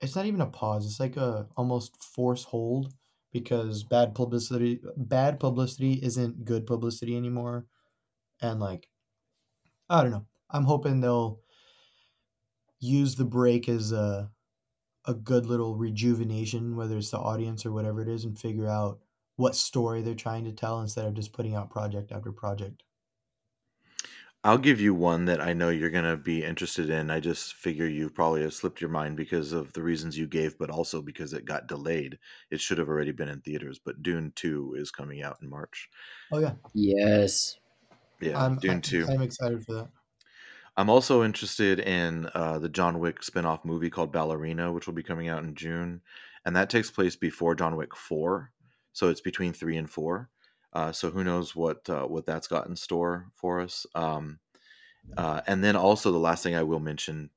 it's 0.01 0.15
not 0.15 0.25
even 0.25 0.41
a 0.41 0.45
pause. 0.47 0.85
It's 0.85 0.99
like 0.99 1.17
a 1.17 1.47
almost 1.55 2.01
force 2.03 2.43
hold 2.43 2.93
because 3.31 3.83
bad 3.83 4.13
publicity, 4.15 4.81
bad 4.97 5.39
publicity 5.39 5.93
isn't 6.03 6.45
good 6.45 6.67
publicity 6.67 7.15
anymore, 7.17 7.67
and 8.41 8.59
like, 8.59 8.89
I 9.89 10.01
don't 10.01 10.11
know. 10.11 10.27
I'm 10.49 10.65
hoping 10.65 10.99
they'll 10.99 11.41
use 12.79 13.15
the 13.15 13.25
break 13.25 13.67
as 13.67 13.91
a 13.91 14.31
a 15.05 15.13
good 15.15 15.45
little 15.47 15.75
rejuvenation, 15.77 16.75
whether 16.75 16.97
it's 16.97 17.11
the 17.11 17.19
audience 17.19 17.65
or 17.65 17.71
whatever 17.73 18.01
it 18.01 18.09
is, 18.09 18.25
and 18.25 18.39
figure 18.39 18.67
out 18.69 19.01
what 19.37 19.55
story 19.55 20.01
they're 20.01 20.15
trying 20.15 20.45
to 20.45 20.53
tell 20.53 20.81
instead 20.81 21.05
of 21.07 21.13
just 21.15 21.33
putting 21.33 21.55
out 21.55 21.71
project 21.71 22.11
after 22.11 22.31
project. 22.31 22.83
I'll 24.45 24.57
give 24.57 24.81
you 24.81 24.93
one 24.93 25.25
that 25.25 25.39
I 25.39 25.53
know 25.53 25.69
you're 25.69 25.89
going 25.89 26.03
to 26.03 26.17
be 26.17 26.43
interested 26.43 26.89
in. 26.89 27.09
I 27.09 27.21
just 27.21 27.53
figure 27.53 27.87
you 27.87 28.09
probably 28.09 28.41
have 28.41 28.53
slipped 28.53 28.81
your 28.81 28.89
mind 28.89 29.15
because 29.15 29.53
of 29.53 29.71
the 29.71 29.81
reasons 29.81 30.17
you 30.17 30.27
gave, 30.27 30.57
but 30.57 30.69
also 30.69 31.01
because 31.01 31.31
it 31.31 31.45
got 31.45 31.67
delayed. 31.67 32.19
It 32.51 32.59
should 32.59 32.77
have 32.77 32.89
already 32.89 33.13
been 33.13 33.29
in 33.29 33.39
theaters, 33.39 33.79
but 33.83 34.03
Dune 34.03 34.33
2 34.35 34.75
is 34.77 34.91
coming 34.91 35.23
out 35.23 35.37
in 35.41 35.49
March. 35.49 35.89
Oh, 36.31 36.39
yeah. 36.39 36.53
Yes. 36.73 37.57
Yeah, 38.19 38.43
I'm, 38.43 38.57
Dune 38.57 38.71
I'm, 38.71 38.81
2. 38.81 39.07
I'm 39.09 39.21
excited 39.21 39.63
for 39.65 39.73
that. 39.75 39.87
I'm 40.75 40.89
also 40.89 41.23
interested 41.23 41.79
in 41.79 42.29
uh, 42.33 42.59
the 42.59 42.69
John 42.69 42.99
Wick 42.99 43.23
spin-off 43.23 43.63
movie 43.63 43.89
called 43.89 44.11
Ballerina, 44.11 44.73
which 44.73 44.87
will 44.87 44.93
be 44.93 45.03
coming 45.03 45.29
out 45.29 45.43
in 45.43 45.55
June, 45.55 46.01
and 46.45 46.55
that 46.55 46.69
takes 46.69 46.91
place 46.91 47.15
before 47.15 47.55
John 47.55 47.77
Wick 47.77 47.95
4, 47.95 48.51
so 48.91 49.07
it's 49.07 49.21
between 49.21 49.53
3 49.53 49.77
and 49.77 49.89
4. 49.89 50.29
Uh, 50.73 50.91
so 50.91 51.11
who 51.11 51.23
knows 51.23 51.55
what 51.55 51.87
uh, 51.89 52.03
what 52.03 52.25
that's 52.25 52.47
got 52.47 52.67
in 52.67 52.75
store 52.75 53.27
for 53.35 53.59
us. 53.61 53.85
Um, 53.95 54.39
uh, 55.17 55.41
and 55.47 55.63
then 55.63 55.75
also 55.75 56.11
the 56.11 56.17
last 56.17 56.43
thing 56.43 56.55
I 56.55 56.63
will 56.63 56.79
mention 56.79 57.29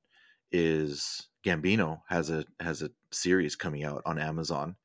is 0.51 1.27
Gambino 1.45 2.01
has 2.09 2.29
a 2.29 2.45
has 2.59 2.81
a 2.81 2.91
series 3.11 3.55
coming 3.55 3.83
out 3.83 4.01
on 4.05 4.19
Amazon. 4.19 4.75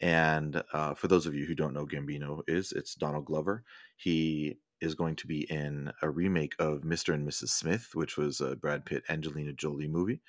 And 0.00 0.62
uh, 0.72 0.94
for 0.94 1.08
those 1.08 1.26
of 1.26 1.34
you 1.34 1.44
who 1.44 1.54
don't 1.54 1.74
know, 1.74 1.86
Gambino 1.86 2.42
is 2.46 2.72
it's 2.72 2.94
Donald 2.94 3.24
Glover. 3.24 3.64
He 3.96 4.58
is 4.80 4.94
going 4.94 5.16
to 5.16 5.26
be 5.26 5.40
in 5.50 5.92
a 6.02 6.08
remake 6.08 6.54
of 6.60 6.82
Mr. 6.82 7.12
and 7.12 7.28
Mrs. 7.28 7.48
Smith, 7.48 7.90
which 7.94 8.16
was 8.16 8.40
a 8.40 8.54
Brad 8.54 8.84
Pitt 8.84 9.02
Angelina 9.08 9.52
Jolie 9.52 9.88
movie 9.88 10.22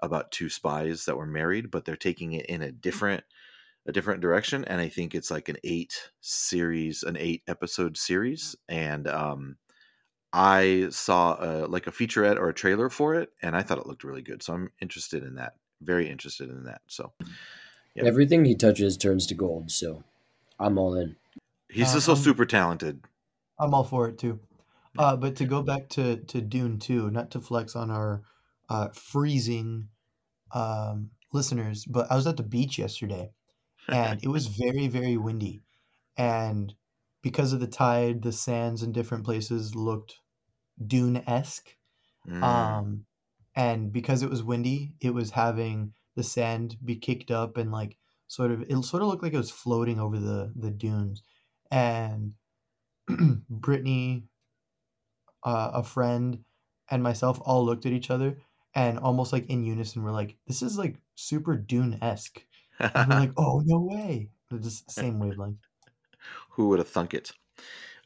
about 0.00 0.30
two 0.30 0.48
spies 0.48 1.04
that 1.04 1.16
were 1.16 1.26
married, 1.26 1.70
but 1.70 1.84
they're 1.84 1.96
taking 1.96 2.32
it 2.32 2.46
in 2.46 2.62
a 2.62 2.72
different 2.72 3.24
a 3.88 3.92
different 3.92 4.20
direction 4.20 4.64
and 4.66 4.80
i 4.80 4.88
think 4.88 5.14
it's 5.14 5.30
like 5.30 5.48
an 5.48 5.56
eight 5.64 6.10
series 6.20 7.02
an 7.02 7.16
eight 7.18 7.42
episode 7.48 7.96
series 7.96 8.54
and 8.68 9.08
um 9.08 9.56
i 10.32 10.86
saw 10.90 11.36
a, 11.40 11.66
like 11.66 11.86
a 11.86 11.90
featurette 11.90 12.36
or 12.36 12.50
a 12.50 12.54
trailer 12.54 12.90
for 12.90 13.14
it 13.14 13.30
and 13.42 13.56
i 13.56 13.62
thought 13.62 13.78
it 13.78 13.86
looked 13.86 14.04
really 14.04 14.22
good 14.22 14.42
so 14.42 14.52
i'm 14.52 14.70
interested 14.80 15.24
in 15.24 15.36
that 15.36 15.54
very 15.80 16.08
interested 16.08 16.50
in 16.50 16.64
that 16.64 16.82
so 16.86 17.12
yeah. 17.94 18.04
everything 18.04 18.44
he 18.44 18.54
touches 18.54 18.96
turns 18.98 19.26
to 19.26 19.34
gold 19.34 19.70
so 19.70 20.04
i'm 20.60 20.78
all 20.78 20.94
in. 20.94 21.16
He's 21.70 21.90
uh, 21.90 21.94
just 21.94 22.06
so 22.06 22.12
I'm, 22.12 22.18
super 22.18 22.46
talented. 22.46 23.02
I'm 23.60 23.74
all 23.74 23.84
for 23.84 24.08
it 24.08 24.18
too. 24.18 24.40
Uh, 24.98 25.16
but 25.16 25.36
to 25.36 25.44
go 25.44 25.62
back 25.62 25.88
to 25.90 26.16
to 26.16 26.40
dune 26.40 26.78
2 26.78 27.10
not 27.10 27.30
to 27.30 27.40
flex 27.40 27.76
on 27.76 27.90
our 27.90 28.22
uh, 28.68 28.88
freezing 28.88 29.88
um, 30.52 31.10
listeners 31.32 31.84
but 31.84 32.10
i 32.10 32.16
was 32.16 32.26
at 32.26 32.36
the 32.36 32.42
beach 32.42 32.78
yesterday 32.78 33.30
and 33.88 34.20
it 34.24 34.28
was 34.28 34.46
very 34.46 34.88
very 34.88 35.16
windy. 35.16 35.62
And 36.16 36.74
because 37.22 37.52
of 37.52 37.60
the 37.60 37.66
tide 37.66 38.22
the 38.22 38.32
sands 38.32 38.82
in 38.82 38.92
different 38.92 39.24
places 39.24 39.74
looked 39.74 40.16
dune-esque. 40.86 41.76
Mm. 42.28 42.42
um 42.42 43.06
and 43.56 43.92
because 43.92 44.22
it 44.22 44.30
was 44.30 44.42
windy 44.42 44.94
it 45.00 45.14
was 45.14 45.30
having 45.30 45.94
the 46.16 46.22
sand 46.22 46.76
be 46.84 46.96
kicked 46.96 47.30
up 47.30 47.56
and 47.56 47.72
like 47.72 47.96
sort 48.28 48.50
of 48.50 48.62
it 48.62 48.82
sort 48.84 49.02
of 49.02 49.08
looked 49.08 49.22
like 49.22 49.32
it 49.34 49.38
was 49.38 49.50
floating 49.50 50.00
over 50.00 50.18
the 50.18 50.52
the 50.56 50.70
dunes. 50.70 51.22
And 51.70 52.34
brittany 53.50 54.24
uh, 55.44 55.70
a 55.74 55.82
friend 55.82 56.44
and 56.90 57.02
myself 57.02 57.40
all 57.44 57.64
looked 57.64 57.86
at 57.86 57.92
each 57.92 58.10
other 58.10 58.38
and 58.74 58.98
almost 58.98 59.32
like 59.32 59.48
in 59.48 59.64
unison 59.64 60.02
we're 60.02 60.10
like 60.10 60.36
this 60.46 60.62
is 60.62 60.76
like 60.78 60.96
super 61.14 61.56
dune-esque 61.56 62.44
and 62.78 63.08
we're 63.08 63.20
like, 63.20 63.32
oh 63.36 63.62
no 63.64 63.80
way! 63.80 64.30
They're 64.50 64.58
just 64.58 64.90
same 64.90 65.18
wavelength. 65.18 65.58
Who 66.50 66.68
would 66.68 66.78
have 66.78 66.88
thunk 66.88 67.14
it? 67.14 67.32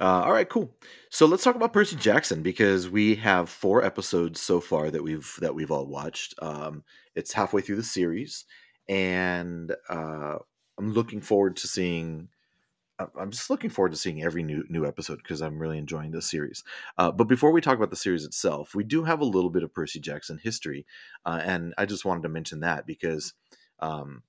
Uh, 0.00 0.22
all 0.24 0.32
right, 0.32 0.48
cool. 0.48 0.74
So 1.10 1.26
let's 1.26 1.44
talk 1.44 1.54
about 1.54 1.72
Percy 1.72 1.94
Jackson 1.94 2.42
because 2.42 2.88
we 2.88 3.14
have 3.16 3.48
four 3.48 3.84
episodes 3.84 4.40
so 4.40 4.60
far 4.60 4.90
that 4.90 5.02
we've 5.02 5.32
that 5.40 5.54
we've 5.54 5.70
all 5.70 5.86
watched. 5.86 6.34
Um, 6.42 6.82
it's 7.14 7.32
halfway 7.32 7.60
through 7.60 7.76
the 7.76 7.84
series, 7.84 8.44
and 8.88 9.74
uh, 9.88 10.38
I'm 10.78 10.92
looking 10.92 11.20
forward 11.20 11.56
to 11.56 11.68
seeing. 11.68 12.28
I'm 13.16 13.30
just 13.30 13.50
looking 13.50 13.70
forward 13.70 13.92
to 13.92 13.98
seeing 13.98 14.22
every 14.22 14.42
new 14.42 14.64
new 14.68 14.86
episode 14.86 15.18
because 15.18 15.40
I'm 15.40 15.58
really 15.58 15.78
enjoying 15.78 16.10
this 16.10 16.30
series. 16.30 16.64
Uh, 16.98 17.12
but 17.12 17.28
before 17.28 17.52
we 17.52 17.60
talk 17.60 17.76
about 17.76 17.90
the 17.90 17.96
series 17.96 18.24
itself, 18.24 18.74
we 18.74 18.84
do 18.84 19.04
have 19.04 19.20
a 19.20 19.24
little 19.24 19.50
bit 19.50 19.62
of 19.62 19.72
Percy 19.74 20.00
Jackson 20.00 20.38
history, 20.42 20.84
uh, 21.24 21.40
and 21.44 21.74
I 21.78 21.86
just 21.86 22.04
wanted 22.04 22.24
to 22.24 22.28
mention 22.28 22.60
that 22.60 22.86
because 22.86 23.34
um, 23.78 24.22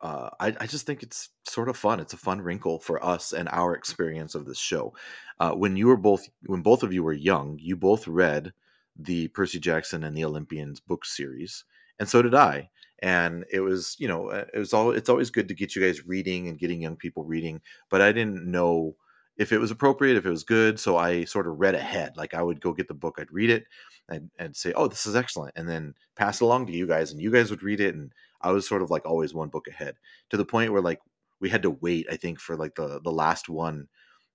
uh, 0.00 0.30
I, 0.38 0.54
I, 0.60 0.66
just 0.66 0.86
think 0.86 1.02
it's 1.02 1.30
sort 1.44 1.68
of 1.68 1.76
fun. 1.76 1.98
It's 1.98 2.12
a 2.12 2.18
fun 2.18 2.40
wrinkle 2.40 2.78
for 2.78 3.04
us 3.04 3.32
and 3.32 3.48
our 3.50 3.74
experience 3.74 4.34
of 4.34 4.44
this 4.44 4.58
show. 4.58 4.94
Uh, 5.40 5.52
when 5.52 5.76
you 5.76 5.88
were 5.88 5.96
both, 5.96 6.28
when 6.46 6.62
both 6.62 6.82
of 6.82 6.92
you 6.92 7.02
were 7.02 7.12
young, 7.12 7.58
you 7.60 7.76
both 7.76 8.06
read 8.06 8.52
the 8.96 9.28
Percy 9.28 9.58
Jackson 9.58 10.04
and 10.04 10.16
the 10.16 10.24
Olympians 10.24 10.80
book 10.80 11.04
series, 11.04 11.64
and 11.98 12.08
so 12.08 12.22
did 12.22 12.34
I. 12.34 12.70
And 13.00 13.44
it 13.52 13.60
was, 13.60 13.96
you 13.98 14.08
know, 14.08 14.30
uh, 14.30 14.44
it 14.52 14.58
was 14.58 14.72
all. 14.72 14.90
It's 14.92 15.08
always 15.08 15.30
good 15.30 15.48
to 15.48 15.54
get 15.54 15.74
you 15.74 15.82
guys 15.82 16.06
reading 16.06 16.48
and 16.48 16.58
getting 16.58 16.82
young 16.82 16.96
people 16.96 17.24
reading, 17.24 17.60
but 17.90 18.00
I 18.00 18.12
didn't 18.12 18.44
know 18.44 18.94
if 19.36 19.52
it 19.52 19.58
was 19.58 19.70
appropriate, 19.70 20.16
if 20.16 20.26
it 20.26 20.30
was 20.30 20.42
good. 20.42 20.80
So 20.80 20.96
I 20.96 21.24
sort 21.24 21.46
of 21.46 21.60
read 21.60 21.76
ahead. 21.76 22.16
Like 22.16 22.34
I 22.34 22.42
would 22.42 22.60
go 22.60 22.72
get 22.72 22.88
the 22.88 22.94
book, 22.94 23.16
I'd 23.18 23.32
read 23.32 23.50
it, 23.50 23.66
and, 24.08 24.30
and 24.38 24.54
say, 24.54 24.72
"Oh, 24.74 24.88
this 24.88 25.06
is 25.06 25.16
excellent," 25.16 25.54
and 25.56 25.68
then 25.68 25.94
pass 26.16 26.40
it 26.40 26.44
along 26.44 26.66
to 26.66 26.72
you 26.72 26.86
guys, 26.86 27.12
and 27.12 27.20
you 27.20 27.30
guys 27.30 27.50
would 27.50 27.62
read 27.62 27.80
it, 27.80 27.94
and 27.94 28.12
I 28.40 28.52
was 28.52 28.68
sort 28.68 28.82
of 28.82 28.90
like 28.90 29.06
always 29.06 29.34
one 29.34 29.48
book 29.48 29.68
ahead 29.68 29.96
to 30.30 30.36
the 30.36 30.44
point 30.44 30.72
where 30.72 30.82
like 30.82 31.00
we 31.40 31.48
had 31.48 31.62
to 31.62 31.70
wait, 31.70 32.06
I 32.10 32.16
think, 32.16 32.40
for 32.40 32.56
like 32.56 32.74
the 32.74 33.00
the 33.02 33.12
last 33.12 33.48
one 33.48 33.88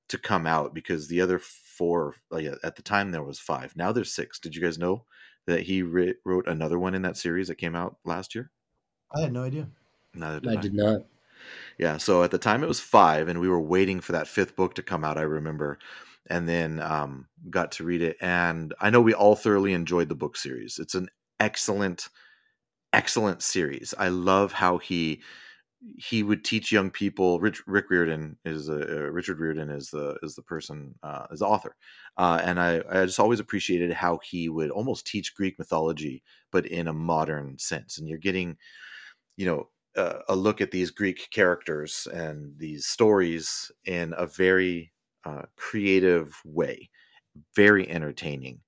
to 0.10 0.18
come 0.18 0.46
out 0.46 0.74
because 0.74 1.08
the 1.08 1.22
other 1.22 1.40
four, 1.40 2.16
like 2.30 2.48
at 2.64 2.76
the 2.76 2.82
time 2.82 3.12
there 3.12 3.24
was 3.24 3.40
five. 3.40 3.76
Now 3.76 3.92
there's 3.92 4.14
six. 4.14 4.40
Did 4.40 4.56
you 4.56 4.62
guys 4.62 4.78
know 4.78 5.06
that 5.46 5.62
he 5.62 5.82
re- 5.82 6.16
wrote 6.26 6.48
another 6.48 6.80
one 6.80 6.96
in 6.96 7.02
that 7.04 7.18
series 7.18 7.48
that 7.48 7.56
came 7.56 7.76
out 7.76 7.98
last 8.06 8.36
year? 8.36 8.52
I 9.16 9.22
had 9.22 9.34
no 9.34 9.44
idea. 9.44 9.68
Neither 10.14 10.40
did 10.40 10.50
I, 10.50 10.60
I. 10.60 10.62
did 10.62 10.74
not. 10.74 11.02
Yeah, 11.78 11.98
so 11.98 12.24
at 12.24 12.32
the 12.32 12.38
time 12.38 12.64
it 12.64 12.68
was 12.68 12.80
five, 12.80 13.28
and 13.28 13.40
we 13.40 13.50
were 13.50 13.62
waiting 13.62 14.00
for 14.00 14.14
that 14.14 14.28
fifth 14.28 14.56
book 14.56 14.76
to 14.76 14.84
come 14.84 15.04
out. 15.04 15.18
I 15.18 15.24
remember, 15.24 15.80
and 16.28 16.48
then 16.48 16.80
um, 16.80 17.28
got 17.50 17.74
to 17.74 17.84
read 17.84 18.02
it. 18.02 18.18
And 18.22 18.74
I 18.80 18.90
know 18.90 19.02
we 19.02 19.14
all 19.14 19.36
thoroughly 19.36 19.74
enjoyed 19.74 20.10
the 20.10 20.16
book 20.16 20.38
series. 20.38 20.80
It's 20.80 20.96
an 20.96 21.10
excellent, 21.40 22.10
excellent 22.94 23.42
series. 23.44 23.94
I 23.98 24.10
love 24.10 24.54
how 24.54 24.78
he 24.78 25.22
he 25.98 26.24
would 26.24 26.46
teach 26.46 26.72
young 26.72 26.92
people. 26.92 27.40
Rich, 27.42 27.64
Rick 27.68 27.92
Riordan 27.92 28.38
is 28.46 28.70
a, 28.70 28.76
uh, 29.08 29.10
Richard 29.12 29.40
Riordan 29.40 29.70
is 29.72 29.90
the 29.90 30.18
is 30.24 30.36
the 30.36 30.44
person 30.44 30.96
uh, 31.04 31.28
is 31.32 31.40
the 31.42 31.48
author, 31.48 31.76
uh, 32.18 32.42
and 32.44 32.60
I 32.60 32.84
I 32.92 33.06
just 33.06 33.20
always 33.20 33.40
appreciated 33.42 33.94
how 33.94 34.20
he 34.30 34.50
would 34.50 34.72
almost 34.72 35.08
teach 35.08 35.36
Greek 35.36 35.60
mythology, 35.60 36.24
but 36.52 36.66
in 36.68 36.88
a 36.90 36.94
modern 36.94 37.58
sense. 37.60 38.00
And 38.00 38.08
you're 38.10 38.20
getting, 38.20 38.58
you 39.38 39.46
know, 39.46 39.70
uh, 39.98 40.20
a 40.30 40.36
look 40.36 40.62
at 40.62 40.72
these 40.72 40.92
Greek 40.92 41.30
characters 41.32 42.08
and 42.14 42.54
these 42.58 42.88
stories 42.88 43.72
in 43.86 44.14
a 44.18 44.26
very 44.28 44.92
uh, 45.26 45.44
creative 45.58 46.36
way, 46.46 46.90
very 47.56 47.90
entertaining. 47.90 48.62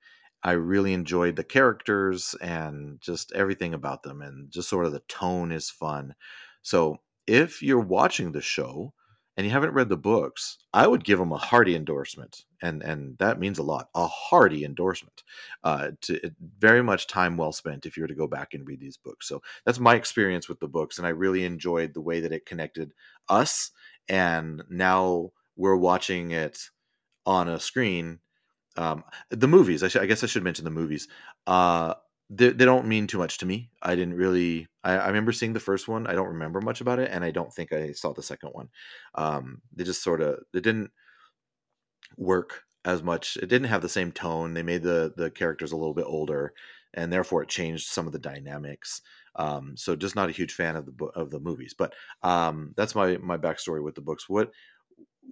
I 0.45 0.53
really 0.53 0.93
enjoyed 0.93 1.35
the 1.37 1.43
characters 1.43 2.35
and 2.41 3.01
just 3.01 3.33
everything 3.33 3.73
about 3.73 4.03
them, 4.03 4.21
and 4.23 4.51
just 4.51 4.69
sort 4.69 4.85
of 4.85 4.93
the 4.93 5.01
tone 5.09 5.51
is 5.51 5.69
fun. 5.71 6.15
So 6.63 6.99
if 7.27 7.63
you're 7.63 7.79
watching 7.81 8.31
the 8.31 8.41
show 8.41 8.93
and 9.37 9.45
you 9.45 9.51
haven't 9.51 9.73
read 9.73 9.89
the 9.89 9.97
books, 9.97 10.59
I 10.73 10.87
would 10.87 11.03
give 11.03 11.19
them 11.19 11.33
a 11.33 11.37
hearty 11.37 11.75
endorsement, 11.75 12.45
and 12.61 12.83
and 12.83 13.17
that 13.19 13.39
means 13.39 13.59
a 13.59 13.63
lot. 13.63 13.89
A 13.95 14.07
hearty 14.07 14.63
endorsement. 14.65 15.23
Uh, 15.63 15.91
to 16.01 16.31
very 16.59 16.83
much 16.83 17.07
time 17.07 17.37
well 17.37 17.51
spent 17.51 17.85
if 17.85 17.97
you 17.97 18.03
were 18.03 18.07
to 18.07 18.15
go 18.15 18.27
back 18.27 18.53
and 18.53 18.67
read 18.67 18.79
these 18.79 18.97
books. 18.97 19.27
So 19.27 19.41
that's 19.65 19.79
my 19.79 19.95
experience 19.95 20.47
with 20.47 20.59
the 20.61 20.67
books, 20.69 20.97
and 20.99 21.07
I 21.07 21.11
really 21.11 21.43
enjoyed 21.45 21.93
the 21.93 22.01
way 22.01 22.19
that 22.21 22.31
it 22.33 22.45
connected 22.45 22.93
us. 23.29 23.71
And 24.07 24.63
now 24.69 25.31
we're 25.57 25.75
watching 25.75 26.31
it 26.31 26.69
on 27.25 27.47
a 27.49 27.59
screen. 27.59 28.19
Um, 28.78 29.03
the 29.30 29.47
movies, 29.47 29.84
I, 29.84 29.88
sh- 29.88 29.95
I 29.97 30.05
guess 30.05 30.23
I 30.23 30.28
should 30.28 30.43
mention 30.43 30.65
the 30.65 30.71
movies. 30.71 31.07
Uh, 31.47 31.93
they, 32.30 32.49
they 32.49 32.65
don't 32.65 32.88
mean 32.88 33.07
too 33.07 33.17
much 33.17 33.38
to 33.39 33.45
me. 33.45 33.69
I 33.82 33.95
didn't 33.95 34.15
really. 34.15 34.67
I, 34.84 34.93
I, 34.93 35.07
remember 35.07 35.32
seeing 35.32 35.53
the 35.53 35.59
first 35.59 35.88
one. 35.88 36.07
I 36.07 36.13
don't 36.13 36.28
remember 36.28 36.59
much 36.59 36.82
about 36.82 36.99
it, 36.99 37.11
and 37.11 37.23
I 37.23 37.32
don't 37.32 37.53
think 37.53 37.71
I 37.71 37.91
saw 37.91 38.13
the 38.13 38.23
second 38.23 38.49
one. 38.49 38.69
Um, 39.13 39.61
they 39.76 39.84
just 39.84 40.03
sort 40.03 40.21
of 40.21 40.39
they 40.51 40.59
didn't 40.59 40.91
work 42.17 42.63
as 42.84 43.03
much. 43.03 43.38
It 43.38 43.47
didn't 43.47 43.67
have 43.67 43.82
the 43.82 43.89
same 43.89 44.11
tone. 44.11 44.53
They 44.53 44.63
made 44.63 44.84
the 44.84 45.13
the 45.15 45.30
characters 45.30 45.71
a 45.71 45.78
little 45.78 45.93
bit 45.93 46.05
older, 46.07 46.53
and 46.93 47.13
therefore 47.13 47.43
it 47.43 47.49
changed 47.49 47.88
some 47.88 48.07
of 48.07 48.13
the 48.13 48.19
dynamics. 48.19 49.01
Um, 49.36 49.76
so 49.76 49.95
just 49.95 50.15
not 50.15 50.30
a 50.30 50.34
huge 50.34 50.53
fan 50.53 50.76
of 50.76 50.86
the 50.86 51.05
of 51.15 51.30
the 51.30 51.39
movies. 51.39 51.76
But 51.78 51.93
um, 52.23 52.73
that's 52.76 52.95
my 52.95 53.17
my 53.17 53.38
backstory 53.38 53.84
with 53.84 53.95
the 53.95 54.01
books. 54.01 54.28
What 54.28 54.51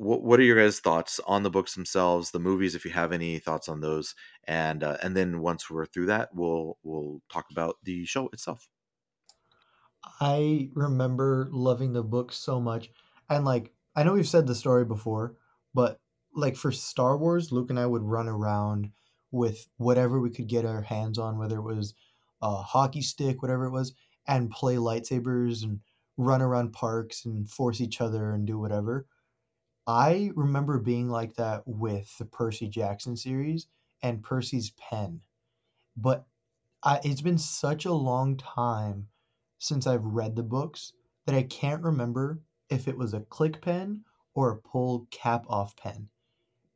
what, 0.04 0.24
what 0.24 0.40
are 0.40 0.44
your 0.44 0.58
guys' 0.58 0.80
thoughts 0.80 1.20
on 1.26 1.44
the 1.44 1.50
books 1.50 1.76
themselves, 1.76 2.32
the 2.32 2.40
movies, 2.40 2.76
if 2.76 2.86
you 2.86 2.92
have 2.92 3.12
any 3.12 3.40
thoughts 3.40 3.70
on 3.70 3.80
those, 3.82 4.16
and 4.46 4.84
uh, 4.84 4.98
and 5.02 5.16
then 5.16 5.40
once 5.40 5.70
we're 5.70 5.86
through 5.86 6.08
that, 6.08 6.30
we'll 6.34 6.78
we'll 6.84 7.22
talk 7.32 7.46
about 7.52 7.78
the 7.84 8.06
show 8.06 8.30
itself. 8.34 8.68
I 10.20 10.70
remember 10.74 11.48
loving 11.52 11.94
the 11.94 12.04
book 12.04 12.34
so 12.34 12.60
much, 12.60 12.90
and 13.30 13.46
like 13.46 13.74
I 13.96 14.04
know 14.04 14.14
we've 14.14 14.28
said 14.28 14.48
the 14.48 14.56
story 14.56 14.86
before, 14.86 15.38
but 15.74 16.00
like 16.36 16.56
for 16.56 16.72
Star 16.72 17.18
Wars, 17.18 17.52
Luke 17.52 17.70
and 17.70 17.80
I 17.80 17.86
would 17.86 18.04
run 18.04 18.28
around 18.28 18.92
with 19.32 19.68
whatever 19.78 20.20
we 20.20 20.30
could 20.30 20.48
get 20.48 20.66
our 20.66 20.82
hands 20.82 21.18
on, 21.18 21.38
whether 21.38 21.58
it 21.58 21.64
was 21.64 21.94
a 22.42 22.56
hockey 22.56 23.02
stick, 23.02 23.42
whatever 23.42 23.66
it 23.66 23.72
was, 23.72 23.94
and 24.28 24.52
play 24.52 24.76
lightsabers 24.76 25.64
and 25.64 25.80
run 26.18 26.42
around 26.42 26.74
parks 26.74 27.26
and 27.26 27.50
force 27.50 27.82
each 27.82 28.02
other 28.02 28.32
and 28.32 28.46
do 28.46 28.60
whatever 28.60 29.08
I 29.86 30.32
remember 30.36 30.80
being 30.80 31.10
like 31.10 31.36
that 31.36 31.68
with 31.68 32.18
the 32.18 32.26
Percy 32.26 32.70
Jackson 32.70 33.18
series 33.18 33.68
and 34.02 34.24
Percy's 34.24 34.72
pen. 34.72 35.22
But 35.98 36.26
I, 36.84 37.02
it's 37.04 37.22
been 37.22 37.38
such 37.38 37.86
a 37.86 37.94
long 37.94 38.38
time 38.38 39.10
since 39.60 39.86
I've 39.86 40.06
read 40.06 40.36
the 40.36 40.44
books 40.44 40.94
that 41.26 41.36
I 41.36 41.44
can't 41.44 41.84
remember 41.84 42.42
if 42.70 42.88
it 42.88 42.98
was 42.98 43.14
a 43.14 43.22
click 43.22 43.62
pen 43.62 44.06
or 44.34 44.52
a 44.52 44.58
pull 44.58 45.08
cap 45.12 45.46
off 45.50 45.76
pen. 45.76 46.10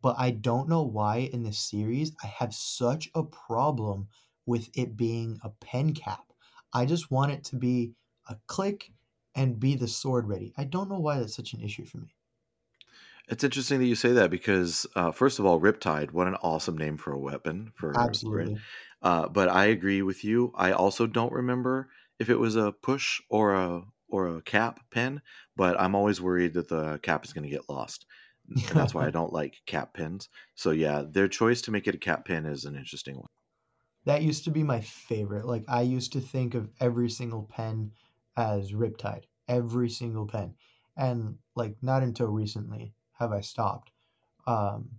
But 0.01 0.18
I 0.20 0.32
don't 0.32 0.70
know 0.70 0.84
why 0.84 1.18
in 1.18 1.43
this 1.43 1.60
series 1.60 2.12
I 2.24 2.28
have 2.28 2.53
such 2.53 3.10
a 3.16 3.24
problem 3.24 4.10
with 4.45 4.70
it 4.76 4.97
being 4.97 5.39
a 5.43 5.49
pen 5.49 5.93
cap. 5.93 6.34
I 6.74 6.86
just 6.86 7.10
want 7.10 7.32
it 7.32 7.45
to 7.45 7.55
be 7.55 7.93
a 8.28 8.38
click 8.47 8.91
and 9.36 9.60
be 9.60 9.76
the 9.76 9.88
sword 9.88 10.28
ready. 10.28 10.53
I 10.58 10.66
don't 10.66 10.89
know 10.89 10.99
why 10.99 11.20
that's 11.20 11.36
such 11.36 11.53
an 11.53 11.62
issue 11.62 11.86
for 11.86 11.99
me. 11.99 12.16
It's 13.28 13.43
interesting 13.43 13.80
that 13.80 13.86
you 13.86 13.95
say 13.95 14.13
that 14.13 14.30
because, 14.32 14.86
uh, 14.95 15.11
first 15.11 15.38
of 15.39 15.45
all, 15.45 15.59
Riptide, 15.59 16.11
what 16.11 16.28
an 16.28 16.36
awesome 16.36 16.78
name 16.78 16.97
for 16.97 17.11
a 17.11 17.19
weapon 17.19 17.71
for 17.75 17.91
Absolutely. 17.95 18.61
Uh, 19.01 19.28
but 19.30 19.49
I 19.49 19.65
agree 19.65 20.01
with 20.01 20.23
you. 20.23 20.51
I 20.55 20.71
also 20.71 21.07
don't 21.07 21.34
remember 21.34 21.89
if 22.19 22.30
it 22.30 22.38
was 22.38 22.55
a 22.55 22.71
push 22.71 23.21
or 23.30 23.53
a 23.53 23.84
or 24.09 24.38
a 24.38 24.41
cap 24.41 24.80
pen, 24.91 25.21
but 25.55 25.80
I'm 25.80 25.95
always 25.95 26.21
worried 26.21 26.53
that 26.53 26.69
the 26.69 26.99
cap 26.99 27.25
is 27.25 27.34
going 27.34 27.43
to 27.43 27.49
get 27.49 27.69
lost, 27.69 28.05
and 28.69 28.78
that's 28.78 28.93
why 28.93 29.05
I 29.07 29.11
don't 29.11 29.34
like 29.34 29.61
cap 29.65 29.93
pins. 29.93 30.30
So 30.55 30.71
yeah, 30.71 31.03
their 31.07 31.28
choice 31.28 31.61
to 31.63 31.71
make 31.71 31.88
it 31.88 31.95
a 31.95 31.99
cap 31.99 32.25
pin 32.25 32.45
is 32.45 32.65
an 32.65 32.75
interesting 32.75 33.17
one. 33.17 33.28
That 34.05 34.23
used 34.23 34.43
to 34.45 34.49
be 34.51 34.63
my 34.63 34.82
favorite. 34.82 35.45
Like 35.45 35.63
I 35.67 35.82
used 35.82 36.11
to 36.13 36.19
think 36.19 36.55
of 36.55 36.71
every 36.80 37.11
single 37.11 37.43
pen 37.43 37.93
as 38.36 38.71
Riptide, 38.71 39.25
every 39.47 39.88
single 39.89 40.25
pen, 40.25 40.55
and 40.95 41.38
like 41.55 41.84
not 41.84 42.01
until 42.01 42.28
recently 42.28 42.95
have 43.20 43.32
I 43.32 43.41
stopped. 43.41 43.91
Um, 44.45 44.89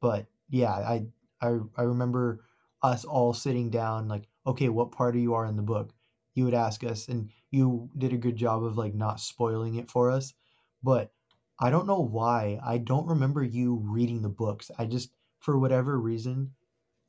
but 0.00 0.26
yeah, 0.50 0.72
I, 0.72 1.06
I 1.40 1.58
I 1.76 1.82
remember 1.82 2.44
us 2.82 3.04
all 3.04 3.32
sitting 3.32 3.70
down 3.70 4.08
like, 4.08 4.28
okay, 4.46 4.68
what 4.68 4.92
part 4.92 5.14
of 5.16 5.22
you 5.22 5.34
are 5.34 5.46
in 5.46 5.56
the 5.56 5.62
book? 5.62 5.92
You 6.34 6.44
would 6.44 6.54
ask 6.54 6.84
us, 6.84 7.08
and 7.08 7.30
you 7.50 7.88
did 7.96 8.12
a 8.12 8.18
good 8.18 8.36
job 8.36 8.64
of 8.64 8.76
like 8.76 8.94
not 8.94 9.20
spoiling 9.20 9.76
it 9.76 9.90
for 9.90 10.10
us. 10.10 10.34
But 10.82 11.12
I 11.60 11.70
don't 11.70 11.86
know 11.86 12.00
why. 12.00 12.58
I 12.64 12.78
don't 12.78 13.06
remember 13.06 13.42
you 13.42 13.76
reading 13.76 14.22
the 14.22 14.28
books. 14.28 14.70
I 14.78 14.84
just, 14.86 15.10
for 15.40 15.58
whatever 15.58 15.98
reason, 15.98 16.52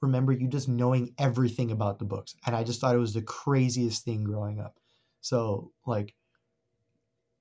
remember 0.02 0.32
you 0.32 0.48
just 0.48 0.70
knowing 0.70 1.14
everything 1.18 1.72
about 1.72 2.00
the 2.00 2.06
books. 2.06 2.36
And 2.46 2.56
I 2.56 2.64
just 2.64 2.80
thought 2.80 2.96
it 2.96 3.00
was 3.00 3.14
the 3.14 3.22
craziest 3.22 4.06
thing 4.06 4.24
growing 4.24 4.60
up. 4.60 4.78
So, 5.22 5.72
like, 5.86 6.16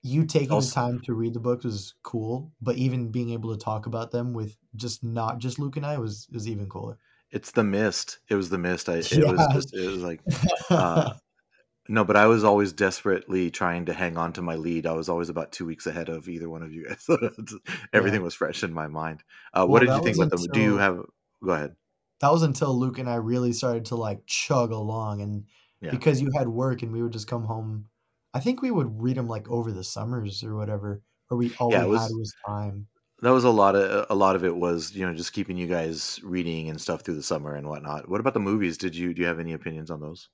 you 0.04 0.26
taking 0.26 0.52
also, 0.52 0.68
the 0.68 0.74
time 0.74 1.00
to 1.00 1.14
read 1.14 1.32
the 1.32 1.40
books 1.40 1.64
was 1.64 1.94
cool, 2.02 2.52
but 2.60 2.76
even 2.76 3.10
being 3.10 3.30
able 3.30 3.56
to 3.56 3.58
talk 3.58 3.86
about 3.86 4.10
them 4.10 4.34
with 4.34 4.54
just 4.76 5.02
not 5.02 5.38
just 5.38 5.58
Luke 5.58 5.78
and 5.78 5.86
I 5.86 5.96
was 5.96 6.28
was 6.30 6.46
even 6.46 6.68
cooler. 6.68 6.98
It's 7.30 7.52
the 7.52 7.64
mist. 7.64 8.18
It 8.28 8.34
was 8.34 8.50
the 8.50 8.58
mist. 8.58 8.90
I 8.90 8.96
it 8.96 9.10
yeah. 9.10 9.32
was 9.32 9.48
just 9.54 9.74
it 9.74 9.86
was 9.86 10.02
like 10.02 10.20
uh, 10.68 11.14
no, 11.88 12.04
but 12.04 12.16
I 12.16 12.26
was 12.26 12.44
always 12.44 12.74
desperately 12.74 13.50
trying 13.50 13.86
to 13.86 13.94
hang 13.94 14.18
on 14.18 14.34
to 14.34 14.42
my 14.42 14.56
lead. 14.56 14.86
I 14.86 14.92
was 14.92 15.08
always 15.08 15.30
about 15.30 15.52
two 15.52 15.64
weeks 15.64 15.86
ahead 15.86 16.10
of 16.10 16.28
either 16.28 16.50
one 16.50 16.62
of 16.62 16.70
you 16.70 16.86
guys. 16.86 17.08
Everything 17.94 18.20
yeah. 18.20 18.24
was 18.24 18.34
fresh 18.34 18.62
in 18.62 18.74
my 18.74 18.88
mind. 18.88 19.24
Uh, 19.54 19.60
well, 19.60 19.68
what 19.68 19.80
did 19.80 19.88
you 19.88 20.02
think 20.02 20.18
about 20.18 20.30
them? 20.30 20.46
Do 20.52 20.60
you 20.60 20.76
have? 20.76 21.00
Go 21.42 21.52
ahead. 21.52 21.76
That 22.20 22.30
was 22.30 22.42
until 22.42 22.78
Luke 22.78 22.98
and 22.98 23.08
I 23.08 23.16
really 23.16 23.54
started 23.54 23.86
to 23.86 23.96
like 23.96 24.26
chug 24.26 24.70
along, 24.70 25.22
and 25.22 25.44
yeah. 25.80 25.92
because 25.92 26.20
you 26.20 26.30
had 26.36 26.46
work 26.46 26.82
and 26.82 26.92
we 26.92 27.02
would 27.02 27.12
just 27.12 27.26
come 27.26 27.44
home 27.44 27.86
I 28.34 28.40
think 28.40 28.60
we 28.60 28.70
would 28.70 29.00
read 29.00 29.16
them 29.16 29.28
like 29.28 29.48
over 29.48 29.72
the 29.72 29.84
summers 29.84 30.42
or 30.42 30.56
whatever, 30.56 31.02
or 31.30 31.38
we 31.38 31.54
all 31.58 31.70
yeah, 31.70 31.84
we 31.84 31.92
was, 31.92 32.02
had 32.02 32.10
was 32.10 32.34
time. 32.46 32.88
That 33.22 33.30
was 33.30 33.44
a 33.44 33.50
lot 33.50 33.76
of 33.76 34.06
a 34.10 34.14
lot 34.14 34.36
of 34.36 34.44
it 34.44 34.56
was 34.56 34.92
you 34.92 35.06
know 35.06 35.14
just 35.14 35.32
keeping 35.32 35.56
you 35.56 35.68
guys 35.68 36.20
reading 36.22 36.68
and 36.68 36.80
stuff 36.80 37.02
through 37.02 37.14
the 37.14 37.22
summer 37.22 37.54
and 37.54 37.68
whatnot. 37.68 38.08
What 38.08 38.20
about 38.20 38.34
the 38.34 38.40
movies? 38.40 38.76
Did 38.76 38.96
you 38.96 39.14
do 39.14 39.22
you 39.22 39.28
have 39.28 39.38
any 39.38 39.52
opinions 39.52 39.90
on 39.90 40.00
those? 40.00 40.28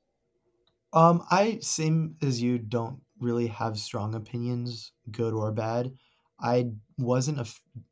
Um, 0.93 1.23
I 1.31 1.59
same 1.61 2.17
as 2.23 2.43
you 2.43 2.59
don't 2.59 3.01
really 3.21 3.47
have 3.49 3.79
strong 3.79 4.15
opinions, 4.15 4.93
good 5.11 5.35
or 5.35 5.53
bad. 5.53 5.93
I 6.41 6.71
wasn't 6.97 7.39
a 7.39 7.47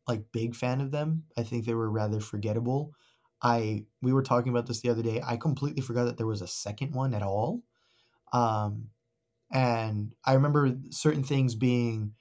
like 0.08 0.24
big 0.32 0.56
fan 0.56 0.80
of 0.80 0.90
them. 0.90 1.24
I 1.36 1.42
think 1.42 1.64
they 1.64 1.74
were 1.74 1.90
rather 1.90 2.20
forgettable. 2.20 2.92
I 3.42 3.84
we 4.02 4.12
were 4.12 4.22
talking 4.22 4.50
about 4.50 4.66
this 4.66 4.80
the 4.80 4.88
other 4.88 5.02
day. 5.02 5.20
I 5.24 5.36
completely 5.36 5.82
forgot 5.82 6.06
that 6.06 6.16
there 6.16 6.26
was 6.26 6.42
a 6.42 6.48
second 6.48 6.94
one 6.94 7.14
at 7.14 7.22
all. 7.22 7.62
Um, 8.32 8.88
and 9.50 10.14
I 10.24 10.34
remember 10.34 10.76
certain 10.90 11.24
things 11.24 11.54
being 11.54 12.14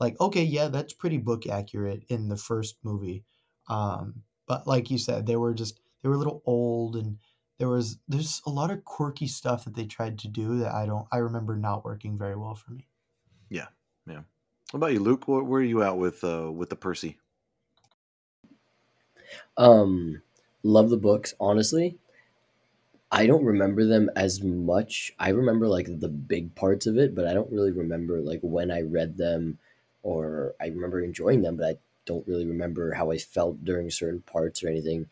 like, 0.00 0.20
okay, 0.20 0.42
yeah, 0.42 0.68
that's 0.68 0.92
pretty 0.92 1.18
book 1.18 1.46
accurate 1.46 2.04
in 2.08 2.28
the 2.28 2.36
first 2.36 2.76
movie. 2.82 3.24
Um, 3.68 4.22
but 4.46 4.66
like 4.66 4.90
you 4.90 4.98
said, 4.98 5.26
they 5.26 5.36
were 5.36 5.54
just 5.54 5.80
they 6.02 6.08
were 6.08 6.16
a 6.16 6.18
little 6.18 6.42
old 6.44 6.96
and 6.96 7.18
there 7.58 7.68
was 7.68 7.98
there's 8.08 8.42
a 8.46 8.50
lot 8.50 8.70
of 8.70 8.84
quirky 8.84 9.26
stuff 9.26 9.64
that 9.64 9.74
they 9.74 9.86
tried 9.86 10.18
to 10.20 10.28
do 10.28 10.58
that 10.58 10.72
I 10.74 10.86
don't 10.86 11.06
I 11.12 11.18
remember 11.18 11.56
not 11.56 11.84
working 11.84 12.18
very 12.18 12.36
well 12.36 12.54
for 12.54 12.72
me. 12.72 12.88
Yeah, 13.48 13.68
yeah. 14.06 14.22
What 14.70 14.78
about 14.78 14.92
you, 14.92 15.00
Luke? 15.00 15.28
Where, 15.28 15.42
where 15.42 15.60
are 15.60 15.64
you 15.64 15.82
at 15.82 15.96
with 15.96 16.22
uh 16.24 16.50
with 16.52 16.68
the 16.68 16.76
Percy? 16.76 17.18
Um, 19.56 20.22
love 20.62 20.90
the 20.90 20.96
books. 20.96 21.34
Honestly, 21.40 21.98
I 23.14 23.26
don't 23.26 23.44
remember 23.44 23.84
them 23.86 24.10
as 24.16 24.42
much. 24.42 25.12
I 25.20 25.28
remember 25.30 25.68
like 25.68 25.86
the 26.00 26.08
big 26.08 26.54
parts 26.56 26.86
of 26.86 26.98
it, 26.98 27.14
but 27.14 27.26
I 27.26 27.32
don't 27.32 27.52
really 27.52 27.70
remember 27.70 28.20
like 28.20 28.40
when 28.42 28.70
I 28.72 28.80
read 28.82 29.16
them 29.16 29.58
or 30.02 30.54
I 30.60 30.66
remember 30.66 31.00
enjoying 31.00 31.42
them, 31.42 31.56
but 31.56 31.66
I 31.66 31.76
don't 32.06 32.26
really 32.26 32.44
remember 32.46 32.92
how 32.92 33.12
I 33.12 33.18
felt 33.18 33.64
during 33.64 33.88
certain 33.90 34.20
parts 34.22 34.64
or 34.64 34.68
anything. 34.68 35.06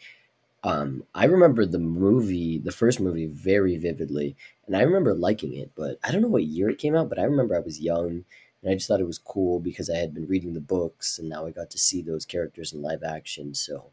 Um, 0.65 1.05
I 1.15 1.27
remember 1.27 1.67
the 1.67 1.79
movie, 1.81 2.59
the 2.59 2.73
first 2.73 3.01
movie, 3.01 3.27
very 3.27 3.77
vividly, 3.79 4.37
and 4.67 4.77
I 4.77 4.83
remember 4.83 5.15
liking 5.15 5.55
it. 5.55 5.73
But 5.77 5.99
I 6.05 6.13
don't 6.13 6.23
know 6.23 6.29
what 6.29 6.45
year 6.45 6.71
it 6.71 6.79
came 6.79 6.97
out. 6.97 7.09
But 7.09 7.19
I 7.21 7.25
remember 7.25 7.57
I 7.57 7.61
was 7.61 7.81
young, 7.81 8.25
and 8.63 8.71
I 8.71 8.75
just 8.75 8.89
thought 8.89 9.01
it 9.01 9.07
was 9.07 9.19
cool 9.19 9.61
because 9.61 9.91
I 9.91 9.99
had 9.99 10.15
been 10.15 10.29
reading 10.29 10.55
the 10.55 10.61
books, 10.61 11.19
and 11.19 11.29
now 11.29 11.47
I 11.47 11.53
got 11.53 11.71
to 11.71 11.79
see 11.79 12.03
those 12.03 12.27
characters 12.27 12.73
in 12.73 12.83
live 12.83 13.03
action. 13.05 13.55
So 13.55 13.91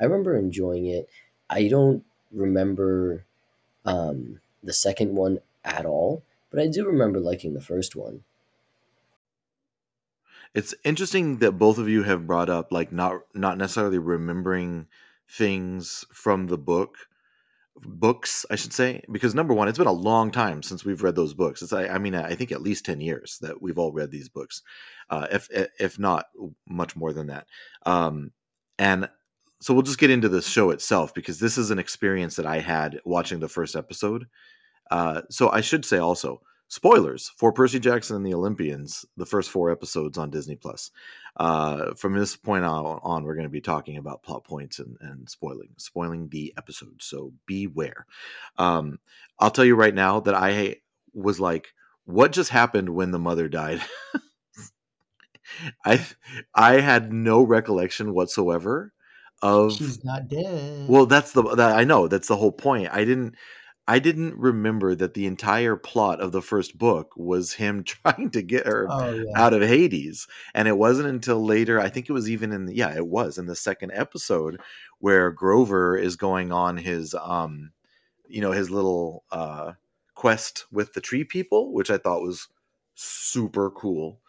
I 0.00 0.04
remember 0.04 0.36
enjoying 0.36 0.86
it. 0.86 1.08
I 1.50 1.68
don't 1.68 2.04
remember 2.32 3.24
um, 3.84 4.40
the 4.62 4.72
second 4.72 5.14
one 5.14 5.40
at 5.64 5.86
all, 5.86 6.22
but 6.50 6.60
I 6.60 6.66
do 6.66 6.86
remember 6.86 7.20
liking 7.20 7.54
the 7.54 7.60
first 7.60 7.96
one. 7.96 8.24
It's 10.52 10.74
interesting 10.84 11.38
that 11.38 11.52
both 11.52 11.78
of 11.78 11.88
you 11.88 12.02
have 12.02 12.26
brought 12.26 12.50
up 12.50 12.72
like 12.72 12.92
not 12.92 13.20
not 13.34 13.56
necessarily 13.56 13.98
remembering 13.98 14.86
things 15.28 16.04
from 16.12 16.48
the 16.48 16.58
book 16.58 16.96
books 17.82 18.44
i 18.50 18.56
should 18.56 18.72
say 18.72 19.02
because 19.10 19.34
number 19.34 19.54
one 19.54 19.68
it's 19.68 19.78
been 19.78 19.86
a 19.86 19.92
long 19.92 20.30
time 20.30 20.62
since 20.62 20.84
we've 20.84 21.02
read 21.02 21.14
those 21.14 21.34
books 21.34 21.62
it's 21.62 21.72
i, 21.72 21.86
I 21.86 21.98
mean 21.98 22.14
i 22.14 22.34
think 22.34 22.52
at 22.52 22.60
least 22.60 22.84
10 22.84 23.00
years 23.00 23.38
that 23.40 23.62
we've 23.62 23.78
all 23.78 23.92
read 23.92 24.10
these 24.10 24.28
books 24.28 24.62
uh, 25.08 25.26
if 25.30 25.48
if 25.50 25.98
not 25.98 26.26
much 26.68 26.94
more 26.96 27.12
than 27.12 27.28
that 27.28 27.46
um, 27.86 28.32
and 28.78 29.08
so 29.60 29.74
we'll 29.74 29.82
just 29.82 29.98
get 29.98 30.10
into 30.10 30.28
the 30.28 30.42
show 30.42 30.70
itself 30.70 31.14
because 31.14 31.38
this 31.38 31.58
is 31.58 31.70
an 31.70 31.78
experience 31.78 32.36
that 32.36 32.46
i 32.46 32.58
had 32.58 33.00
watching 33.04 33.40
the 33.40 33.48
first 33.48 33.76
episode 33.76 34.26
uh, 34.90 35.22
so 35.30 35.50
i 35.50 35.60
should 35.60 35.84
say 35.84 35.98
also 35.98 36.40
spoilers 36.70 37.32
for 37.36 37.52
Percy 37.52 37.80
Jackson 37.80 38.16
and 38.16 38.24
the 38.24 38.32
Olympians, 38.32 39.04
the 39.16 39.26
first 39.26 39.50
four 39.50 39.70
episodes 39.70 40.16
on 40.16 40.30
Disney 40.30 40.54
Plus. 40.54 40.92
Uh, 41.36 41.94
from 41.94 42.14
this 42.14 42.36
point 42.36 42.64
on, 42.64 43.24
we're 43.24 43.34
going 43.34 43.42
to 43.42 43.50
be 43.50 43.60
talking 43.60 43.96
about 43.96 44.22
plot 44.22 44.44
points 44.44 44.78
and, 44.78 44.96
and 45.00 45.28
spoiling, 45.28 45.70
spoiling 45.76 46.28
the 46.28 46.54
episode. 46.56 47.02
So 47.02 47.32
beware. 47.44 48.06
Um, 48.56 49.00
I'll 49.38 49.50
tell 49.50 49.64
you 49.64 49.74
right 49.74 49.94
now 49.94 50.20
that 50.20 50.34
I 50.34 50.76
was 51.12 51.40
like, 51.40 51.74
what 52.04 52.30
just 52.30 52.50
happened 52.50 52.90
when 52.90 53.10
the 53.10 53.18
mother 53.18 53.48
died? 53.48 53.82
I 55.84 56.06
I 56.54 56.80
had 56.80 57.12
no 57.12 57.42
recollection 57.42 58.14
whatsoever 58.14 58.92
of 59.42 59.72
she's 59.72 60.04
not 60.04 60.28
dead. 60.28 60.88
Well, 60.88 61.06
that's 61.06 61.32
the 61.32 61.42
that 61.56 61.76
I 61.76 61.84
know 61.84 62.08
that's 62.08 62.28
the 62.28 62.36
whole 62.36 62.52
point. 62.52 62.88
I 62.92 63.04
didn't 63.04 63.34
I 63.90 63.98
didn't 63.98 64.36
remember 64.36 64.94
that 64.94 65.14
the 65.14 65.26
entire 65.26 65.74
plot 65.74 66.20
of 66.20 66.30
the 66.30 66.40
first 66.42 66.78
book 66.78 67.12
was 67.16 67.54
him 67.54 67.82
trying 67.84 68.30
to 68.30 68.40
get 68.40 68.66
her 68.66 68.86
oh, 68.88 69.14
yeah. 69.14 69.24
out 69.34 69.52
of 69.52 69.62
Hades. 69.62 70.28
And 70.54 70.68
it 70.68 70.78
wasn't 70.78 71.08
until 71.08 71.44
later, 71.44 71.80
I 71.80 71.88
think 71.88 72.08
it 72.08 72.12
was 72.12 72.30
even 72.30 72.52
in 72.52 72.66
the, 72.66 72.74
yeah, 72.76 72.94
it 72.94 73.08
was 73.08 73.36
in 73.36 73.46
the 73.46 73.56
second 73.56 73.90
episode 73.92 74.60
where 75.00 75.32
Grover 75.32 75.96
is 75.96 76.14
going 76.14 76.52
on 76.52 76.76
his 76.76 77.14
um 77.14 77.72
you 78.28 78.40
know, 78.40 78.52
his 78.52 78.70
little 78.70 79.24
uh 79.32 79.72
quest 80.14 80.66
with 80.70 80.92
the 80.92 81.00
tree 81.00 81.24
people, 81.24 81.72
which 81.72 81.90
I 81.90 81.98
thought 81.98 82.22
was 82.22 82.46
super 82.94 83.70
cool. 83.70 84.20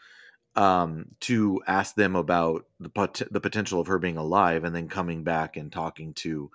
Um 0.55 1.05
to 1.21 1.61
ask 1.67 1.95
them 1.95 2.15
about 2.15 2.65
the 2.79 2.89
pot- 2.89 3.21
the 3.31 3.39
potential 3.41 3.79
of 3.79 3.87
her 3.87 3.99
being 3.99 4.17
alive 4.17 4.63
and 4.65 4.75
then 4.75 4.89
coming 4.89 5.23
back 5.23 5.55
and 5.57 5.71
talking 5.71 6.13
to 6.15 6.51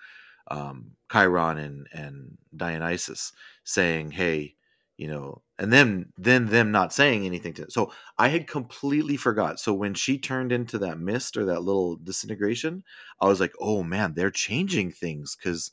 um, 0.48 0.92
Chiron 1.10 1.58
and 1.58 1.88
and 1.92 2.38
Dionysus 2.56 3.32
saying, 3.64 4.12
"Hey, 4.12 4.54
you 4.96 5.08
know," 5.08 5.42
and 5.58 5.72
then 5.72 6.12
then 6.18 6.46
them 6.46 6.70
not 6.72 6.92
saying 6.92 7.26
anything 7.26 7.54
to. 7.54 7.70
So 7.70 7.92
I 8.18 8.28
had 8.28 8.46
completely 8.46 9.16
forgot. 9.16 9.60
So 9.60 9.72
when 9.74 9.94
she 9.94 10.18
turned 10.18 10.52
into 10.52 10.78
that 10.78 10.98
mist 11.00 11.36
or 11.36 11.44
that 11.46 11.62
little 11.62 11.96
disintegration, 11.96 12.84
I 13.20 13.26
was 13.26 13.40
like, 13.40 13.54
"Oh 13.60 13.82
man, 13.82 14.14
they're 14.14 14.30
changing 14.30 14.92
things 14.92 15.36
because 15.36 15.70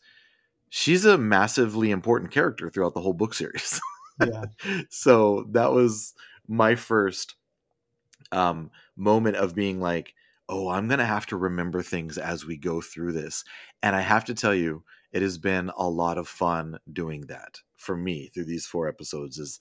she's 0.69 1.05
a 1.05 1.17
massively 1.17 1.91
important 1.91 2.31
character 2.31 2.69
throughout 2.69 2.93
the 2.93 3.01
whole 3.01 3.13
book 3.13 3.33
series." 3.33 3.79
Yeah. 4.17 4.45
so 4.89 5.45
that 5.51 5.71
was 5.71 6.13
my 6.47 6.75
first 6.75 7.35
um, 8.33 8.71
moment 8.95 9.37
of 9.37 9.55
being 9.55 9.79
like 9.79 10.13
oh, 10.49 10.67
I'm 10.67 10.87
going 10.89 10.99
to 10.99 11.05
have 11.05 11.25
to 11.27 11.37
remember 11.37 11.81
things 11.81 12.17
as 12.17 12.45
we 12.45 12.57
go 12.57 12.81
through 12.81 13.13
this. 13.13 13.45
And 13.81 13.95
I 13.95 14.01
have 14.01 14.25
to 14.25 14.33
tell 14.33 14.53
you, 14.53 14.83
it 15.13 15.21
has 15.21 15.37
been 15.37 15.71
a 15.77 15.87
lot 15.87 16.17
of 16.17 16.27
fun 16.27 16.79
doing 16.91 17.27
that 17.27 17.59
for 17.77 17.95
me 17.95 18.29
through 18.33 18.45
these 18.45 18.65
four 18.65 18.87
episodes 18.87 19.37
is 19.37 19.59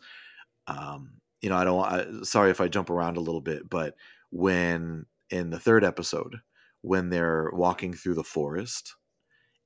um 0.68 1.14
you 1.40 1.50
know 1.50 1.56
i 1.56 1.64
don't 1.64 1.84
I, 1.84 2.22
sorry 2.22 2.50
if 2.50 2.60
i 2.60 2.68
jump 2.68 2.88
around 2.88 3.16
a 3.16 3.20
little 3.20 3.40
bit 3.40 3.68
but 3.68 3.94
when 4.30 5.06
in 5.28 5.50
the 5.50 5.58
third 5.58 5.84
episode 5.84 6.36
when 6.82 7.10
they're 7.10 7.50
walking 7.52 7.94
through 7.94 8.14
the 8.14 8.24
forest 8.24 8.94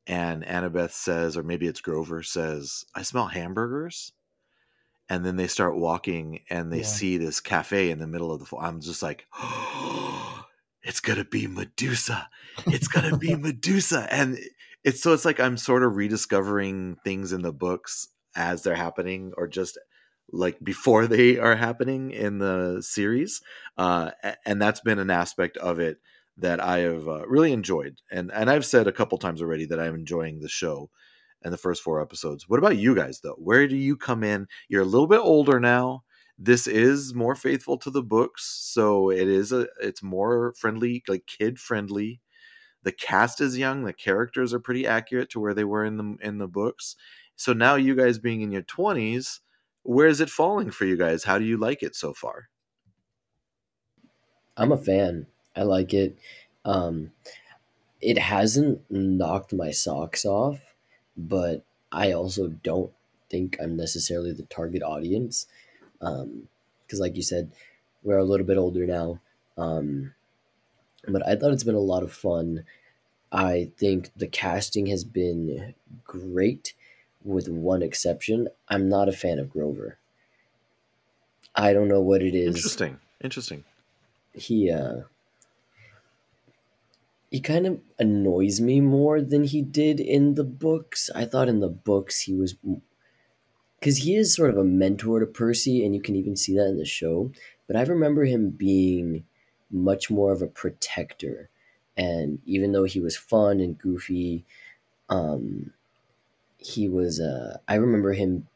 and 0.07 0.43
annabeth 0.45 0.93
says 0.93 1.37
or 1.37 1.43
maybe 1.43 1.67
it's 1.67 1.83
grover 1.83 2.23
says 2.23 2.85
i 2.95 3.03
smell 3.03 3.27
hamburgers 3.27 4.13
and 5.09 5.25
then 5.25 5.37
they 5.37 5.47
start 5.47 5.77
walking 5.77 6.41
and 6.51 6.73
they 6.73 6.79
yeah. 6.79 6.85
see 6.85 7.17
this 7.17 7.41
cafe 7.41 7.91
in 7.91 7.99
the 7.99 8.07
middle 8.07 8.33
of 8.33 8.41
the 8.41 8.47
forest 8.47 8.69
i'm 8.69 8.81
just 8.81 9.03
like 9.03 9.27
oh, 9.35 10.47
it's 10.87 11.01
gonna 11.01 11.25
be 11.25 11.47
Medusa. 11.49 12.29
It's 12.67 12.87
gonna 12.89 13.19
be 13.19 13.35
Medusa, 13.37 14.07
and 14.11 14.39
it's 14.85 15.03
so 15.03 15.13
it's 15.13 15.25
like 15.25 15.41
I'm 15.41 15.57
sort 15.57 15.83
of 15.83 15.97
rediscovering 15.97 16.97
things 17.05 17.33
in 17.33 17.43
the 17.43 17.53
books 17.53 18.09
as 18.37 18.63
they're 18.63 18.77
happening, 18.77 19.33
or 19.37 19.49
just 19.49 19.79
like 20.31 20.59
before 20.63 21.07
they 21.07 21.39
are 21.39 21.57
happening 21.57 22.13
in 22.13 22.39
the 22.39 22.81
series, 22.83 23.43
uh, 23.77 24.13
and 24.45 24.63
that's 24.63 24.81
been 24.81 25.01
an 25.01 25.11
aspect 25.11 25.57
of 25.57 25.81
it 25.81 25.99
that 26.39 26.63
I 26.63 26.79
have 26.81 27.09
uh, 27.09 27.27
really 27.27 27.53
enjoyed, 27.53 28.01
and 28.11 28.31
and 28.33 28.49
I've 28.49 28.65
said 28.65 28.87
a 28.87 28.93
couple 28.93 29.19
times 29.19 29.43
already 29.43 29.67
that 29.67 29.81
I'm 29.81 29.97
enjoying 29.97 30.39
the 30.39 30.49
show 30.49 30.91
and 31.43 31.53
the 31.53 31.59
first 31.59 31.83
four 31.83 32.01
episodes. 32.01 32.49
What 32.49 32.59
about 32.59 32.77
you 32.77 32.95
guys 32.95 33.21
though? 33.21 33.37
Where 33.39 33.69
do 33.69 33.77
you 33.77 33.97
come 33.97 34.25
in? 34.25 34.47
You're 34.69 34.83
a 34.83 34.87
little 34.87 35.07
bit 35.07 35.21
older 35.21 35.61
now. 35.61 36.05
This 36.39 36.67
is 36.67 37.15
more 37.15 37.35
faithful 37.35 37.79
to 37.79 37.91
the 37.91 38.03
books 38.03 38.45
so 38.45 39.11
it 39.11 39.29
is 39.29 39.53
a 39.53 39.69
it's 39.81 40.03
more 40.03 40.53
friendly 40.59 41.03
like 41.09 41.25
kid 41.27 41.59
friendly 41.59 42.21
the 42.83 42.93
cast 42.93 43.41
is 43.41 43.57
young 43.57 43.85
the 43.85 43.93
characters 43.93 44.53
are 44.53 44.61
pretty 44.61 44.87
accurate 44.87 45.31
to 45.31 45.41
where 45.41 45.55
they 45.55 45.65
were 45.65 45.85
in 45.85 45.97
the 45.97 46.17
in 46.21 46.39
the 46.39 46.47
books. 46.47 46.95
So 47.35 47.53
now 47.53 47.75
you 47.75 47.95
guys 47.95 48.19
being 48.19 48.43
in 48.43 48.53
your 48.53 48.63
20s 48.63 49.41
where 49.83 50.09
is 50.09 50.21
it 50.21 50.31
falling 50.31 50.71
for 50.71 50.85
you 50.85 50.97
guys? 50.97 51.25
How 51.25 51.39
do 51.39 51.45
you 51.45 51.57
like 51.57 51.83
it 51.83 51.95
so 51.95 52.13
far? 52.13 52.49
I'm 54.57 54.73
a 54.73 54.77
fan. 54.77 55.27
I 55.55 55.63
like 55.63 55.95
it. 55.95 56.19
Um 56.65 57.13
it 58.01 58.19
hasn't 58.19 58.83
knocked 58.91 59.53
my 59.53 59.71
socks 59.71 60.25
off 60.25 60.61
but 61.17 61.63
i 61.93 62.13
also 62.13 62.49
don't 62.49 62.93
think 63.31 63.57
i'm 63.61 63.77
necessarily 63.77 64.33
the 64.33 64.45
target 64.45 64.83
audience 64.83 65.47
because, 65.99 66.21
um, 66.23 67.01
like 67.01 67.17
you 67.17 67.23
said, 67.23 67.51
we're 68.03 68.19
a 68.19 68.25
little 68.25 68.47
bit 68.47 68.59
older 68.59 68.87
now. 68.87 69.21
Um, 69.57 70.15
but 71.09 71.27
I 71.27 71.37
thought 71.37 71.53
it's 71.53 71.65
been 71.65 71.75
a 71.75 71.81
lot 71.81 72.03
of 72.03 72.13
fun. 72.13 72.65
I 73.33 73.71
think 73.77 74.11
the 74.17 74.27
casting 74.27 74.87
has 74.87 75.05
been 75.05 75.75
great, 76.05 76.75
with 77.25 77.49
one 77.49 77.83
exception. 77.83 78.49
I'm 78.69 78.89
not 78.89 79.09
a 79.09 79.13
fan 79.13 79.39
of 79.39 79.51
Grover. 79.51 79.99
I 81.55 81.73
don't 81.73 81.89
know 81.89 82.01
what 82.01 82.23
it 82.23 82.35
is. 82.35 82.57
Interesting. 82.57 82.99
Interesting. 83.23 83.65
He 84.35 84.71
uh 84.71 85.03
he 87.31 87.41
kind 87.41 87.67
of 87.67 87.81
annoys 87.99 88.61
me 88.61 88.81
more 88.81 89.21
than 89.21 89.45
he 89.45 89.63
did 89.63 90.01
in 90.01 90.35
the 90.35 90.45
books. 90.45 91.11
I 91.15 91.25
thought 91.25 91.49
in 91.49 91.61
the 91.61 91.69
books 91.69 92.23
he 92.23 92.35
was 92.35 92.55
because 93.81 93.99
he 93.99 94.15
is 94.17 94.35
sort 94.35 94.51
of 94.51 94.57
a 94.57 94.65
mentor 94.65 95.21
to 95.21 95.27
Percy, 95.27 95.85
and 95.85 95.95
you 95.95 96.01
can 96.01 96.17
even 96.17 96.37
see 96.37 96.55
that 96.57 96.69
in 96.69 96.79
the 96.79 96.85
show. 96.85 97.31
But 97.67 97.77
I 97.77 97.83
remember 97.83 98.25
him 98.25 98.51
being 98.51 99.25
much 99.71 100.11
more 100.11 100.33
of 100.33 100.43
a 100.43 100.47
protector, 100.47 101.49
and 101.97 102.41
even 102.47 102.73
though 102.73 102.85
he 102.85 103.01
was 103.01 103.17
fun 103.17 103.61
and 103.61 103.79
goofy, 103.79 104.45
um, 105.09 105.73
he 106.59 106.89
was. 106.89 107.21
Uh, 107.21 107.59
I 107.69 107.75
remember 107.75 108.13
him 108.13 108.47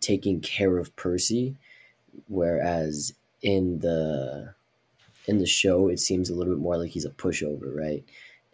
taking 0.00 0.40
care 0.40 0.78
of 0.78 0.94
Percy, 0.96 1.56
whereas 2.28 3.14
in 3.42 3.78
the 3.80 4.54
in 5.28 5.38
the 5.38 5.46
show 5.46 5.88
it 5.88 6.00
seems 6.00 6.30
a 6.30 6.34
little 6.34 6.54
bit 6.54 6.62
more 6.62 6.78
like 6.78 6.90
he's 6.90 7.04
a 7.04 7.10
pushover, 7.10 7.76
right? 7.76 8.02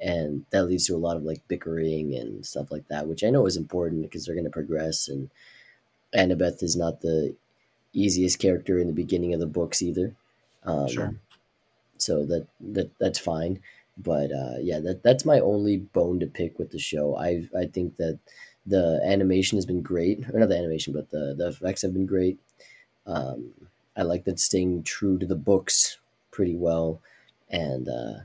And 0.00 0.44
that 0.50 0.64
leads 0.64 0.86
to 0.88 0.96
a 0.96 0.98
lot 0.98 1.16
of 1.16 1.22
like 1.22 1.46
bickering 1.48 2.14
and 2.14 2.44
stuff 2.44 2.70
like 2.70 2.88
that, 2.88 3.06
which 3.06 3.22
I 3.22 3.30
know 3.30 3.46
is 3.46 3.56
important 3.56 4.02
because 4.02 4.26
they're 4.26 4.34
going 4.34 4.44
to 4.44 4.50
progress 4.50 5.08
and 5.08 5.30
Annabeth 6.14 6.62
is 6.62 6.76
not 6.76 7.00
the 7.00 7.34
easiest 7.92 8.40
character 8.40 8.78
in 8.78 8.88
the 8.88 8.92
beginning 8.92 9.32
of 9.32 9.40
the 9.40 9.46
books 9.46 9.82
either. 9.82 10.14
Um, 10.64 10.88
sure. 10.88 11.14
So 11.96 12.26
that 12.26 12.48
that 12.60 12.90
that's 12.98 13.20
fine, 13.20 13.60
but 13.96 14.32
uh, 14.32 14.56
yeah, 14.60 14.80
that 14.80 15.02
that's 15.04 15.24
my 15.24 15.38
only 15.38 15.78
bone 15.78 16.18
to 16.20 16.26
pick 16.26 16.58
with 16.58 16.70
the 16.70 16.78
show. 16.78 17.16
I 17.16 17.48
I 17.56 17.66
think 17.66 17.96
that 17.98 18.18
the 18.66 19.00
animation 19.04 19.56
has 19.58 19.66
been 19.66 19.80
great, 19.80 20.28
or 20.32 20.40
not 20.40 20.48
the 20.48 20.58
animation, 20.58 20.92
but 20.92 21.10
the 21.10 21.34
the 21.38 21.48
effects 21.48 21.82
have 21.82 21.92
been 21.92 22.06
great. 22.06 22.38
Um, 23.06 23.52
I 23.96 24.02
like 24.02 24.24
that 24.24 24.40
staying 24.40 24.82
true 24.82 25.18
to 25.18 25.26
the 25.26 25.36
books 25.36 25.98
pretty 26.34 26.56
well, 26.56 27.00
and 27.48 27.88
uh, 27.88 28.24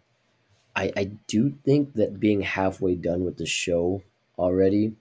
I, 0.75 0.91
I 0.97 1.03
do 1.27 1.53
think 1.63 1.93
that 1.93 2.19
being 2.19 2.41
halfway 2.41 2.95
done 2.95 3.23
with 3.23 3.37
the 3.37 3.45
show 3.45 4.01
already 4.37 4.93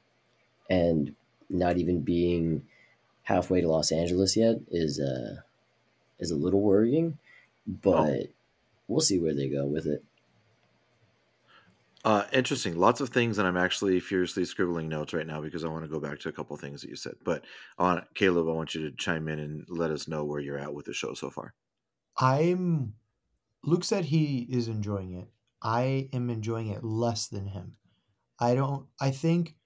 and 0.68 1.14
not 1.48 1.78
even 1.78 2.00
being 2.00 2.62
halfway 3.22 3.60
to 3.60 3.68
Los 3.68 3.90
Angeles 3.90 4.36
yet 4.36 4.56
is 4.70 5.00
uh 5.00 5.36
is 6.18 6.30
a 6.30 6.36
little 6.36 6.60
worrying, 6.60 7.16
but 7.66 8.26
we'll 8.88 9.00
see 9.00 9.18
where 9.18 9.34
they 9.34 9.48
go 9.48 9.64
with 9.64 9.86
it. 9.86 10.02
Uh, 12.04 12.24
interesting. 12.32 12.76
Lots 12.76 13.00
of 13.00 13.10
things, 13.10 13.38
and 13.38 13.46
I'm 13.46 13.56
actually 13.56 14.00
furiously 14.00 14.44
scribbling 14.44 14.88
notes 14.88 15.12
right 15.12 15.26
now 15.26 15.40
because 15.40 15.64
I 15.64 15.68
want 15.68 15.84
to 15.84 15.90
go 15.90 16.00
back 16.00 16.18
to 16.20 16.28
a 16.28 16.32
couple 16.32 16.56
things 16.56 16.82
that 16.82 16.90
you 16.90 16.96
said. 16.96 17.14
But 17.24 17.44
I 17.78 17.82
want 17.82 18.14
Caleb, 18.14 18.48
I 18.48 18.52
want 18.52 18.74
you 18.74 18.88
to 18.88 18.96
chime 18.96 19.28
in 19.28 19.38
and 19.38 19.64
let 19.68 19.90
us 19.90 20.08
know 20.08 20.24
where 20.24 20.40
you're 20.40 20.58
at 20.58 20.74
with 20.74 20.86
the 20.86 20.92
show 20.92 21.14
so 21.14 21.30
far. 21.30 21.54
I'm. 22.18 22.94
Luke 23.64 23.84
said 23.84 24.04
he 24.06 24.46
is 24.50 24.68
enjoying 24.68 25.12
it. 25.14 25.28
I 25.62 26.08
am 26.12 26.30
enjoying 26.30 26.68
it 26.68 26.84
less 26.84 27.28
than 27.28 27.46
him. 27.46 27.76
I 28.38 28.54
don't. 28.54 28.86
I 29.00 29.10
think 29.10 29.56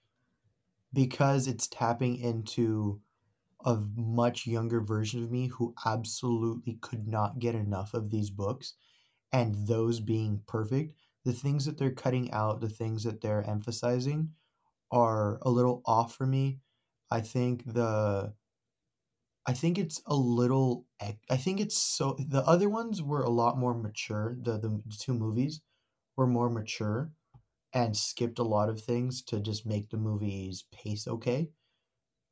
because 0.93 1.47
it's 1.47 1.69
tapping 1.69 2.17
into 2.19 3.01
a 3.65 3.77
much 3.97 4.47
younger 4.47 4.81
version 4.81 5.23
of 5.23 5.31
me 5.31 5.47
who 5.47 5.75
absolutely 5.87 6.75
could 6.81 7.07
not 7.07 7.39
get 7.39 7.55
enough 7.55 7.95
of 7.95 8.11
these 8.11 8.31
books 8.31 8.75
and 9.33 9.67
those 9.67 10.01
being 10.01 10.41
perfect 10.47 10.95
the 11.25 11.33
things 11.33 11.65
that 11.65 11.79
they're 11.79 11.93
cutting 11.93 12.31
out 12.33 12.61
the 12.61 12.69
things 12.69 13.05
that 13.05 13.21
they're 13.21 13.49
emphasizing 13.49 14.29
are 14.91 15.39
a 15.43 15.51
little 15.51 15.83
off 15.87 16.15
for 16.15 16.27
me 16.27 16.59
i 17.11 17.21
think 17.21 17.63
the 17.73 18.33
i 19.47 19.53
think 19.53 19.79
it's 19.79 20.01
a 20.07 20.15
little 20.15 20.87
i 21.31 21.37
think 21.37 21.61
it's 21.61 21.77
so 21.77 22.17
the 22.29 22.43
other 22.47 22.69
ones 22.69 23.03
were 23.03 23.23
a 23.23 23.31
lot 23.31 23.59
more 23.59 23.75
mature 23.75 24.37
the 24.43 24.59
the 24.59 24.83
two 24.99 25.15
movies 25.15 25.61
were 26.17 26.27
more 26.27 26.51
mature 26.51 27.13
and 27.75 27.97
skipped 27.97 28.39
a 28.41 28.45
lot 28.45 28.69
of 28.71 28.83
things 28.83 29.23
to 29.23 29.41
just 29.41 29.67
make 29.67 29.91
the 29.91 29.99
movies 29.99 30.65
pace 30.73 31.09
okay 31.09 31.51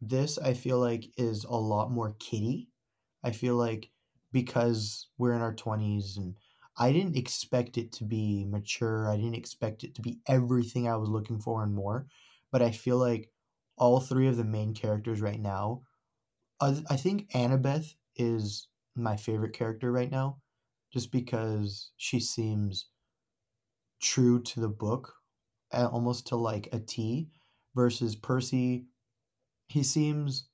this 0.01 0.39
I 0.39 0.55
feel 0.55 0.79
like 0.79 1.13
is 1.17 1.45
a 1.45 1.55
lot 1.57 1.91
more 1.91 2.15
kiddie. 2.19 2.69
I 3.23 3.33
feel 3.33 3.57
like 3.57 3.91
because 4.33 5.09
we're 5.19 5.35
in 5.35 5.43
our 5.43 5.55
20s 5.55 6.17
and 6.17 6.37
I 6.79 6.93
didn't 6.93 7.17
expect 7.17 7.77
it 7.77 7.93
to 7.95 8.05
be 8.05 8.45
mature. 8.45 9.09
I 9.11 9.17
didn't 9.17 9.35
expect 9.37 9.85
it 9.85 9.95
to 9.97 10.03
be 10.03 10.21
everything 10.27 10.89
I 10.89 10.97
was 10.97 11.09
looking 11.09 11.41
for 11.41 11.63
and 11.63 11.75
more. 11.75 12.07
But 12.51 12.63
I 12.63 12.71
feel 12.71 12.97
like 12.99 13.31
all 13.77 14.01
three 14.01 14.29
of 14.29 14.37
the 14.37 14.45
main 14.45 14.75
characters 14.75 15.21
right 15.21 15.41
now, 15.41 15.83
I, 16.61 16.97
think 16.97 17.31
Annabeth 17.31 17.95
is 18.17 18.69
my 18.95 19.17
favorite 19.17 19.55
character 19.55 19.91
right 19.91 20.11
now 20.11 20.39
just 20.93 21.11
because 21.11 21.91
she 21.97 22.21
seems 22.21 22.87
true 24.03 24.43
to 24.43 24.61
the 24.61 24.69
book 24.69 25.15
almost 25.73 26.27
to 26.29 26.37
like 26.37 26.69
a 26.73 26.81
T 26.81 27.31
versus 27.75 28.15
Percy 28.17 28.87
he 29.71 29.85
seems 29.85 30.49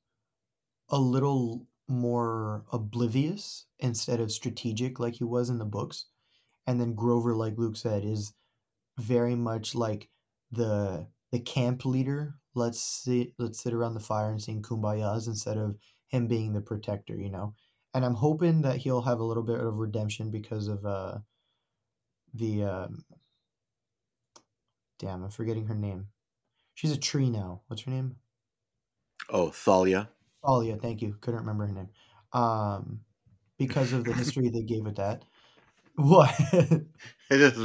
a 0.91 0.99
little 0.99 1.67
more 1.89 2.65
oblivious 2.71 3.65
instead 3.79 4.21
of 4.21 4.31
strategic 4.31 5.01
like 5.01 5.15
he 5.15 5.25
was 5.25 5.49
in 5.49 5.57
the 5.59 5.65
books. 5.65 6.05
And 6.67 6.79
then 6.79 6.95
Grover, 6.95 7.35
like 7.35 7.57
Luke 7.57 7.77
said, 7.77 8.05
is 8.05 8.35
very 8.99 9.35
much 9.35 9.75
like 9.75 10.11
the 10.53 11.07
the 11.33 11.41
camp 11.41 11.87
leader. 11.87 12.35
Let's 12.55 12.81
sit 12.83 13.33
let's 13.39 13.63
sit 13.63 13.73
around 13.73 13.95
the 13.95 14.01
fire 14.01 14.31
and 14.31 14.43
sing 14.43 14.61
kumbayas 14.61 15.29
instead 15.29 15.57
of 15.57 15.79
him 16.09 16.27
being 16.29 16.53
the 16.53 16.61
protector, 16.61 17.17
you 17.17 17.31
know. 17.31 17.55
And 17.95 18.05
I'm 18.05 18.15
hoping 18.15 18.63
that 18.63 18.77
he'll 18.79 19.03
have 19.03 19.21
a 19.21 19.25
little 19.25 19.43
bit 19.43 19.61
of 19.61 19.75
redemption 19.77 20.31
because 20.31 20.69
of 20.69 20.85
uh 20.85 21.19
the 22.35 22.65
um 22.65 23.05
damn, 24.99 25.23
I'm 25.25 25.31
forgetting 25.31 25.67
her 25.67 25.75
name. 25.75 26.09
She's 26.75 26.93
a 26.93 26.99
tree 26.99 27.31
now. 27.31 27.63
What's 27.69 27.83
her 27.83 27.91
name? 27.91 28.17
Oh, 29.29 29.51
Thalia. 29.51 30.09
Thalia, 30.45 30.77
thank 30.77 31.03
you. 31.03 31.17
Couldn't 31.21 31.41
remember 31.41 31.67
her 31.67 31.73
name. 31.73 31.89
Um, 32.33 33.01
because 33.59 33.93
of 33.93 34.05
the 34.05 34.13
history 34.15 34.49
they 34.51 34.63
gave 34.63 34.85
with 34.85 34.97
that. 34.97 35.25
What? 35.97 36.35
I 37.31 37.37
just 37.39 37.59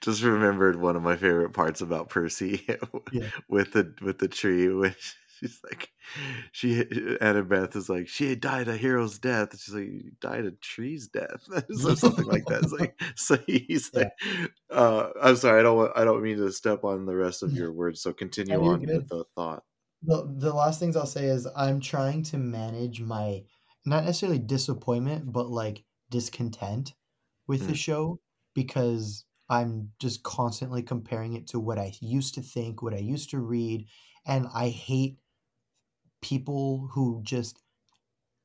just 0.00 0.22
remembered 0.22 0.76
one 0.76 0.96
of 0.96 1.02
my 1.02 1.16
favorite 1.16 1.50
parts 1.52 1.80
about 1.80 2.08
Percy 2.08 2.66
Yeah. 3.10 3.30
with 3.48 3.72
the 3.72 3.94
with 4.00 4.18
the 4.18 4.28
tree, 4.28 4.68
which 4.68 5.16
she's 5.38 5.60
like, 5.64 5.90
she 6.52 6.82
Annabeth 7.20 7.76
is 7.76 7.88
like, 7.88 8.08
she 8.08 8.34
died 8.36 8.68
a 8.68 8.76
hero's 8.76 9.18
death. 9.18 9.58
She's 9.60 9.74
like, 9.74 9.86
you 9.86 10.12
died 10.20 10.44
a 10.46 10.52
tree's 10.52 11.08
death, 11.08 11.42
so 11.72 11.94
something 11.94 12.26
like 12.26 12.46
that. 12.48 12.62
It's 12.64 12.72
like, 12.72 13.00
so 13.16 13.36
he's 13.46 13.90
Yeah. 13.92 14.08
like, 14.08 14.12
uh, 14.70 15.10
I'm 15.22 15.36
sorry, 15.36 15.60
I 15.60 15.62
don't 15.62 15.76
want, 15.76 15.92
I 15.96 16.04
don't 16.04 16.22
mean 16.22 16.38
to 16.38 16.52
step 16.52 16.84
on 16.84 17.06
the 17.06 17.16
rest 17.16 17.42
of 17.42 17.54
your 17.56 17.72
words. 17.72 18.02
So 18.02 18.12
continue 18.12 18.62
on 18.64 18.86
good. 18.86 18.90
with 18.92 19.08
the 19.08 19.24
thought. 19.36 19.64
the 20.02 20.24
the 20.38 20.52
last 20.54 20.78
things 20.80 20.96
I'll 20.96 21.06
say 21.06 21.26
is 21.26 21.46
I'm 21.56 21.80
trying 21.80 22.22
to 22.24 22.38
manage 22.38 23.00
my 23.00 23.44
not 23.86 24.04
necessarily 24.04 24.38
disappointment, 24.38 25.32
but 25.32 25.48
like 25.48 25.84
discontent 26.10 26.94
with 27.46 27.66
the 27.66 27.74
Mm. 27.74 27.76
show 27.76 28.20
because 28.54 29.26
I'm 29.48 29.92
just 30.00 30.22
constantly 30.24 30.82
comparing 30.82 31.34
it 31.34 31.46
to 31.48 31.60
what 31.60 31.78
I 31.78 31.92
used 32.00 32.34
to 32.34 32.42
think, 32.42 32.82
what 32.82 32.94
I 32.94 32.98
used 32.98 33.30
to 33.30 33.40
read, 33.40 33.86
and 34.26 34.46
I 34.54 34.68
hate 34.70 35.18
people 36.22 36.88
who 36.92 37.20
just 37.22 37.60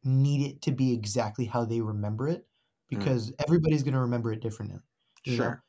need 0.03 0.45
it 0.45 0.61
to 0.63 0.71
be 0.71 0.93
exactly 0.93 1.45
how 1.45 1.65
they 1.65 1.81
remember 1.81 2.27
it 2.27 2.41
mm. 2.41 2.45
because 2.89 3.31
everybody's 3.45 3.83
going 3.83 3.93
to 3.93 4.01
remember 4.01 4.31
it 4.31 4.41
differently. 4.41 4.79
You 5.25 5.37
know? 5.37 5.43
Sure. 5.43 5.63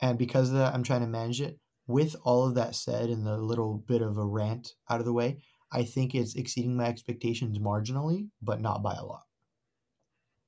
And 0.00 0.18
because 0.18 0.50
of 0.50 0.56
that, 0.56 0.74
I'm 0.74 0.82
trying 0.82 1.00
to 1.00 1.06
manage 1.06 1.40
it. 1.40 1.58
With 1.86 2.14
all 2.22 2.46
of 2.46 2.54
that 2.56 2.74
said 2.74 3.08
and 3.08 3.26
the 3.26 3.38
little 3.38 3.82
bit 3.86 4.02
of 4.02 4.18
a 4.18 4.24
rant 4.24 4.74
out 4.90 5.00
of 5.00 5.06
the 5.06 5.12
way, 5.12 5.38
I 5.72 5.84
think 5.84 6.14
it's 6.14 6.34
exceeding 6.34 6.76
my 6.76 6.84
expectations 6.84 7.58
marginally, 7.58 8.28
but 8.42 8.60
not 8.60 8.82
by 8.82 8.94
a 8.94 9.04
lot. 9.04 9.22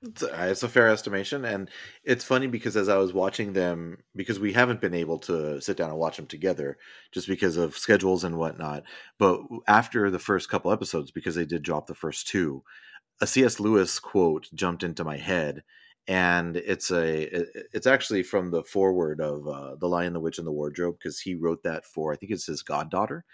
It's 0.03 0.23
a, 0.23 0.51
it's 0.51 0.63
a 0.63 0.69
fair 0.69 0.89
estimation, 0.89 1.45
and 1.45 1.69
it's 2.05 2.25
funny 2.25 2.47
because 2.47 2.75
as 2.75 2.89
I 2.89 2.97
was 2.97 3.13
watching 3.13 3.53
them, 3.53 3.99
because 4.17 4.41
we 4.41 4.55
haven't 4.55 4.81
been 4.81 4.95
able 4.95 5.19
to 5.21 5.61
sit 5.61 5.77
down 5.77 5.91
and 5.91 5.99
watch 5.99 6.17
them 6.17 6.27
together, 6.27 6.79
just 7.13 7.29
because 7.29 7.59
of 7.59 7.77
schedules 7.77 8.25
and 8.25 8.39
whatnot. 8.39 8.85
But 9.19 9.41
after 9.69 10.11
the 10.11 10.19
first 10.19 10.49
couple 10.49 10.73
episodes, 10.73 11.11
because 11.11 11.35
they 11.35 11.45
did 11.45 11.63
drop 11.63 11.87
the 11.87 11.95
first 11.95 12.29
two, 12.29 12.63
a 13.21 13.27
C.S. 13.27 13.61
Lewis 13.61 13.99
quote 14.01 14.49
jumped 14.55 14.85
into 14.85 15.05
my 15.05 15.19
head, 15.19 15.65
and 16.09 16.57
it's 16.57 16.91
a 16.91 17.29
it's 17.75 17.87
actually 17.87 18.23
from 18.23 18.51
the 18.53 18.65
foreword 18.65 19.21
of 19.21 19.47
uh, 19.47 19.77
the 19.77 19.89
Lion, 19.89 20.15
the 20.15 20.21
Witch, 20.21 20.39
and 20.39 20.47
the 20.47 20.53
Wardrobe, 20.53 20.97
because 20.99 21.21
he 21.21 21.35
wrote 21.35 21.63
that 21.65 21.85
for 21.85 22.13
I 22.13 22.17
think 22.17 22.33
it's 22.33 22.47
his 22.47 22.63
goddaughter, 22.63 23.25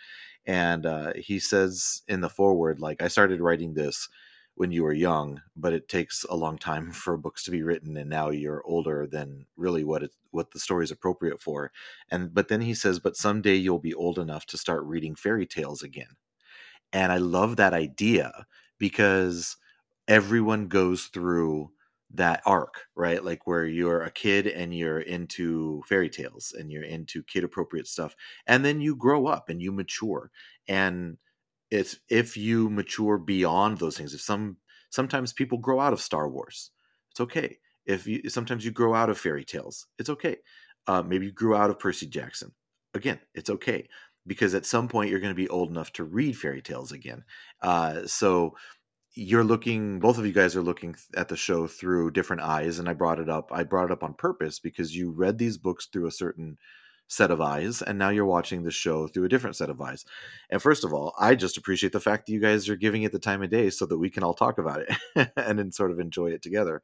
and 0.46 0.86
uh, 0.86 1.12
he 1.16 1.38
says 1.38 2.02
in 2.08 2.20
the 2.22 2.28
foreword, 2.30 2.80
like 2.80 3.02
I 3.02 3.08
started 3.08 3.40
writing 3.40 3.74
this 3.74 4.08
when 4.57 4.72
you 4.72 4.82
were 4.84 4.92
young, 4.92 5.42
but 5.57 5.72
it 5.72 5.88
takes 5.88 6.24
a 6.24 6.36
long 6.36 6.59
time 6.59 6.92
for 6.92 7.16
books 7.16 7.44
to 7.44 7.50
be 7.52 7.62
written, 7.62 7.96
and 7.96 8.11
now 8.11 8.30
you're 8.30 8.62
older 8.66 9.07
than 9.07 9.46
really 9.57 9.84
what 9.84 10.02
it 10.04 10.12
what 10.32 10.50
the 10.52 10.61
story 10.61 10.84
is 10.84 10.90
appropriate 10.92 11.40
for. 11.40 11.72
And 12.11 12.34
but 12.34 12.48
then 12.48 12.61
he 12.62 12.74
says, 12.74 12.98
but 13.00 13.16
someday 13.16 13.54
you'll 13.57 13.78
be 13.80 13.94
old 13.94 14.18
enough 14.18 14.46
to 14.46 14.59
start 14.59 14.84
reading 14.84 15.14
fairy 15.16 15.46
tales 15.46 15.82
again. 15.82 16.16
And 16.92 17.12
I 17.12 17.18
love 17.18 17.57
that 17.57 17.74
idea 17.74 18.46
because 18.78 19.57
everyone 20.09 20.68
goes 20.68 21.07
through 21.07 21.70
that 22.14 22.40
arc, 22.46 22.82
right? 22.94 23.24
Like 23.24 23.46
where 23.46 23.66
you're 23.66 24.02
a 24.02 24.11
kid 24.11 24.46
and 24.46 24.74
you're 24.74 25.00
into 25.00 25.82
fairy 25.88 26.09
tales 26.09 26.54
and 26.57 26.70
you're 26.70 26.84
into 26.84 27.22
kid 27.24 27.44
appropriate 27.44 27.88
stuff. 27.88 28.14
And 28.46 28.64
then 28.64 28.80
you 28.80 28.94
grow 28.96 29.26
up 29.26 29.48
and 29.48 29.61
you 29.61 29.72
mature. 29.72 30.30
And 30.68 31.18
it's 31.70 31.96
if 32.08 32.36
you 32.36 32.68
mature 32.70 33.18
beyond 33.18 33.78
those 33.78 33.96
things, 33.96 34.14
if 34.14 34.20
some 34.20 34.56
sometimes 34.90 35.32
people 35.32 35.58
grow 35.58 35.80
out 35.80 35.92
of 35.92 36.00
Star 36.00 36.28
Wars, 36.28 36.70
it's 37.10 37.20
okay. 37.20 37.58
If 37.84 38.06
you 38.06 38.28
sometimes 38.28 38.64
you 38.64 38.70
grow 38.70 38.94
out 38.94 39.10
of 39.10 39.18
fairy 39.18 39.44
tales, 39.44 39.86
it's 39.98 40.10
okay. 40.10 40.36
Uh, 40.86 41.02
maybe 41.02 41.26
you 41.26 41.32
grew 41.32 41.56
out 41.56 41.70
of 41.70 41.78
Percy 41.78 42.06
Jackson. 42.06 42.52
Again, 42.94 43.20
it's 43.34 43.50
okay 43.50 43.88
because 44.26 44.54
at 44.54 44.66
some 44.66 44.88
point 44.88 45.10
you're 45.10 45.20
going 45.20 45.34
to 45.34 45.34
be 45.34 45.48
old 45.48 45.70
enough 45.70 45.92
to 45.92 46.04
read 46.04 46.36
fairy 46.36 46.62
tales 46.62 46.92
again. 46.92 47.24
Uh, 47.60 48.06
so 48.06 48.54
you're 49.16 49.44
looking 49.44 49.98
both 49.98 50.18
of 50.18 50.26
you 50.26 50.32
guys 50.32 50.54
are 50.54 50.62
looking 50.62 50.94
at 51.16 51.28
the 51.28 51.36
show 51.36 51.66
through 51.66 52.10
different 52.10 52.42
eyes 52.42 52.78
and 52.78 52.86
i 52.86 52.92
brought 52.92 53.18
it 53.18 53.30
up 53.30 53.50
i 53.50 53.64
brought 53.64 53.86
it 53.86 53.90
up 53.90 54.04
on 54.04 54.12
purpose 54.12 54.60
because 54.60 54.94
you 54.94 55.10
read 55.10 55.38
these 55.38 55.56
books 55.56 55.86
through 55.86 56.06
a 56.06 56.10
certain 56.10 56.58
set 57.09 57.30
of 57.30 57.40
eyes 57.40 57.82
and 57.82 57.98
now 57.98 58.09
you're 58.09 58.24
watching 58.24 58.62
the 58.62 58.70
show 58.70 59.07
through 59.07 59.24
a 59.24 59.28
different 59.28 59.54
set 59.54 59.70
of 59.70 59.80
eyes 59.80 60.04
and 60.50 60.61
first 60.61 60.84
of 60.84 60.92
all 60.92 61.14
i 61.18 61.34
just 61.34 61.57
appreciate 61.57 61.92
the 61.92 62.00
fact 62.00 62.26
that 62.26 62.32
you 62.32 62.40
guys 62.40 62.68
are 62.68 62.76
giving 62.76 63.04
it 63.04 63.12
the 63.12 63.18
time 63.18 63.42
of 63.42 63.50
day 63.50 63.70
so 63.70 63.86
that 63.86 63.98
we 63.98 64.11
can 64.11 64.24
all 64.24 64.34
talk 64.34 64.59
about 64.59 64.80
it 64.80 65.30
and 65.36 65.59
then 65.59 65.70
sort 65.70 65.90
of 65.90 66.00
enjoy 66.00 66.30
it 66.30 66.42
together 66.42 66.82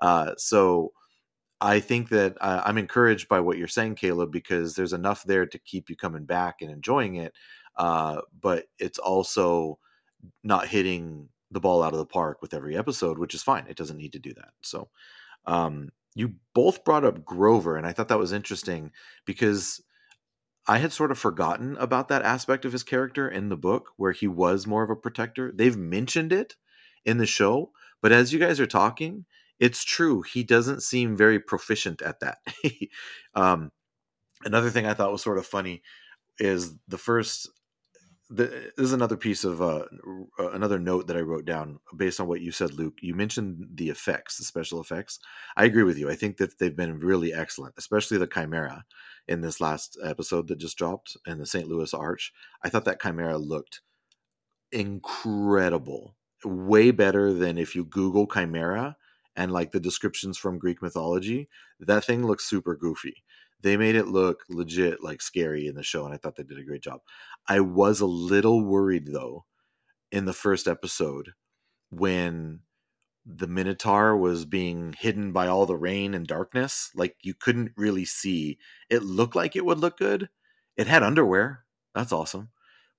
uh, 0.00 0.32
so 0.36 0.92
i 1.60 1.80
think 1.80 2.10
that 2.10 2.36
uh, 2.40 2.62
i'm 2.66 2.76
encouraged 2.76 3.28
by 3.28 3.40
what 3.40 3.56
you're 3.56 3.66
saying 3.66 3.94
caleb 3.94 4.30
because 4.30 4.74
there's 4.74 4.92
enough 4.92 5.24
there 5.24 5.46
to 5.46 5.58
keep 5.58 5.88
you 5.88 5.96
coming 5.96 6.24
back 6.24 6.60
and 6.60 6.70
enjoying 6.70 7.16
it 7.16 7.32
uh, 7.76 8.20
but 8.40 8.66
it's 8.78 8.98
also 8.98 9.78
not 10.44 10.68
hitting 10.68 11.28
the 11.50 11.60
ball 11.60 11.82
out 11.82 11.92
of 11.92 11.98
the 11.98 12.06
park 12.06 12.40
with 12.42 12.54
every 12.54 12.76
episode, 12.76 13.18
which 13.18 13.34
is 13.34 13.42
fine. 13.42 13.66
It 13.68 13.76
doesn't 13.76 13.96
need 13.96 14.12
to 14.12 14.18
do 14.18 14.32
that. 14.34 14.50
So, 14.62 14.88
um, 15.46 15.90
you 16.14 16.34
both 16.54 16.84
brought 16.84 17.04
up 17.04 17.24
Grover, 17.24 17.76
and 17.76 17.86
I 17.86 17.92
thought 17.92 18.08
that 18.08 18.18
was 18.18 18.32
interesting 18.32 18.92
because 19.24 19.82
I 20.66 20.78
had 20.78 20.92
sort 20.92 21.10
of 21.10 21.18
forgotten 21.18 21.76
about 21.78 22.08
that 22.08 22.22
aspect 22.22 22.64
of 22.64 22.72
his 22.72 22.82
character 22.82 23.28
in 23.28 23.48
the 23.48 23.56
book 23.56 23.90
where 23.96 24.12
he 24.12 24.28
was 24.28 24.66
more 24.66 24.82
of 24.82 24.90
a 24.90 24.96
protector. 24.96 25.50
They've 25.52 25.76
mentioned 25.76 26.32
it 26.32 26.56
in 27.04 27.18
the 27.18 27.26
show, 27.26 27.72
but 28.00 28.12
as 28.12 28.32
you 28.32 28.38
guys 28.38 28.60
are 28.60 28.66
talking, 28.66 29.24
it's 29.58 29.84
true. 29.84 30.22
He 30.22 30.44
doesn't 30.44 30.82
seem 30.82 31.16
very 31.16 31.40
proficient 31.40 32.02
at 32.02 32.20
that. 32.20 32.38
um, 33.34 33.72
another 34.44 34.70
thing 34.70 34.86
I 34.86 34.94
thought 34.94 35.12
was 35.12 35.22
sort 35.22 35.38
of 35.38 35.46
funny 35.46 35.82
is 36.38 36.74
the 36.88 36.98
first 36.98 37.48
the, 38.34 38.72
this 38.76 38.84
is 38.84 38.92
another 38.92 39.16
piece 39.16 39.44
of 39.44 39.60
uh, 39.60 39.84
uh, 40.38 40.50
another 40.52 40.78
note 40.78 41.06
that 41.06 41.16
I 41.16 41.20
wrote 41.20 41.44
down 41.44 41.78
based 41.96 42.18
on 42.18 42.26
what 42.26 42.40
you 42.40 42.50
said, 42.50 42.72
Luke. 42.72 42.98
You 43.02 43.14
mentioned 43.14 43.66
the 43.74 43.90
effects, 43.90 44.38
the 44.38 44.44
special 44.44 44.80
effects. 44.80 45.18
I 45.56 45.64
agree 45.64 45.82
with 45.82 45.98
you. 45.98 46.08
I 46.10 46.14
think 46.14 46.38
that 46.38 46.58
they've 46.58 46.74
been 46.74 46.98
really 46.98 47.32
excellent, 47.32 47.74
especially 47.76 48.18
the 48.18 48.26
Chimera 48.26 48.84
in 49.28 49.42
this 49.42 49.60
last 49.60 49.98
episode 50.02 50.48
that 50.48 50.58
just 50.58 50.78
dropped 50.78 51.16
in 51.26 51.38
the 51.38 51.46
St. 51.46 51.68
Louis 51.68 51.92
Arch. 51.92 52.32
I 52.64 52.70
thought 52.70 52.86
that 52.86 53.02
Chimera 53.02 53.36
looked 53.36 53.82
incredible, 54.70 56.16
way 56.44 56.90
better 56.90 57.32
than 57.32 57.58
if 57.58 57.76
you 57.76 57.84
Google 57.84 58.26
Chimera 58.26 58.96
and 59.36 59.52
like 59.52 59.72
the 59.72 59.80
descriptions 59.80 60.38
from 60.38 60.58
Greek 60.58 60.80
mythology. 60.80 61.48
That 61.80 62.04
thing 62.04 62.26
looks 62.26 62.48
super 62.48 62.74
goofy 62.76 63.22
they 63.62 63.76
made 63.76 63.94
it 63.94 64.08
look 64.08 64.42
legit 64.48 65.02
like 65.02 65.22
scary 65.22 65.66
in 65.66 65.74
the 65.74 65.82
show 65.82 66.04
and 66.04 66.14
i 66.14 66.16
thought 66.16 66.36
they 66.36 66.42
did 66.42 66.58
a 66.58 66.64
great 66.64 66.82
job. 66.82 67.00
I 67.48 67.60
was 67.60 68.00
a 68.00 68.06
little 68.06 68.64
worried 68.64 69.06
though 69.06 69.44
in 70.10 70.24
the 70.26 70.32
first 70.32 70.68
episode 70.68 71.30
when 71.90 72.60
the 73.24 73.46
minotaur 73.46 74.16
was 74.16 74.44
being 74.44 74.94
hidden 74.98 75.32
by 75.32 75.46
all 75.46 75.66
the 75.66 75.76
rain 75.76 76.14
and 76.14 76.26
darkness. 76.26 76.90
Like 76.94 77.16
you 77.22 77.34
couldn't 77.34 77.72
really 77.76 78.04
see. 78.04 78.58
It 78.90 79.02
looked 79.02 79.36
like 79.36 79.54
it 79.54 79.64
would 79.64 79.78
look 79.78 79.98
good. 79.98 80.28
It 80.76 80.88
had 80.88 81.02
underwear. 81.02 81.64
That's 81.94 82.12
awesome 82.12 82.50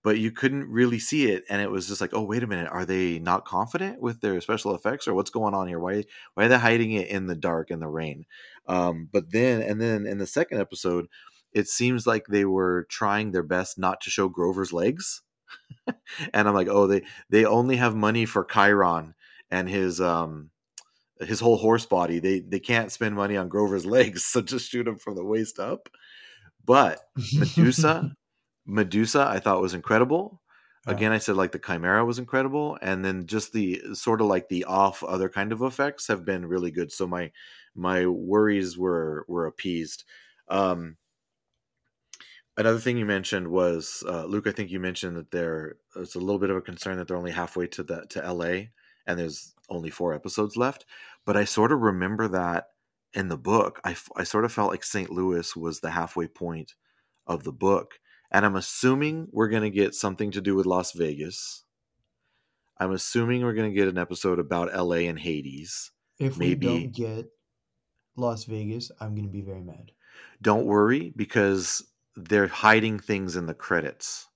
but 0.04 0.18
you 0.18 0.32
couldn't 0.32 0.70
really 0.70 0.99
see 0.99 1.32
it 1.32 1.43
and 1.49 1.62
it 1.62 1.72
was 1.72 1.88
just 1.88 2.01
like 2.01 2.14
oh 2.14 2.24
wait 2.24 2.43
a 2.43 2.47
minute 2.47 2.70
are 2.72 2.86
they 2.86 3.20
not 3.20 3.45
confident 3.45 4.01
with 4.01 4.22
their 4.22 4.39
special 4.41 4.76
effects 4.76 5.08
or 5.08 5.14
what's 5.14 5.30
going 5.32 5.54
on 5.54 5.68
here? 5.68 5.80
Why 5.80 6.04
why 6.34 6.45
are 6.45 6.49
they 6.49 6.58
hiding 6.58 6.91
it 6.91 7.08
in 7.08 7.28
the 7.28 7.36
dark 7.36 7.72
and 7.72 7.82
the 7.82 7.88
rain? 7.88 8.26
Um, 8.68 9.10
but 9.12 9.32
then 9.32 9.62
and 9.62 9.82
then 9.82 10.06
in 10.06 10.18
the 10.18 10.28
second 10.28 10.60
episode 10.60 11.08
it 11.51 11.68
seems 11.68 12.08
like 12.08 12.26
they 12.28 12.45
were 12.45 12.88
trying 12.89 13.32
their 13.32 13.43
best 13.43 13.78
not 13.78 14.01
to 14.01 14.10
show 14.10 14.28
grover's 14.28 14.74
legs 14.74 15.22
and 16.34 16.47
i'm 16.47 16.56
like 16.56 16.68
oh 16.68 16.88
they 16.88 17.04
they 17.30 17.45
only 17.45 17.76
have 17.76 17.95
money 17.95 18.26
for 18.26 18.43
chiron 18.43 19.14
and 19.51 19.70
his 19.70 20.01
um 20.01 20.49
his 21.26 21.39
whole 21.39 21.58
horse 21.58 21.86
body. 21.86 22.20
They 22.20 22.39
they 22.39 22.60
can't 22.60 22.91
spend 22.91 23.16
money 23.16 23.38
on 23.38 23.49
grover's 23.49 23.86
legs 23.97 24.24
so 24.24 24.41
just 24.41 24.70
shoot 24.70 24.88
him 24.88 24.97
from 24.97 25.16
the 25.16 25.24
waist 25.24 25.60
up. 25.60 25.89
But 26.66 26.99
medusa 27.34 28.16
Medusa, 28.66 29.28
I 29.30 29.39
thought 29.39 29.61
was 29.61 29.74
incredible. 29.74 30.41
Yeah. 30.88 30.93
Again, 30.93 31.11
I 31.11 31.18
said 31.18 31.36
like 31.36 31.51
the 31.51 31.59
Chimera 31.59 32.05
was 32.05 32.20
incredible, 32.20 32.78
and 32.82 33.03
then 33.05 33.26
just 33.26 33.53
the 33.53 33.82
sort 33.93 34.22
of 34.22 34.28
like 34.28 34.49
the 34.49 34.66
off 34.66 35.03
other 35.03 35.30
kind 35.30 35.51
of 35.51 35.61
effects 35.61 36.07
have 36.07 36.26
been 36.26 36.45
really 36.45 36.72
good. 36.72 36.91
So 36.91 37.07
my 37.07 37.32
my 37.76 38.05
worries 38.05 38.78
were 38.78 39.26
were 39.28 39.45
appeased. 39.45 40.03
Um, 40.49 40.97
another 42.57 42.80
thing 42.80 42.97
you 42.97 43.05
mentioned 43.05 43.47
was 43.47 44.03
uh, 44.07 44.26
Luke. 44.26 44.47
I 44.47 44.51
think 44.51 44.72
you 44.72 44.80
mentioned 44.80 45.16
that 45.18 45.32
there 45.32 45.76
it's 45.95 46.16
a 46.16 46.20
little 46.20 46.39
bit 46.39 46.49
of 46.49 46.57
a 46.57 46.61
concern 46.61 46.97
that 46.97 47.07
they're 47.07 47.18
only 47.18 47.32
halfway 47.32 47.68
to 47.68 47.84
the 47.84 48.05
to 48.09 48.24
L.A. 48.24 48.72
and 49.07 49.18
there's 49.18 49.53
only 49.70 49.89
four 49.89 50.14
episodes 50.14 50.57
left. 50.57 50.86
But 51.26 51.38
I 51.38 51.45
sort 51.45 51.72
of 51.72 51.80
remember 51.80 52.28
that 52.30 52.68
in 53.14 53.30
the 53.30 53.38
book. 53.38 53.80
I 53.86 53.95
I 54.18 54.24
sort 54.24 54.45
of 54.45 54.51
felt 54.51 54.72
like 54.72 54.84
St. 54.84 55.09
Louis 55.09 55.55
was 55.55 55.80
the 55.80 55.91
halfway 55.91 56.28
point 56.28 56.74
of 57.26 57.43
the 57.43 57.53
book 57.53 57.99
and 58.34 58.45
I'm 58.45 58.55
assuming 58.55 59.27
we're 59.31 59.47
going 59.47 59.63
to 59.63 59.69
get 59.69 59.93
something 59.93 60.31
to 60.31 60.41
do 60.41 60.55
with 60.55 60.65
Las 60.65 60.91
Vegas. 60.93 61.63
I'm 62.79 62.91
assuming 62.91 63.43
we're 63.43 63.53
going 63.53 63.69
to 63.69 63.75
get 63.75 63.88
an 63.88 63.99
episode 63.99 64.39
about 64.39 64.75
LA 64.75 65.07
and 65.07 65.19
Hades. 65.19 65.91
If 66.19 66.38
Maybe. 66.38 66.67
we 66.67 66.73
don't 66.73 66.91
get 66.91 67.25
Las 68.17 68.45
Vegas, 68.45 68.91
I'm 68.99 69.13
going 69.13 69.27
to 69.27 69.31
be 69.31 69.41
very 69.41 69.61
mad. 69.61 69.91
Don't 70.41 70.65
worry 70.65 71.13
because 71.15 71.84
they're 72.15 72.47
hiding 72.47 72.99
things 72.99 73.36
in 73.36 73.45
the 73.45 73.53
credits. 73.53 74.27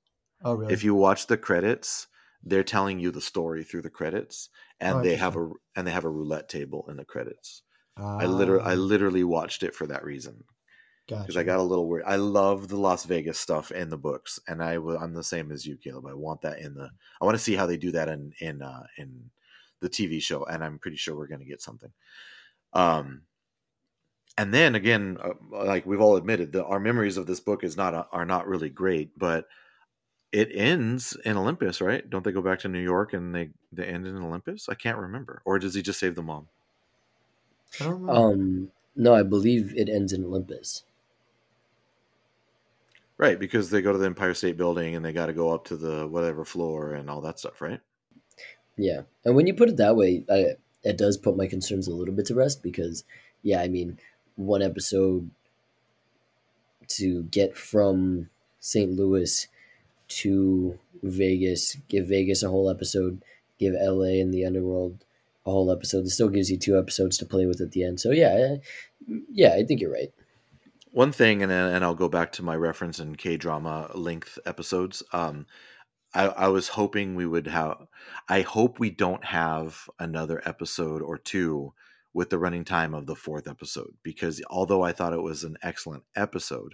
Oh, 0.44 0.54
really? 0.54 0.74
If 0.74 0.84
you 0.84 0.94
watch 0.94 1.26
the 1.26 1.38
credits, 1.38 2.08
they're 2.44 2.64
telling 2.64 3.00
you 3.00 3.10
the 3.10 3.22
story 3.22 3.64
through 3.64 3.82
the 3.82 3.90
credits 3.90 4.50
and 4.80 4.98
oh, 4.98 5.02
they 5.02 5.16
have 5.16 5.36
a 5.36 5.50
and 5.76 5.88
they 5.88 5.92
have 5.92 6.06
a 6.06 6.10
roulette 6.10 6.50
table 6.50 6.86
in 6.90 6.98
the 6.98 7.06
credits. 7.06 7.64
Uh, 8.00 8.18
I 8.18 8.26
literally 8.26 8.64
I 8.64 8.74
ah. 8.74 8.76
literally 8.76 9.24
watched 9.24 9.64
it 9.64 9.74
for 9.74 9.88
that 9.88 10.04
reason 10.04 10.44
because 11.08 11.28
gotcha. 11.28 11.40
I 11.40 11.44
got 11.44 11.60
a 11.60 11.64
little 11.64 11.88
worried. 11.88 12.06
I 12.06 12.18
love 12.18 12.68
the 12.68 12.78
Las 12.78 13.06
Vegas 13.06 13.40
stuff 13.40 13.72
in 13.72 13.90
the 13.90 13.98
books, 13.98 14.40
and 14.48 14.62
I 14.62 14.76
I'm 14.76 15.14
the 15.14 15.24
same 15.24 15.52
as 15.52 15.66
you, 15.66 15.78
Caleb. 15.78 16.06
I 16.06 16.14
want 16.14 16.42
that 16.42 16.60
in 16.60 16.74
the. 16.74 16.90
I 17.22 17.26
want 17.26 17.36
to 17.36 17.44
see 17.44 17.56
how 17.56 17.66
they 17.66 17.78
do 17.78 17.92
that 17.92 18.10
in 18.10 18.34
in 18.40 18.62
uh, 18.62 18.84
in 18.98 19.30
the 19.80 19.90
TV 19.90 20.22
show, 20.22 20.44
and 20.46 20.64
I'm 20.64 20.80
pretty 20.80 20.98
sure 20.98 21.16
we're 21.16 21.28
going 21.28 21.40
to 21.40 21.46
get 21.46 21.62
something. 21.62 21.92
Um, 22.74 23.22
and 24.38 24.54
then 24.54 24.76
again, 24.76 25.18
uh, 25.24 25.34
like 25.50 25.86
we've 25.86 26.02
all 26.02 26.18
admitted, 26.18 26.52
that 26.52 26.66
our 26.66 26.80
memories 26.80 27.18
of 27.18 27.26
this 27.26 27.40
book 27.40 27.64
is 27.64 27.78
not 27.78 27.94
uh, 27.94 28.06
are 28.12 28.26
not 28.26 28.48
really 28.48 28.70
great, 28.70 29.18
but 29.18 29.48
it 30.32 30.50
ends 30.54 31.18
in 31.24 31.38
Olympus, 31.38 31.80
right? 31.80 32.08
Don't 32.10 32.24
they 32.24 32.32
go 32.32 32.42
back 32.42 32.60
to 32.60 32.68
New 32.68 32.82
York 32.82 33.14
and 33.14 33.34
they 33.34 33.50
they 33.72 33.86
end 33.86 34.06
in 34.06 34.18
Olympus? 34.18 34.68
I 34.68 34.76
can't 34.76 34.98
remember, 34.98 35.42
or 35.46 35.58
does 35.58 35.74
he 35.74 35.82
just 35.82 36.00
save 36.00 36.16
the 36.16 36.22
mom? 36.22 36.48
Um, 37.82 38.72
no, 38.96 39.14
I 39.14 39.24
believe 39.24 39.74
it 39.76 39.90
ends 39.90 40.14
in 40.14 40.24
Olympus. 40.24 40.84
Right, 43.18 43.40
because 43.40 43.70
they 43.70 43.82
go 43.82 43.92
to 43.92 43.98
the 43.98 44.06
Empire 44.06 44.36
State 44.36 44.58
Building 44.58 44.96
and 44.96 45.04
they 45.04 45.12
got 45.12 45.26
to 45.26 45.34
go 45.34 45.52
up 45.52 45.66
to 45.66 45.76
the 45.76 46.08
whatever 46.08 46.46
floor 46.46 46.94
and 46.94 47.10
all 47.10 47.22
that 47.22 47.40
stuff, 47.40 47.62
right? 47.62 47.80
Yeah, 48.78 49.02
and 49.26 49.36
when 49.36 49.48
you 49.48 49.56
put 49.56 49.70
it 49.70 49.78
that 49.78 49.96
way, 49.96 50.24
I, 50.30 50.56
it 50.84 50.98
does 50.98 51.18
put 51.18 51.36
my 51.36 51.48
concerns 51.48 51.88
a 51.88 51.96
little 51.96 52.14
bit 52.14 52.28
to 52.28 52.36
rest 52.36 52.62
because, 52.62 53.04
yeah, 53.42 53.60
I 53.60 53.70
mean, 53.70 53.98
one 54.36 54.62
episode 54.62 55.32
to 56.90 57.24
get 57.24 57.58
from 57.58 58.30
St. 58.60 58.92
Louis 58.92 59.48
to 60.08 60.80
Vegas, 61.04 61.76
give 61.90 62.08
Vegas 62.08 62.44
a 62.44 62.50
whole 62.50 62.70
episode, 62.70 63.24
give 63.60 63.74
LA 63.74 64.22
and 64.22 64.34
the 64.34 64.46
underworld 64.46 65.04
a 65.46 65.52
whole 65.52 65.72
episode. 65.72 66.06
It 66.06 66.12
still 66.12 66.30
gives 66.30 66.52
you 66.52 66.58
two 66.58 66.78
episodes 66.78 67.18
to 67.18 67.26
play 67.26 67.46
with 67.46 67.62
at 67.62 67.72
the 67.72 67.84
end. 67.84 68.00
So 68.00 68.12
yeah, 68.12 68.58
yeah, 69.32 69.54
I 69.54 69.64
think 69.64 69.82
you're 69.82 69.92
right. 69.92 70.14
One 70.98 71.12
thing, 71.12 71.44
and 71.44 71.52
and 71.52 71.84
I'll 71.86 71.94
go 71.94 72.10
back 72.10 72.32
to 72.32 72.44
my 72.44 72.56
reference 72.56 73.00
in 73.00 73.18
K 73.18 73.38
drama 73.38 73.92
length 73.94 74.40
episodes. 74.48 75.04
Um, 75.14 75.46
I, 76.16 76.26
I 76.26 76.48
was 76.48 76.70
hoping 76.70 77.14
we 77.14 77.28
would 77.28 77.46
have. 77.46 77.86
I 78.30 78.42
hope 78.42 78.80
we 78.80 78.90
don't 78.90 79.24
have 79.24 79.88
another 80.00 80.42
episode 80.44 81.04
or 81.04 81.20
two 81.20 81.72
with 82.16 82.32
the 82.32 82.40
running 82.40 82.66
time 82.66 82.96
of 82.96 83.06
the 83.06 83.16
fourth 83.16 83.48
episode 83.48 83.94
because 84.02 84.42
although 84.50 84.82
I 84.82 84.92
thought 84.92 85.14
it 85.14 85.22
was 85.22 85.44
an 85.44 85.58
excellent 85.62 86.02
episode 86.16 86.74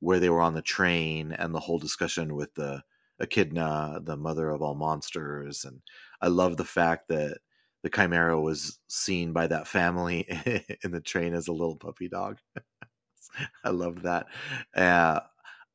where 0.00 0.18
they 0.18 0.30
were 0.30 0.40
on 0.40 0.54
the 0.54 0.62
train 0.62 1.32
and 1.32 1.54
the 1.54 1.60
whole 1.60 1.78
discussion 1.78 2.34
with 2.34 2.54
the 2.54 2.82
Echidna, 3.20 4.00
the 4.02 4.16
mother 4.16 4.48
of 4.48 4.62
all 4.62 4.76
monsters, 4.76 5.66
and 5.66 5.82
I 6.22 6.28
love 6.28 6.56
the 6.56 6.64
fact 6.64 7.08
that 7.08 7.36
the 7.82 7.90
Chimera 7.90 8.40
was 8.40 8.78
seen 8.88 9.34
by 9.34 9.46
that 9.48 9.68
family 9.68 10.26
in 10.84 10.90
the 10.90 11.02
train 11.02 11.34
as 11.34 11.48
a 11.48 11.52
little 11.52 11.76
puppy 11.76 12.08
dog. 12.08 12.38
I 13.64 13.70
loved 13.70 14.02
that. 14.02 14.26
Uh, 14.74 15.20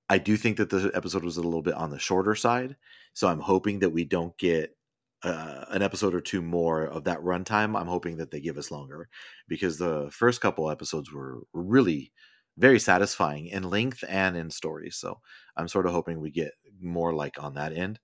I 0.10 0.18
do 0.18 0.38
think 0.38 0.58
that 0.58 0.70
the 0.70 0.92
episode 0.94 1.24
was 1.24 1.38
a 1.38 1.42
little 1.42 1.62
bit 1.62 1.76
on 1.76 1.90
the 1.90 2.00
shorter 2.00 2.36
side, 2.36 2.76
so 3.14 3.28
I'm 3.28 3.40
hoping 3.40 3.80
that 3.80 3.90
we 3.90 4.06
don't 4.06 4.38
get 4.38 4.76
uh, 5.24 5.66
an 5.70 5.82
episode 5.82 6.14
or 6.14 6.22
two 6.22 6.42
more 6.42 6.84
of 6.84 7.06
that 7.06 7.20
runtime. 7.20 7.80
I'm 7.80 7.88
hoping 7.88 8.18
that 8.18 8.30
they 8.30 8.42
give 8.42 8.58
us 8.58 8.72
longer 8.72 9.08
because 9.48 9.78
the 9.78 10.10
first 10.12 10.42
couple 10.42 10.70
episodes 10.70 11.12
were 11.12 11.40
really 11.54 12.12
very 12.58 12.80
satisfying 12.80 13.48
in 13.48 13.64
length 13.64 14.04
and 14.08 14.36
in 14.36 14.50
story. 14.50 14.92
So 14.92 15.20
I'm 15.56 15.68
sort 15.68 15.86
of 15.86 15.94
hoping 15.94 16.20
we 16.20 16.30
get 16.30 16.52
more 16.82 17.14
like 17.14 17.42
on 17.42 17.56
that 17.56 17.74
end. 17.74 18.00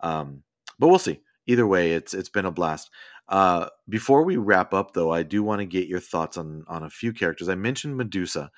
Um, 0.00 0.42
but 0.78 0.88
we'll 0.88 0.98
see. 0.98 1.20
Either 1.46 1.66
way, 1.66 1.92
it's 1.92 2.14
it's 2.14 2.28
been 2.28 2.46
a 2.46 2.52
blast. 2.52 2.90
Uh, 3.28 3.68
before 3.88 4.24
we 4.24 4.36
wrap 4.36 4.72
up, 4.74 4.94
though, 4.94 5.12
I 5.12 5.22
do 5.22 5.42
want 5.42 5.60
to 5.60 5.66
get 5.66 5.88
your 5.88 6.00
thoughts 6.00 6.36
on 6.36 6.64
on 6.68 6.84
a 6.84 6.90
few 6.90 7.12
characters. 7.12 7.48
I 7.48 7.54
mentioned 7.56 7.96
Medusa 7.96 8.50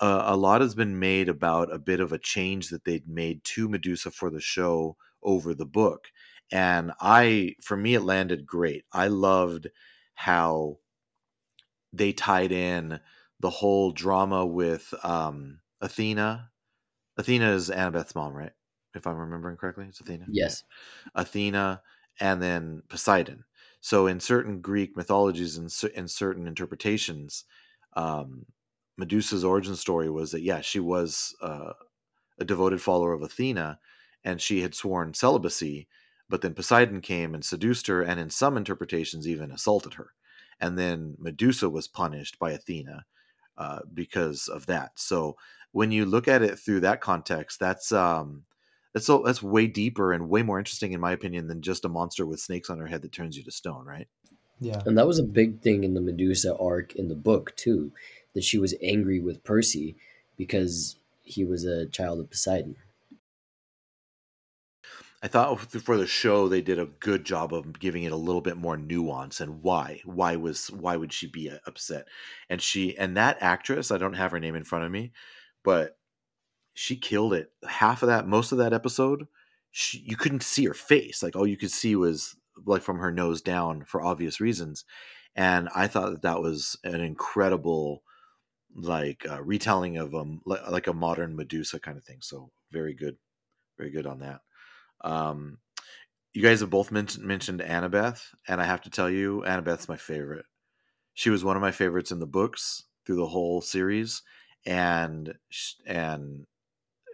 uh, 0.00 0.24
a 0.26 0.36
lot 0.36 0.60
has 0.60 0.74
been 0.74 0.98
made 0.98 1.28
about 1.28 1.72
a 1.72 1.78
bit 1.78 2.00
of 2.00 2.12
a 2.12 2.18
change 2.18 2.68
that 2.68 2.84
they'd 2.84 3.08
made 3.08 3.42
to 3.44 3.68
Medusa 3.68 4.10
for 4.10 4.30
the 4.30 4.40
show 4.40 4.96
over 5.22 5.54
the 5.54 5.66
book. 5.66 6.10
And 6.50 6.92
I, 7.00 7.56
for 7.62 7.76
me, 7.76 7.94
it 7.94 8.02
landed 8.02 8.46
great. 8.46 8.84
I 8.92 9.08
loved 9.08 9.68
how 10.14 10.78
they 11.92 12.12
tied 12.12 12.52
in 12.52 13.00
the 13.40 13.50
whole 13.50 13.92
drama 13.92 14.46
with 14.46 14.92
um, 15.02 15.60
Athena. 15.80 16.50
Athena 17.16 17.52
is 17.52 17.70
Annabeth's 17.70 18.14
mom, 18.14 18.34
right? 18.34 18.52
If 18.94 19.06
I'm 19.06 19.16
remembering 19.16 19.56
correctly, 19.56 19.86
it's 19.88 20.00
Athena. 20.00 20.26
Yes. 20.28 20.64
Athena 21.14 21.82
and 22.20 22.42
then 22.42 22.82
Poseidon. 22.88 23.44
So 23.80 24.06
in 24.06 24.20
certain 24.20 24.60
Greek 24.60 24.96
mythologies 24.96 25.56
and 25.56 25.72
in 25.94 26.08
certain 26.08 26.46
interpretations, 26.46 27.44
um, 27.94 28.46
Medusa's 29.02 29.44
origin 29.44 29.74
story 29.74 30.08
was 30.08 30.30
that 30.30 30.42
yeah, 30.42 30.60
she 30.60 30.78
was 30.78 31.34
uh, 31.42 31.72
a 32.38 32.44
devoted 32.44 32.80
follower 32.80 33.12
of 33.12 33.22
Athena, 33.22 33.80
and 34.22 34.40
she 34.40 34.62
had 34.62 34.76
sworn 34.76 35.12
celibacy. 35.12 35.88
But 36.28 36.40
then 36.40 36.54
Poseidon 36.54 37.00
came 37.00 37.34
and 37.34 37.44
seduced 37.44 37.88
her, 37.88 38.02
and 38.02 38.20
in 38.20 38.30
some 38.30 38.56
interpretations, 38.56 39.26
even 39.26 39.50
assaulted 39.50 39.94
her. 39.94 40.12
And 40.60 40.78
then 40.78 41.16
Medusa 41.18 41.68
was 41.68 41.88
punished 41.88 42.38
by 42.38 42.52
Athena 42.52 43.04
uh, 43.58 43.80
because 43.92 44.46
of 44.46 44.66
that. 44.66 44.92
So 44.94 45.36
when 45.72 45.90
you 45.90 46.06
look 46.06 46.28
at 46.28 46.42
it 46.42 46.60
through 46.60 46.80
that 46.80 47.00
context, 47.00 47.58
that's 47.58 47.90
um, 47.90 48.44
that's 48.94 49.06
so 49.06 49.24
that's 49.26 49.42
way 49.42 49.66
deeper 49.66 50.12
and 50.12 50.30
way 50.30 50.44
more 50.44 50.60
interesting, 50.60 50.92
in 50.92 51.00
my 51.00 51.10
opinion, 51.10 51.48
than 51.48 51.60
just 51.60 51.84
a 51.84 51.88
monster 51.88 52.24
with 52.24 52.38
snakes 52.38 52.70
on 52.70 52.78
her 52.78 52.86
head 52.86 53.02
that 53.02 53.10
turns 53.10 53.36
you 53.36 53.42
to 53.42 53.50
stone, 53.50 53.84
right? 53.84 54.06
Yeah. 54.60 54.80
And 54.86 54.96
that 54.96 55.08
was 55.08 55.18
a 55.18 55.24
big 55.24 55.60
thing 55.60 55.82
in 55.82 55.94
the 55.94 56.00
Medusa 56.00 56.56
arc 56.56 56.94
in 56.94 57.08
the 57.08 57.16
book 57.16 57.56
too, 57.56 57.90
that 58.34 58.44
she 58.44 58.58
was 58.58 58.74
angry 58.82 59.20
with 59.20 59.44
Percy 59.44 59.96
because 60.36 60.96
he 61.22 61.44
was 61.44 61.64
a 61.64 61.86
child 61.86 62.20
of 62.20 62.30
Poseidon. 62.30 62.76
I 65.22 65.28
thought 65.28 65.60
for 65.60 65.96
the 65.96 66.06
show 66.06 66.48
they 66.48 66.62
did 66.62 66.80
a 66.80 66.86
good 66.86 67.24
job 67.24 67.54
of 67.54 67.78
giving 67.78 68.02
it 68.02 68.10
a 68.10 68.16
little 68.16 68.40
bit 68.40 68.56
more 68.56 68.76
nuance 68.76 69.40
and 69.40 69.62
why 69.62 70.00
why 70.04 70.34
was 70.34 70.68
why 70.72 70.96
would 70.96 71.12
she 71.12 71.28
be 71.28 71.48
uh, 71.48 71.58
upset? 71.64 72.08
And 72.50 72.60
she 72.60 72.98
and 72.98 73.16
that 73.16 73.38
actress 73.40 73.92
I 73.92 73.98
don't 73.98 74.14
have 74.14 74.32
her 74.32 74.40
name 74.40 74.56
in 74.56 74.64
front 74.64 74.84
of 74.84 74.90
me 74.90 75.12
but 75.62 75.96
she 76.74 76.96
killed 76.96 77.34
it. 77.34 77.52
Half 77.68 78.02
of 78.02 78.08
that 78.08 78.26
most 78.26 78.50
of 78.50 78.58
that 78.58 78.72
episode 78.72 79.28
she, 79.70 79.98
you 79.98 80.16
couldn't 80.16 80.42
see 80.42 80.64
her 80.66 80.74
face. 80.74 81.22
Like 81.22 81.36
all 81.36 81.46
you 81.46 81.56
could 81.56 81.70
see 81.70 81.94
was 81.94 82.34
like 82.66 82.82
from 82.82 82.98
her 82.98 83.12
nose 83.12 83.40
down 83.40 83.84
for 83.84 84.02
obvious 84.02 84.40
reasons. 84.40 84.84
And 85.36 85.68
I 85.74 85.86
thought 85.86 86.10
that 86.10 86.22
that 86.22 86.42
was 86.42 86.76
an 86.82 87.00
incredible 87.00 88.02
like 88.74 89.26
uh, 89.28 89.42
retelling 89.42 89.98
of 89.98 90.14
um 90.14 90.40
like 90.46 90.86
a 90.86 90.92
modern 90.92 91.36
Medusa 91.36 91.78
kind 91.78 91.98
of 91.98 92.04
thing 92.04 92.18
so 92.20 92.50
very 92.70 92.94
good 92.94 93.16
very 93.78 93.90
good 93.90 94.06
on 94.06 94.20
that 94.20 94.40
um, 95.02 95.58
you 96.32 96.42
guys 96.42 96.60
have 96.60 96.70
both 96.70 96.90
mentioned 96.90 97.24
mentioned 97.24 97.60
Annabeth, 97.60 98.22
and 98.48 98.60
I 98.60 98.64
have 98.64 98.82
to 98.82 98.90
tell 98.90 99.10
you, 99.10 99.42
Annabeth's 99.46 99.88
my 99.88 99.96
favorite. 99.96 100.46
She 101.14 101.30
was 101.30 101.44
one 101.44 101.56
of 101.56 101.62
my 101.62 101.72
favorites 101.72 102.10
in 102.10 102.20
the 102.20 102.26
books 102.26 102.84
through 103.04 103.16
the 103.16 103.26
whole 103.26 103.60
series, 103.60 104.22
and 104.64 105.34
and 105.86 106.46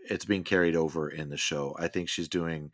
it's 0.08 0.24
being 0.24 0.44
carried 0.44 0.76
over 0.76 1.08
in 1.08 1.30
the 1.30 1.36
show. 1.36 1.76
I 1.78 1.88
think 1.88 2.08
she's 2.08 2.28
doing 2.28 2.70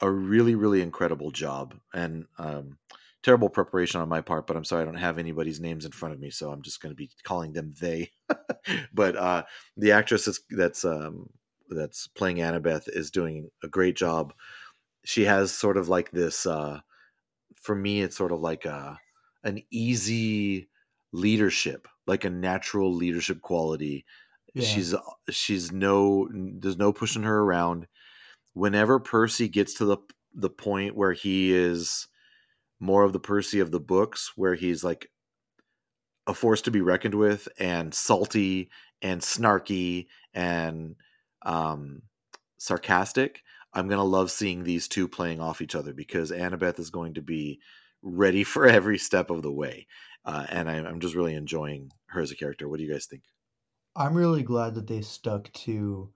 a 0.00 0.10
really 0.10 0.54
really 0.54 0.80
incredible 0.80 1.30
job, 1.30 1.74
and 1.92 2.26
um, 2.38 2.78
terrible 3.26 3.48
preparation 3.48 4.00
on 4.00 4.08
my 4.08 4.20
part. 4.20 4.46
But 4.46 4.56
I'm 4.56 4.64
sorry 4.64 4.82
I 4.82 4.84
don't 4.84 4.94
have 4.94 5.18
anybody's 5.18 5.60
names 5.60 5.84
in 5.84 5.90
front 5.90 6.14
of 6.14 6.20
me, 6.20 6.30
so 6.30 6.52
I'm 6.52 6.62
just 6.62 6.80
going 6.80 6.92
to 6.92 6.96
be 6.96 7.10
calling 7.24 7.52
them 7.52 7.74
they. 7.80 8.12
but 8.94 9.16
uh, 9.16 9.42
the 9.76 9.92
actress 9.92 10.28
is, 10.28 10.40
that's 10.48 10.84
um, 10.84 11.28
that's 11.68 12.06
playing 12.06 12.36
Annabeth 12.36 12.88
is 12.88 13.10
doing 13.10 13.50
a 13.64 13.68
great 13.68 13.96
job. 13.96 14.32
She 15.04 15.24
has 15.24 15.52
sort 15.52 15.76
of 15.76 15.88
like 15.88 16.10
this 16.10 16.46
uh 16.46 16.80
for 17.60 17.74
me 17.74 18.00
it's 18.02 18.16
sort 18.16 18.32
of 18.32 18.40
like 18.40 18.64
a 18.64 18.98
an 19.42 19.60
easy 19.70 20.68
leadership, 21.12 21.88
like 22.06 22.24
a 22.24 22.30
natural 22.30 22.94
leadership 22.94 23.40
quality. 23.42 24.04
Yeah. 24.54 24.64
She's 24.64 24.94
she's 25.30 25.72
no 25.72 26.28
there's 26.32 26.78
no 26.78 26.92
pushing 26.92 27.24
her 27.24 27.40
around. 27.40 27.88
Whenever 28.54 29.00
Percy 29.00 29.48
gets 29.48 29.74
to 29.74 29.84
the 29.84 29.98
the 30.32 30.50
point 30.50 30.94
where 30.94 31.12
he 31.12 31.52
is 31.52 32.06
more 32.80 33.04
of 33.04 33.12
the 33.12 33.20
Percy 33.20 33.60
of 33.60 33.70
the 33.70 33.80
books 33.80 34.32
where 34.36 34.54
he's 34.54 34.84
like 34.84 35.10
a 36.26 36.34
force 36.34 36.62
to 36.62 36.70
be 36.70 36.80
reckoned 36.80 37.14
with 37.14 37.48
and 37.58 37.94
salty 37.94 38.70
and 39.02 39.20
snarky 39.20 40.06
and 40.34 40.96
um, 41.42 42.02
sarcastic, 42.58 43.42
I'm 43.72 43.88
gonna 43.88 44.04
love 44.04 44.30
seeing 44.30 44.64
these 44.64 44.88
two 44.88 45.08
playing 45.08 45.40
off 45.40 45.60
each 45.60 45.74
other 45.74 45.92
because 45.92 46.30
Annabeth 46.30 46.78
is 46.78 46.90
going 46.90 47.14
to 47.14 47.22
be 47.22 47.60
ready 48.02 48.44
for 48.44 48.66
every 48.68 48.98
step 48.98 49.30
of 49.30 49.42
the 49.42 49.52
way, 49.52 49.86
uh, 50.24 50.46
and 50.48 50.68
I, 50.68 50.76
I'm 50.76 51.00
just 51.00 51.14
really 51.14 51.34
enjoying 51.34 51.90
her 52.06 52.20
as 52.20 52.30
a 52.30 52.36
character. 52.36 52.68
What 52.68 52.78
do 52.78 52.84
you 52.84 52.92
guys 52.92 53.06
think? 53.06 53.22
I'm 53.94 54.14
really 54.14 54.42
glad 54.42 54.74
that 54.74 54.86
they 54.86 55.00
stuck 55.00 55.50
to 55.52 56.10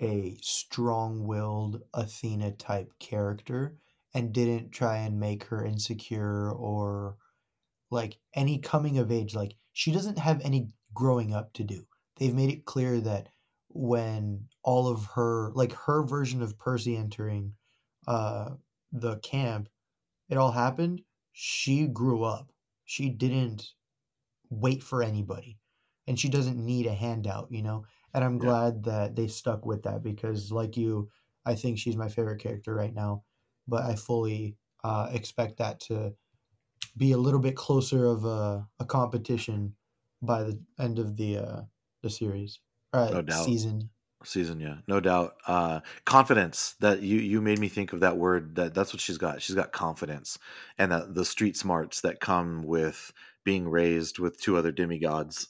a 0.00 0.36
strong-willed 0.40 1.82
Athena 1.94 2.52
type 2.52 2.90
character 2.98 3.76
and 4.14 4.32
didn't 4.32 4.70
try 4.70 4.98
and 4.98 5.20
make 5.20 5.44
her 5.44 5.64
insecure 5.64 6.50
or 6.50 7.16
like 7.90 8.18
any 8.34 8.58
coming 8.58 8.98
of 8.98 9.10
age 9.10 9.34
like 9.34 9.54
she 9.72 9.92
doesn't 9.92 10.18
have 10.18 10.40
any 10.42 10.68
growing 10.94 11.32
up 11.34 11.52
to 11.54 11.64
do. 11.64 11.86
They've 12.16 12.34
made 12.34 12.50
it 12.50 12.64
clear 12.64 13.00
that 13.00 13.28
when 13.68 14.46
all 14.62 14.88
of 14.88 15.04
her 15.14 15.52
like 15.54 15.72
her 15.72 16.02
version 16.02 16.42
of 16.42 16.58
Percy 16.58 16.96
entering 16.96 17.54
uh 18.06 18.50
the 18.92 19.16
camp 19.18 19.68
it 20.28 20.36
all 20.36 20.50
happened 20.50 21.02
she 21.32 21.86
grew 21.86 22.24
up 22.24 22.50
she 22.84 23.08
didn't 23.08 23.68
wait 24.48 24.82
for 24.82 25.02
anybody 25.02 25.58
and 26.06 26.18
she 26.18 26.28
doesn't 26.28 26.58
need 26.58 26.86
a 26.86 26.94
handout 26.94 27.46
you 27.50 27.62
know 27.62 27.84
and 28.14 28.24
i'm 28.24 28.36
yeah. 28.36 28.44
glad 28.44 28.84
that 28.84 29.14
they 29.14 29.28
stuck 29.28 29.64
with 29.64 29.82
that 29.84 30.02
because 30.02 30.50
like 30.50 30.76
you 30.76 31.08
i 31.46 31.54
think 31.54 31.78
she's 31.78 31.96
my 31.96 32.08
favorite 32.08 32.40
character 32.40 32.74
right 32.74 32.94
now 32.94 33.22
but 33.70 33.84
i 33.84 33.94
fully 33.94 34.56
uh, 34.82 35.08
expect 35.12 35.58
that 35.58 35.78
to 35.80 36.12
be 36.96 37.12
a 37.12 37.18
little 37.18 37.40
bit 37.40 37.54
closer 37.54 38.06
of 38.06 38.24
a, 38.24 38.66
a 38.78 38.84
competition 38.84 39.74
by 40.22 40.42
the 40.42 40.58
end 40.78 40.98
of 40.98 41.16
the 41.16 41.38
uh, 41.38 41.60
the 42.02 42.10
series 42.10 42.58
uh, 42.92 43.10
no 43.12 43.22
doubt. 43.22 43.44
season. 43.44 43.90
Season, 44.22 44.60
yeah, 44.60 44.76
no 44.86 45.00
doubt. 45.00 45.36
Uh, 45.46 45.80
confidence 46.04 46.74
that 46.80 47.00
you 47.00 47.18
you 47.18 47.40
made 47.40 47.58
me 47.58 47.68
think 47.68 47.94
of 47.94 48.00
that 48.00 48.18
word. 48.18 48.54
That 48.56 48.74
that's 48.74 48.92
what 48.92 49.00
she's 49.00 49.16
got. 49.16 49.40
She's 49.40 49.56
got 49.56 49.72
confidence, 49.72 50.38
and 50.76 50.92
that 50.92 51.14
the 51.14 51.24
street 51.24 51.56
smarts 51.56 52.02
that 52.02 52.20
come 52.20 52.62
with 52.64 53.12
being 53.44 53.66
raised 53.66 54.18
with 54.18 54.38
two 54.38 54.58
other 54.58 54.72
demigods 54.72 55.48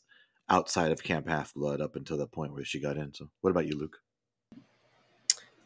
outside 0.49 0.93
of 0.93 1.03
Camp 1.03 1.29
Half 1.29 1.55
Blood 1.55 1.81
up 1.81 1.97
until 1.97 2.16
that 2.18 2.31
point 2.31 2.53
where 2.53 2.64
she 2.64 2.81
got 2.81 2.97
in. 2.97 3.12
So, 3.12 3.29
what 3.41 3.51
about 3.51 3.66
you, 3.66 3.77
Luke? 3.77 3.99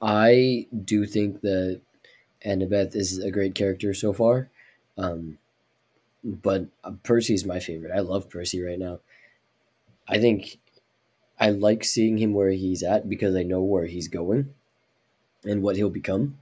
I 0.00 0.66
do 0.84 1.04
think 1.04 1.42
that 1.42 1.82
Annabeth 2.44 2.94
is 2.94 3.18
a 3.18 3.30
great 3.30 3.54
character 3.54 3.94
so 3.94 4.12
far, 4.12 4.50
um, 4.98 5.38
but 6.22 6.66
Percy's 7.02 7.44
my 7.44 7.60
favorite. 7.60 7.92
I 7.94 8.00
love 8.00 8.28
Percy 8.30 8.62
right 8.62 8.78
now. 8.78 9.00
I 10.06 10.18
think 10.18 10.58
I 11.38 11.50
like 11.50 11.84
seeing 11.84 12.18
him 12.18 12.34
where 12.34 12.50
he's 12.50 12.82
at 12.82 13.08
because 13.08 13.34
I 13.34 13.42
know 13.42 13.62
where 13.62 13.86
he's 13.86 14.08
going 14.08 14.54
and 15.44 15.62
what 15.62 15.76
he'll 15.76 15.90
become. 15.90 16.38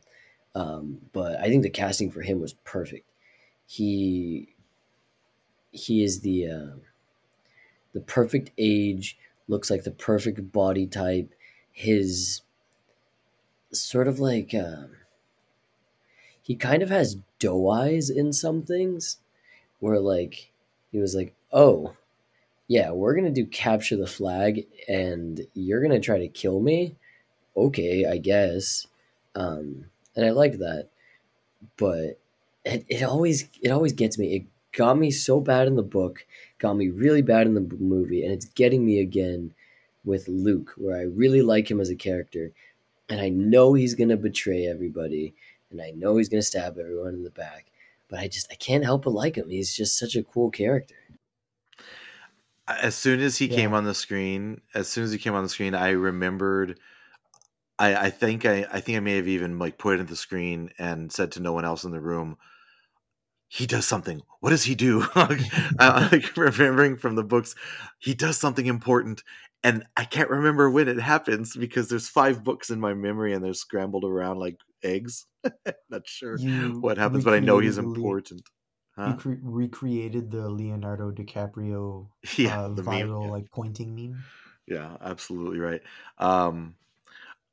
Um, 0.55 0.99
but 1.13 1.39
I 1.41 1.49
think 1.49 1.63
the 1.63 1.71
casting 1.71 2.11
for 2.11 2.23
him 2.23 2.41
was 2.41 2.53
perfect. 2.53 3.09
He 3.67 4.49
he 5.71 6.05
is 6.05 6.21
the 6.21 6.49
uh, 6.49 6.77
the 7.95 8.01
perfect 8.01 8.51
age, 8.59 9.17
looks 9.49 9.71
like 9.71 9.85
the 9.85 9.91
perfect 9.91 10.53
body 10.53 10.87
type. 10.87 11.33
His 11.73 12.43
sort 13.73 14.09
of 14.09 14.21
like 14.21 14.53
uh, 14.55 14.85
he 16.43 16.57
kind 16.57 16.83
of 16.83 16.91
has 16.91 17.17
doe 17.39 17.69
eyes 17.71 18.11
in 18.11 18.33
some 18.33 18.63
things, 18.63 19.19
where 19.81 20.01
like 20.01 20.51
he 20.91 20.99
was 20.99 21.15
like, 21.15 21.35
oh, 21.53 21.95
yeah, 22.69 22.91
we're 22.91 23.15
gonna 23.15 23.31
do 23.31 23.47
capture 23.47 23.97
the 23.97 24.07
flag, 24.07 24.67
and 24.89 25.47
you're 25.55 25.83
gonna 25.83 26.01
try 26.01 26.19
to 26.19 26.29
kill 26.29 26.61
me. 26.61 26.97
Okay, 27.57 28.07
I 28.07 28.19
guess. 28.19 28.87
Um, 29.35 29.87
and 30.17 30.27
I 30.27 30.31
like 30.31 30.59
that, 30.59 30.89
but 31.77 32.19
it, 32.65 32.85
it 32.89 33.03
always 33.03 33.49
it 33.63 33.71
always 33.71 33.93
gets 33.93 34.19
me. 34.19 34.35
It 34.37 34.45
got 34.73 34.99
me 34.99 35.11
so 35.11 35.41
bad 35.41 35.67
in 35.67 35.77
the 35.77 35.83
book, 35.83 36.27
got 36.59 36.75
me 36.75 36.89
really 36.89 37.23
bad 37.23 37.47
in 37.47 37.55
the 37.55 37.77
movie, 37.79 38.25
and 38.25 38.33
it's 38.33 38.47
getting 38.47 38.85
me 38.85 39.01
again 39.01 39.55
with 40.05 40.29
Luke, 40.29 40.73
where 40.77 40.97
I 40.97 41.03
really 41.03 41.43
like 41.43 41.71
him 41.71 41.81
as 41.81 41.91
a 41.91 41.95
character, 41.95 42.53
and 43.09 43.21
I 43.21 43.29
know 43.29 43.75
he's 43.75 43.95
gonna 43.95 44.17
betray 44.17 44.67
everybody, 44.67 45.35
and 45.73 45.83
I 45.83 45.91
know 45.91 46.17
he's 46.17 46.29
gonna 46.29 46.43
stab 46.43 46.79
everyone 46.79 47.15
in 47.15 47.25
the 47.25 47.31
back, 47.31 47.67
but 48.09 48.21
I 48.21 48.29
just 48.29 48.47
I 48.51 48.55
can't 48.55 48.85
help 48.85 49.05
but 49.05 49.13
like 49.13 49.37
him. 49.37 49.49
He's 49.49 49.75
just 49.75 49.99
such 49.99 50.17
a 50.17 50.23
cool 50.23 50.51
character 50.51 50.97
as 52.69 52.95
soon 52.95 53.21
as 53.21 53.39
he 53.39 53.47
yeah. 53.47 53.57
came 53.57 53.75
on 53.75 53.85
the 53.85 53.95
screen, 53.95 54.61
as 54.75 54.89
soon 54.89 55.05
as 55.05 55.13
he 55.13 55.19
came 55.19 55.35
on 55.35 55.43
the 55.43 55.49
screen, 55.49 55.75
I 55.75 55.91
remembered. 55.91 56.79
I, 57.79 57.95
I 57.95 58.11
think 58.11 58.45
I, 58.45 58.67
I 58.71 58.81
think 58.81 58.97
I 58.97 59.01
may 59.01 59.17
have 59.17 59.29
even 59.29 59.59
like 59.59 59.79
put 59.79 59.97
it 59.97 60.01
in 60.01 60.07
the 60.07 60.17
screen 60.17 60.71
and 60.79 61.11
said 61.11 61.33
to 61.33 61.41
no 61.41 61.53
one 61.53 61.65
else 61.65 61.85
in 61.85 61.91
the 61.91 62.01
room, 62.01 62.37
he 63.49 63.67
does 63.67 63.87
something. 63.87 64.23
What 64.41 64.51
does 64.51 64.65
he 64.65 64.75
do? 64.75 65.05
I, 65.15 66.09
like 66.13 66.37
remembering 66.37 66.97
from 66.97 67.17
the 67.17 67.25
books, 67.25 67.55
he 67.99 68.15
does 68.15 68.37
something 68.37 68.67
important, 68.67 69.23
and 69.65 69.85
I 69.97 70.05
can't 70.05 70.31
remember 70.31 70.71
when 70.71 70.89
it 70.89 71.01
happens 71.01 71.57
because 71.57 71.89
there's 71.89 72.09
five 72.09 72.45
books 72.45 72.71
in 72.71 72.79
my 72.81 72.95
memory 72.95 73.33
and 73.33 73.45
they're 73.45 73.55
scrambled 73.55 74.05
around 74.05 74.39
like 74.39 74.59
eggs. 74.83 75.27
Not 75.91 76.07
sure 76.07 76.41
you, 76.41 76.81
what 76.81 76.99
happens, 76.99 77.25
but 77.25 77.35
I 77.35 77.41
know 77.41 77.59
he's 77.59 77.79
important. 77.79 78.43
You 79.05 79.15
cre- 79.15 79.35
recreated 79.43 80.31
the 80.31 80.51
Leonardo 80.51 81.13
DiCaprio 81.13 82.11
Yeah, 82.39 82.57
uh, 82.57 82.69
the 82.69 82.83
meme. 82.83 83.09
viral 83.09 83.27
Yeah. 83.27 83.31
like 83.31 83.51
pointing 83.53 83.95
meme. 83.95 84.31
Yeah, 84.67 84.97
absolutely 85.01 85.59
right. 85.59 85.83
Um, 86.19 86.77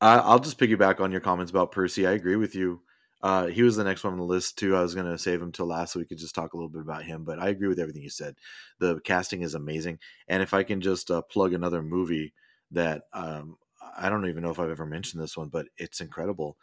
I, 0.01 0.17
I'll 0.19 0.39
just 0.39 0.59
piggyback 0.59 0.99
on 1.01 1.11
your 1.11 1.21
comments 1.21 1.51
about 1.51 1.71
Percy. 1.71 2.07
I 2.07 2.11
agree 2.13 2.37
with 2.37 2.55
you. 2.55 2.83
Uh, 3.21 3.47
he 3.47 3.63
was 3.63 3.75
the 3.75 3.83
next 3.83 4.03
one 4.03 4.13
on 4.13 4.19
the 4.19 4.25
list 4.25 4.57
too. 4.59 4.75
I 4.75 4.81
was 4.81 4.95
going 4.95 5.07
to 5.11 5.17
save 5.17 5.41
him 5.41 5.51
till 5.51 5.67
last 5.67 5.93
so 5.93 5.99
we 5.99 6.05
could 6.05 6.19
just 6.19 6.35
talk 6.35 6.53
a 6.53 6.57
little 6.57 6.69
bit 6.69 6.81
about 6.81 7.03
him, 7.03 7.25
but 7.25 7.39
I 7.39 7.49
agree 7.49 7.67
with 7.67 7.79
everything 7.79 8.03
you 8.03 8.09
said. 8.09 8.37
The 8.79 9.01
casting 9.01 9.41
is 9.41 9.55
amazing, 9.55 9.99
and 10.27 10.43
if 10.43 10.53
I 10.53 10.63
can 10.63 10.81
just 10.81 11.11
uh, 11.11 11.21
plug 11.23 11.53
another 11.53 11.83
movie 11.83 12.33
that 12.71 13.03
um, 13.13 13.57
I 13.97 14.09
don't 14.09 14.27
even 14.27 14.43
know 14.43 14.51
if 14.51 14.59
I've 14.59 14.69
ever 14.69 14.85
mentioned 14.85 15.21
this 15.21 15.37
one, 15.37 15.49
but 15.49 15.67
it's 15.77 16.01
incredible. 16.01 16.57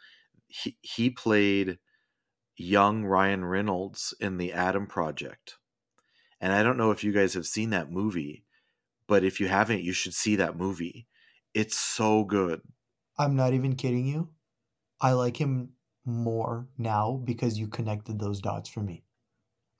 He 0.47 0.77
he 0.81 1.09
played 1.09 1.79
young 2.57 3.05
Ryan 3.05 3.45
Reynolds 3.45 4.13
in 4.19 4.37
the 4.37 4.53
Adam 4.53 4.87
Project, 4.87 5.57
and 6.41 6.53
I 6.53 6.63
don't 6.63 6.77
know 6.77 6.91
if 6.91 7.03
you 7.03 7.13
guys 7.13 7.33
have 7.35 7.47
seen 7.47 7.71
that 7.71 7.91
movie, 7.91 8.45
but 9.07 9.23
if 9.23 9.39
you 9.39 9.47
haven't, 9.49 9.83
you 9.83 9.93
should 9.93 10.13
see 10.15 10.37
that 10.37 10.57
movie. 10.57 11.07
It's 11.53 11.77
so 11.77 12.25
good. 12.25 12.61
I'm 13.17 13.35
not 13.35 13.53
even 13.53 13.75
kidding 13.75 14.07
you. 14.07 14.33
I 15.01 15.13
like 15.13 15.37
him 15.37 15.75
more 16.05 16.69
now 16.77 17.17
because 17.17 17.59
you 17.59 17.67
connected 17.67 18.19
those 18.19 18.41
dots 18.41 18.69
for 18.69 18.81
me. 18.81 19.05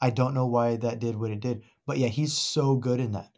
I 0.01 0.11
don't 0.11 0.33
know 0.35 0.47
why 0.47 0.77
that 0.77 0.99
did 0.99 1.17
what 1.17 1.31
it 1.31 1.41
did, 1.41 1.65
but 1.85 1.97
yeah, 1.99 2.07
he's 2.09 2.33
so 2.33 2.77
good 2.77 2.99
in 2.99 3.13
that. 3.13 3.37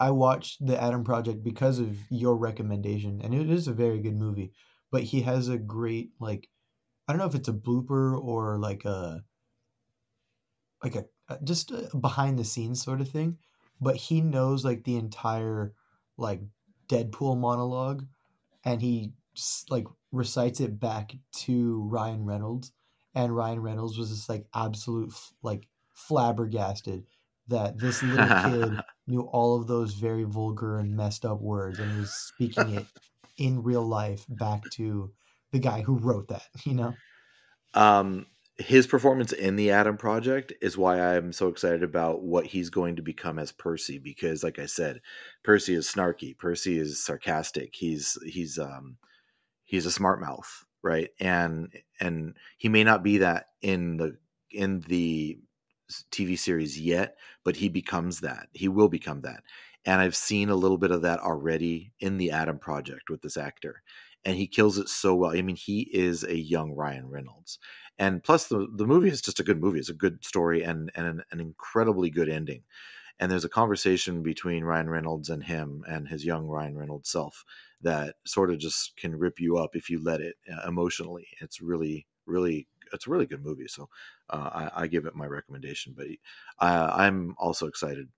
I 0.00 0.10
watched 0.10 0.64
the 0.66 0.80
Adam 0.80 1.04
Project 1.04 1.42
because 1.42 1.78
of 1.78 2.10
your 2.10 2.34
recommendation, 2.36 3.20
and 3.20 3.34
it 3.34 3.50
is 3.50 3.68
a 3.68 3.74
very 3.74 4.00
good 4.00 4.16
movie. 4.16 4.52
But 4.90 5.02
he 5.02 5.22
has 5.22 5.48
a 5.48 5.58
great 5.58 6.10
like, 6.20 6.48
I 7.06 7.12
don't 7.12 7.18
know 7.18 7.26
if 7.26 7.34
it's 7.34 7.48
a 7.48 7.52
blooper 7.52 8.20
or 8.20 8.58
like 8.58 8.84
a 8.84 9.24
like 10.82 10.94
a 10.94 11.04
just 11.44 11.70
a 11.70 11.90
behind 11.96 12.38
the 12.38 12.44
scenes 12.44 12.82
sort 12.82 13.00
of 13.00 13.08
thing, 13.08 13.38
but 13.80 13.96
he 13.96 14.20
knows 14.20 14.64
like 14.64 14.84
the 14.84 14.96
entire 14.96 15.74
like 16.16 16.40
Deadpool 16.88 17.38
monologue, 17.38 18.06
and 18.64 18.80
he 18.80 19.12
like 19.68 19.86
recites 20.12 20.60
it 20.60 20.78
back 20.78 21.14
to 21.32 21.82
Ryan 21.88 22.24
Reynolds, 22.24 22.72
and 23.14 23.34
Ryan 23.34 23.60
Reynolds 23.60 23.98
was 23.98 24.10
just 24.10 24.28
like 24.28 24.46
absolute 24.54 25.10
f- 25.10 25.32
like 25.42 25.68
flabbergasted 25.94 27.04
that 27.48 27.78
this 27.78 28.02
little 28.02 28.42
kid 28.50 28.80
knew 29.06 29.22
all 29.22 29.60
of 29.60 29.66
those 29.66 29.94
very 29.94 30.24
vulgar 30.24 30.78
and 30.78 30.96
messed 30.96 31.24
up 31.24 31.40
words 31.40 31.78
and 31.78 31.90
he 31.92 32.00
was 32.00 32.12
speaking 32.12 32.70
it 32.74 32.86
in 33.38 33.62
real 33.62 33.86
life 33.86 34.24
back 34.28 34.68
to 34.70 35.12
the 35.52 35.58
guy 35.58 35.82
who 35.82 35.98
wrote 35.98 36.28
that, 36.28 36.46
you 36.64 36.74
know? 36.74 36.94
um, 37.74 38.26
his 38.58 38.86
performance 38.86 39.32
in 39.32 39.56
the 39.56 39.70
Adam 39.70 39.98
Project 39.98 40.52
is 40.62 40.78
why 40.78 40.98
I'm 40.98 41.32
so 41.32 41.48
excited 41.48 41.82
about 41.82 42.22
what 42.22 42.46
he's 42.46 42.70
going 42.70 42.96
to 42.96 43.02
become 43.02 43.38
as 43.38 43.52
Percy. 43.52 43.98
Because, 43.98 44.42
like 44.42 44.58
I 44.58 44.66
said, 44.66 45.00
Percy 45.44 45.74
is 45.74 45.86
snarky. 45.86 46.36
Percy 46.36 46.78
is 46.78 47.04
sarcastic. 47.04 47.74
He's 47.74 48.18
he's 48.24 48.58
um, 48.58 48.96
he's 49.64 49.84
a 49.84 49.90
smart 49.90 50.20
mouth, 50.20 50.64
right? 50.82 51.10
And 51.20 51.70
and 52.00 52.34
he 52.56 52.70
may 52.70 52.82
not 52.82 53.02
be 53.02 53.18
that 53.18 53.48
in 53.60 53.98
the 53.98 54.16
in 54.50 54.80
the 54.88 55.38
TV 56.10 56.38
series 56.38 56.80
yet, 56.80 57.16
but 57.44 57.56
he 57.56 57.68
becomes 57.68 58.20
that. 58.20 58.48
He 58.52 58.68
will 58.68 58.88
become 58.88 59.20
that. 59.20 59.42
And 59.86 60.00
I've 60.00 60.16
seen 60.16 60.50
a 60.50 60.56
little 60.56 60.78
bit 60.78 60.90
of 60.90 61.02
that 61.02 61.20
already 61.20 61.92
in 62.00 62.18
the 62.18 62.32
Adam 62.32 62.58
Project 62.58 63.08
with 63.08 63.22
this 63.22 63.36
actor. 63.36 63.82
And 64.24 64.36
he 64.36 64.48
kills 64.48 64.78
it 64.78 64.88
so 64.88 65.14
well. 65.14 65.30
I 65.30 65.42
mean, 65.42 65.54
he 65.56 65.82
is 65.92 66.24
a 66.24 66.36
young 66.36 66.72
Ryan 66.72 67.08
Reynolds. 67.08 67.60
And 67.98 68.22
plus 68.22 68.48
the, 68.48 68.66
the 68.74 68.86
movie 68.86 69.08
is 69.08 69.22
just 69.22 69.38
a 69.38 69.44
good 69.44 69.60
movie. 69.60 69.78
It's 69.78 69.88
a 69.88 69.94
good 69.94 70.24
story 70.24 70.62
and, 70.64 70.90
and 70.96 71.06
an, 71.06 71.22
an 71.30 71.40
incredibly 71.40 72.10
good 72.10 72.28
ending. 72.28 72.64
And 73.18 73.30
there's 73.30 73.44
a 73.44 73.48
conversation 73.48 74.22
between 74.22 74.64
Ryan 74.64 74.90
Reynolds 74.90 75.30
and 75.30 75.42
him 75.42 75.84
and 75.88 76.08
his 76.08 76.24
young 76.24 76.46
Ryan 76.46 76.76
Reynolds 76.76 77.08
self 77.08 77.44
that 77.80 78.16
sort 78.26 78.50
of 78.50 78.58
just 78.58 78.96
can 78.96 79.14
rip 79.14 79.40
you 79.40 79.56
up 79.56 79.76
if 79.76 79.88
you 79.88 80.02
let 80.02 80.20
it 80.20 80.34
uh, 80.52 80.68
emotionally. 80.68 81.28
It's 81.40 81.62
really, 81.62 82.06
really, 82.26 82.66
it's 82.92 83.06
a 83.06 83.10
really 83.10 83.26
good 83.26 83.44
movie. 83.44 83.68
So 83.68 83.88
uh, 84.28 84.68
I, 84.74 84.82
I 84.82 84.86
give 84.88 85.06
it 85.06 85.14
my 85.14 85.26
recommendation. 85.26 85.94
But 85.96 86.08
uh, 86.58 86.90
I'm 86.92 87.34
also 87.38 87.68
excited. 87.68 88.08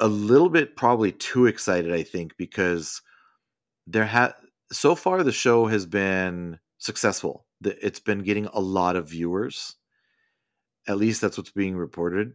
A 0.00 0.08
little 0.08 0.48
bit, 0.48 0.76
probably 0.76 1.12
too 1.12 1.46
excited, 1.46 1.92
I 1.92 2.02
think, 2.02 2.36
because 2.36 3.02
there 3.86 4.06
ha 4.06 4.34
so 4.72 4.94
far 4.94 5.22
the 5.22 5.32
show 5.32 5.66
has 5.66 5.86
been 5.86 6.58
successful. 6.78 7.46
It's 7.64 8.00
been 8.00 8.20
getting 8.20 8.46
a 8.46 8.60
lot 8.60 8.96
of 8.96 9.08
viewers. 9.10 9.76
At 10.86 10.98
least 10.98 11.20
that's 11.20 11.38
what's 11.38 11.50
being 11.50 11.76
reported. 11.76 12.34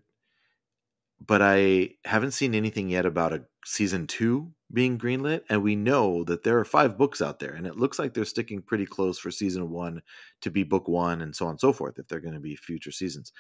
But 1.26 1.42
I 1.42 1.96
haven't 2.04 2.32
seen 2.32 2.54
anything 2.56 2.90
yet 2.90 3.06
about 3.06 3.34
a 3.34 3.46
season 3.66 4.06
two 4.08 4.52
being 4.74 4.98
greenlit, 4.98 5.42
and 5.50 5.64
we 5.64 5.76
know 5.76 6.24
that 6.26 6.44
there 6.44 6.60
are 6.60 6.66
five 6.66 6.98
books 6.98 7.22
out 7.22 7.40
there, 7.40 7.54
and 7.54 7.66
it 7.66 7.78
looks 7.78 7.98
like 8.00 8.14
they're 8.14 8.26
sticking 8.26 8.62
pretty 8.62 8.86
close 8.86 9.18
for 9.18 9.32
season 9.32 9.70
one 9.70 10.02
to 10.42 10.50
be 10.52 10.64
book 10.64 10.88
one, 10.88 11.22
and 11.22 11.36
so 11.36 11.46
on 11.46 11.52
and 11.52 11.60
so 11.60 11.72
forth. 11.74 11.98
If 12.00 12.08
they're 12.08 12.20
going 12.20 12.34
to 12.34 12.40
be 12.40 12.56
future 12.56 12.92
seasons, 12.92 13.32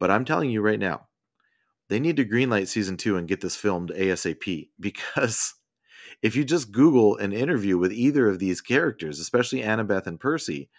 but 0.00 0.10
I'm 0.10 0.24
telling 0.24 0.50
you 0.50 0.62
right 0.62 0.80
now, 0.80 1.08
they 1.92 2.00
need 2.00 2.16
to 2.16 2.24
greenlight 2.24 2.68
season 2.68 2.96
two 2.96 3.18
and 3.18 3.28
get 3.28 3.42
this 3.42 3.54
filmed 3.54 3.90
ASAP 3.90 4.68
because 4.80 5.54
if 6.22 6.34
you 6.34 6.42
just 6.42 6.72
Google 6.72 7.18
an 7.18 7.32
interview 7.32 7.76
with 7.76 7.92
either 7.92 8.28
of 8.28 8.38
these 8.38 8.62
characters, 8.62 9.20
especially 9.20 9.60
Annabeth 9.60 10.06
and 10.06 10.18
Percy, 10.18 10.70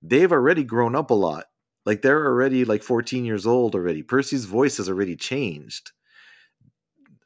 they've 0.00 0.32
already 0.32 0.64
grown 0.64 0.96
up 0.96 1.10
a 1.10 1.14
lot. 1.14 1.44
Like 1.84 2.00
they're 2.00 2.24
already 2.24 2.64
like 2.64 2.82
14 2.82 3.24
years 3.26 3.46
old 3.46 3.74
already. 3.74 4.02
Percy's 4.02 4.46
voice 4.46 4.78
has 4.78 4.88
already 4.88 5.14
changed. 5.14 5.90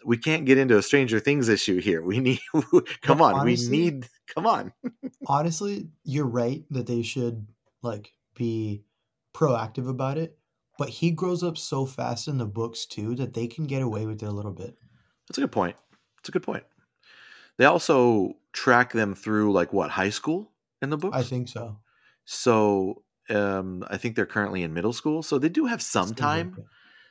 We 0.05 0.17
can't 0.17 0.45
get 0.45 0.59
into 0.59 0.79
a 0.79 0.83
Stranger 0.83 1.21
Things 1.21 1.49
issue 1.49 1.81
here. 1.81 2.03
We 2.03 2.19
need 2.19 2.41
come 3.03 3.23
on, 3.23 3.35
honestly- 3.35 3.71
we 3.71 3.85
need 3.85 4.09
come 4.35 4.47
on. 4.47 4.73
Honestly, 5.29 5.89
you're 6.03 6.27
right 6.27 6.65
that 6.71 6.87
they 6.89 7.03
should 7.03 7.47
like 7.83 8.13
be 8.35 8.83
proactive 9.35 9.89
about 9.89 10.19
it, 10.19 10.37
but 10.79 10.89
he 10.89 11.11
grows 11.11 11.43
up 11.43 11.57
so 11.57 11.87
fast 11.87 12.29
in 12.29 12.39
the 12.39 12.47
books 12.47 12.87
too 12.87 13.15
that 13.17 13.35
they 13.35 13.47
can 13.47 13.67
get 13.67 13.83
away 13.83 14.07
with 14.07 14.23
it 14.23 14.27
a 14.27 14.33
little 14.33 14.53
bit. 14.53 14.77
That's 15.29 15.39
a 15.39 15.43
good 15.43 15.53
point. 15.53 15.77
That's 16.19 16.29
a 16.29 16.33
good 16.33 16.43
point. 16.43 16.65
They 17.59 17.65
also 17.65 18.35
track 18.53 18.93
them 18.93 19.15
through 19.15 19.53
like 19.53 19.73
what, 19.73 19.91
high 19.91 20.11
school 20.11 20.51
in 20.83 20.91
the 20.91 20.97
books? 20.97 21.17
I 21.17 21.23
think 21.23 21.49
so. 21.49 21.79
So 22.25 23.03
um, 23.31 23.85
I 23.89 23.97
think 23.97 24.17
they're 24.17 24.27
currently 24.27 24.63
in 24.63 24.75
middle 24.75 24.93
school, 24.93 25.23
so 25.23 25.39
they 25.39 25.49
do 25.49 25.67
have 25.67 25.83
some 25.83 26.15
time. 26.15 26.57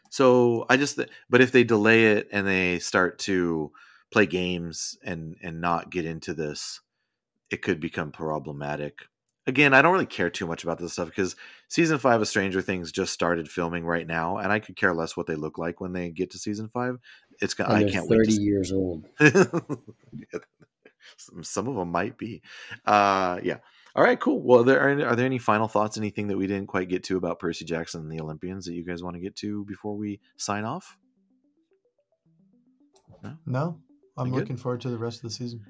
So 0.10 0.66
I 0.70 0.78
just, 0.78 1.00
but 1.30 1.42
if 1.42 1.52
they 1.52 1.64
delay 1.64 2.06
it 2.06 2.30
and 2.32 2.48
they 2.48 2.80
start 2.80 3.20
to 3.20 3.72
play 4.12 4.26
games 4.26 4.98
and 5.04 5.36
and 5.42 5.60
not 5.60 5.90
get 5.90 6.06
into 6.06 6.34
this, 6.34 6.80
it 7.50 7.62
could 7.62 7.80
become 7.80 8.12
problematic. 8.12 9.08
Again, 9.48 9.76
I 9.76 9.82
don't 9.84 9.94
really 9.94 10.08
care 10.08 10.32
too 10.32 10.48
much 10.48 10.64
about 10.64 10.80
this 10.80 10.94
stuff 10.94 11.08
because 11.08 11.36
season 11.68 12.00
five 12.00 12.20
of 12.20 12.28
Stranger 12.28 12.62
Things 12.62 12.92
just 12.92 13.14
started 13.14 13.50
filming 13.50 13.86
right 13.86 14.08
now, 14.08 14.38
and 14.38 14.52
I 14.52 14.60
could 14.60 14.76
care 14.76 14.94
less 14.94 15.16
what 15.16 15.28
they 15.28 15.36
look 15.36 15.58
like 15.60 15.80
when 15.80 15.94
they 15.94 16.10
get 16.10 16.32
to 16.32 16.40
season 16.40 16.68
five. 16.70 16.98
It's 17.42 17.54
gonna. 17.54 17.74
I 17.74 17.84
can't 17.90 18.10
wait. 18.10 18.18
30 18.18 18.26
To 18.26 18.36
see 18.36 18.42
years 18.42 18.72
old. 18.72 19.06
some, 21.18 21.44
some 21.44 21.68
of 21.68 21.76
them 21.76 21.92
might 21.92 22.18
be. 22.18 22.42
Uh, 22.86 23.40
yeah. 23.44 23.58
All 23.96 24.04
right, 24.04 24.20
cool. 24.20 24.42
Well, 24.42 24.64
there 24.64 24.80
are, 24.82 25.10
are 25.10 25.16
there 25.16 25.26
any 25.26 25.38
final 25.38 25.68
thoughts? 25.68 25.98
Anything 25.98 26.28
that 26.28 26.38
we 26.38 26.48
didn't 26.48 26.68
quite 26.68 26.90
get 26.90 27.04
to 27.06 27.18
about 27.18 27.40
Percy 27.40 27.66
Jackson 27.66 28.02
and 28.02 28.12
the 28.12 28.22
Olympians 28.22 28.66
that 28.66 28.74
you 28.74 28.84
guys 28.84 29.04
want 29.04 29.16
to 29.16 29.22
get 29.22 29.36
to 29.38 29.64
before 29.66 29.96
we 29.96 30.20
sign 30.38 30.66
off? 30.66 30.98
No, 33.46 33.80
I'm 34.18 34.28
You 34.28 34.34
good? 34.34 34.40
looking 34.42 34.58
forward 34.58 34.82
to 34.82 34.90
the 34.90 34.98
rest 34.98 35.18
of 35.18 35.24
the 35.24 35.30
season. 35.30 35.66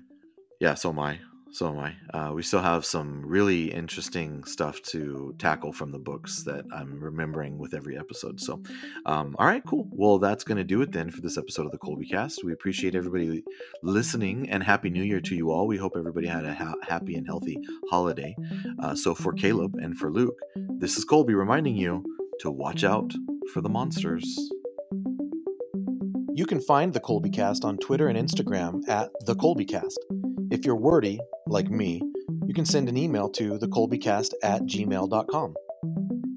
Yeah, 0.59 0.73
so 0.73 0.89
am 0.89 0.99
I. 0.99 1.19
So 1.55 1.69
am 1.69 1.79
I. 1.79 1.95
Uh, 2.13 2.33
we 2.33 2.43
still 2.43 2.61
have 2.61 2.83
some 2.83 3.25
really 3.25 3.71
interesting 3.71 4.43
stuff 4.43 4.81
to 4.87 5.33
tackle 5.39 5.71
from 5.71 5.89
the 5.89 5.97
books 5.97 6.43
that 6.43 6.65
I'm 6.69 6.99
remembering 6.99 7.57
with 7.57 7.73
every 7.73 7.97
episode. 7.97 8.41
So, 8.41 8.61
um, 9.05 9.37
all 9.39 9.47
right, 9.47 9.63
cool. 9.65 9.87
Well, 9.89 10.19
that's 10.19 10.43
going 10.43 10.57
to 10.57 10.65
do 10.65 10.81
it 10.81 10.91
then 10.91 11.09
for 11.09 11.21
this 11.21 11.37
episode 11.37 11.65
of 11.65 11.71
the 11.71 11.77
Colby 11.77 12.07
Cast. 12.07 12.43
We 12.43 12.51
appreciate 12.51 12.93
everybody 12.93 13.41
listening 13.83 14.49
and 14.49 14.61
Happy 14.61 14.89
New 14.89 15.03
Year 15.03 15.21
to 15.21 15.33
you 15.33 15.49
all. 15.49 15.65
We 15.65 15.77
hope 15.77 15.93
everybody 15.95 16.27
had 16.27 16.43
a 16.43 16.53
ha- 16.53 16.75
happy 16.81 17.15
and 17.15 17.25
healthy 17.25 17.57
holiday. 17.89 18.35
Uh, 18.83 18.93
so, 18.93 19.15
for 19.15 19.31
Caleb 19.31 19.75
and 19.75 19.97
for 19.97 20.11
Luke, 20.11 20.37
this 20.57 20.97
is 20.97 21.05
Colby 21.05 21.35
reminding 21.35 21.77
you 21.77 22.03
to 22.41 22.51
watch 22.51 22.83
out 22.83 23.13
for 23.53 23.61
the 23.61 23.69
monsters. 23.69 24.25
You 26.37 26.45
can 26.45 26.59
find 26.59 26.91
the 26.91 26.99
Colby 26.99 27.29
Cast 27.29 27.63
on 27.63 27.77
Twitter 27.77 28.09
and 28.09 28.19
Instagram 28.19 28.81
at 28.89 29.09
the 29.25 29.35
Colby 29.35 29.63
Cast. 29.63 29.97
If 30.51 30.65
you're 30.65 30.75
wordy, 30.75 31.21
like 31.47 31.69
me, 31.69 32.01
you 32.45 32.53
can 32.53 32.65
send 32.65 32.89
an 32.89 32.97
email 32.97 33.29
to 33.29 33.57
thecolbycast 33.57 34.33
at 34.43 34.63
gmail.com. 34.63 35.53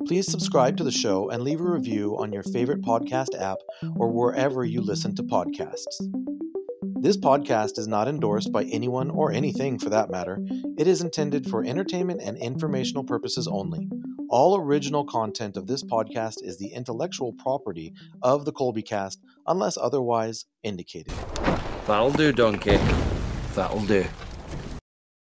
Please 0.07 0.31
subscribe 0.31 0.77
to 0.77 0.85
the 0.85 0.93
show 0.93 1.31
and 1.31 1.43
leave 1.43 1.61
a 1.61 1.69
review 1.69 2.17
on 2.17 2.33
your 2.33 2.45
favorite 2.45 2.81
podcast 2.83 3.37
app 3.37 3.59
or 3.97 4.13
wherever 4.13 4.65
you 4.65 4.83
listen 4.83 5.17
to 5.17 5.25
podcasts. 5.25 6.01
This 7.01 7.17
podcast 7.17 7.77
is 7.77 7.89
not 7.89 8.07
endorsed 8.07 8.53
by 8.53 8.67
anyone 8.67 9.11
or 9.11 9.33
anything 9.33 9.81
for 9.81 9.91
that 9.91 10.11
matter. 10.11 10.39
It 10.79 10.87
is 10.87 11.01
intended 11.01 11.51
for 11.51 11.65
entertainment 11.65 12.23
and 12.23 12.39
informational 12.39 13.03
purposes 13.03 13.49
only. 13.49 13.89
All 14.31 14.61
original 14.61 15.05
content 15.05 15.57
of 15.57 15.67
this 15.67 15.83
podcast 15.83 16.43
is 16.43 16.59
the 16.59 16.69
intellectual 16.69 17.33
property 17.33 17.95
of 18.23 18.45
the 18.45 18.53
Colby 18.53 18.83
Cast, 18.83 19.21
unless 19.47 19.79
otherwise 19.79 20.45
indicated. 20.63 21.15
That'll 21.87 22.11
do, 22.11 22.31
Donkey. 22.33 22.79
That'll 23.55 23.81
do. 23.87 24.05